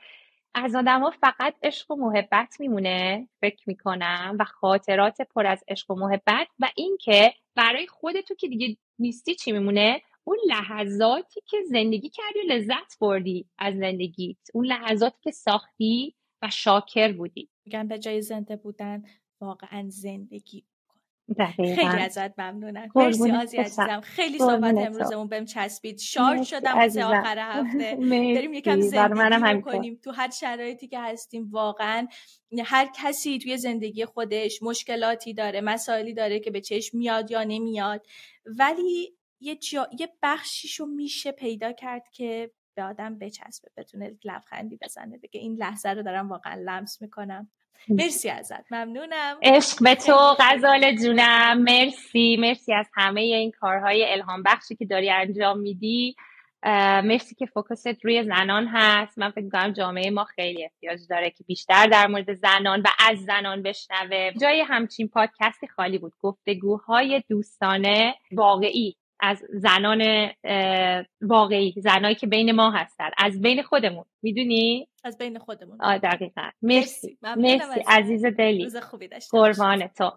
از 0.54 0.74
آدما 0.74 1.10
فقط 1.10 1.54
عشق 1.62 1.90
و 1.90 1.96
محبت 1.96 2.56
میمونه 2.60 3.28
فکر 3.40 3.62
می‌کنم 3.66 4.36
و 4.40 4.44
خاطرات 4.44 5.22
پر 5.22 5.46
از 5.46 5.64
عشق 5.68 5.90
و 5.90 5.94
محبت. 5.94 6.48
و 6.58 6.68
اینکه 6.76 7.32
برای 7.54 7.86
خودتو 7.86 8.34
که 8.34 8.48
دیگه 8.48 8.76
نیستی 8.98 9.34
چی 9.34 9.52
میمونه؟ 9.52 10.00
اون 10.24 10.38
لحظاتی 10.46 11.40
که 11.46 11.56
زندگی 11.70 12.08
کردی 12.08 12.40
و 12.48 12.52
لذت 12.52 12.98
بردی 13.00 13.46
از 13.58 13.74
زندگیت. 13.74 14.36
اون 14.54 14.66
لحظاتی 14.66 15.18
که 15.22 15.30
ساختی 15.30 16.14
و 16.42 16.48
شاکر 16.50 17.12
بودی. 17.12 17.48
میگن 17.64 17.88
به 17.88 17.98
جای 17.98 18.22
زنده 18.22 18.56
بودن 18.56 19.02
واقعا 19.40 19.86
زندگی 19.88 20.64
دقیقا. 21.38 21.74
خیلی 21.74 22.02
ازت 22.02 22.38
ممنونم. 22.38 22.88
مرسی 22.94 23.30
آزی 23.30 23.56
عزیزم. 23.56 24.00
خیلی 24.00 24.38
صحبت 24.38 24.74
امروزمون 24.78 25.28
بهم 25.28 25.44
چسبید. 25.44 25.98
شارژ 25.98 26.50
شدم 26.50 26.78
واسه 26.78 27.04
آخر 27.04 27.38
هفته. 27.38 27.96
بریم 28.36 28.54
یکم 28.54 28.80
زندگی 28.80 29.62
کنیم 29.62 30.00
تو 30.04 30.10
هر 30.10 30.30
شرایطی 30.30 30.88
که 30.88 31.00
هستیم 31.00 31.48
واقعا 31.50 32.06
هر 32.64 32.90
کسی 32.94 33.38
توی 33.38 33.56
زندگی 33.56 34.04
خودش 34.04 34.62
مشکلاتی 34.62 35.34
داره 35.34 35.60
مسائلی 35.60 36.14
داره 36.14 36.40
که 36.40 36.50
به 36.50 36.60
چشم 36.60 36.98
میاد 36.98 37.30
یا 37.30 37.44
نمیاد. 37.44 38.06
ولی 38.46 39.14
یه, 39.40 39.56
جا... 39.56 39.88
یه 39.98 40.08
بخشیشو 40.22 40.86
میشه 40.86 41.32
پیدا 41.32 41.72
کرد 41.72 42.08
که 42.12 42.50
به 42.74 42.82
آدم 42.82 43.18
بچسبه 43.18 43.70
بتونه 43.76 44.18
لبخندی 44.24 44.78
بزنه. 44.82 45.18
بگه 45.18 45.40
این 45.40 45.56
لحظه 45.56 45.88
رو 45.88 46.02
دارم 46.02 46.28
واقعا 46.28 46.62
لمس 46.64 47.02
می‌کنم. 47.02 47.50
مرسی 47.88 48.30
ازت. 48.30 48.72
ممنونم. 48.72 49.38
عشق 49.42 49.82
به 49.84 49.94
تو 49.94 50.16
غزال 50.40 50.96
جونم. 50.96 51.62
مرسی 51.62 52.36
مرسی 52.40 52.74
از 52.74 52.86
همه 52.94 53.20
این 53.20 53.50
کارهای 53.50 54.12
الهام 54.12 54.42
بخشی 54.42 54.76
که 54.76 54.84
داری 54.84 55.10
انجام 55.10 55.58
میدی. 55.58 56.16
مرسی 57.04 57.34
که 57.34 57.46
فوکست 57.46 58.04
روی 58.04 58.24
زنان 58.24 58.68
هست. 58.72 59.18
من 59.18 59.30
فکر 59.30 59.44
می‌کنم 59.44 59.72
جامعه 59.72 60.10
ما 60.10 60.24
خیلی 60.24 60.64
احتیاج 60.64 61.00
داره 61.10 61.30
که 61.30 61.44
بیشتر 61.44 61.86
در 61.86 62.06
مورد 62.06 62.34
زنان 62.34 62.80
و 62.80 62.88
از 63.10 63.18
زنان 63.18 63.62
بشنوه. 63.62 64.32
جای 64.40 64.60
همچین 64.60 65.08
پادکستی 65.08 65.66
خالی 65.68 65.98
بود. 65.98 66.12
گفتگوهای 66.20 67.22
دوستانه 67.28 68.14
واقعی. 68.32 68.96
از 69.20 69.44
زنان 69.50 70.30
واقعی 71.20 71.74
زنایی 71.76 72.14
که 72.14 72.26
بین 72.26 72.52
ما 72.52 72.70
هستن. 72.70 73.10
از 73.18 73.40
بین 73.40 73.62
خودمون 73.62 74.04
می‌دونی؟ 74.22 74.88
از 75.04 75.18
بین 75.18 75.38
خودمون. 75.38 75.78
آه 75.80 75.98
دقیقا. 75.98 76.50
مرسی. 76.62 77.18
مرسی, 77.22 77.66
مرسی. 77.66 77.80
عزیز 77.88 78.24
دلی. 78.24 78.62
روز 78.62 78.76
خوبی 78.76 79.08
قربان 79.30 79.86
تو. 79.86 80.10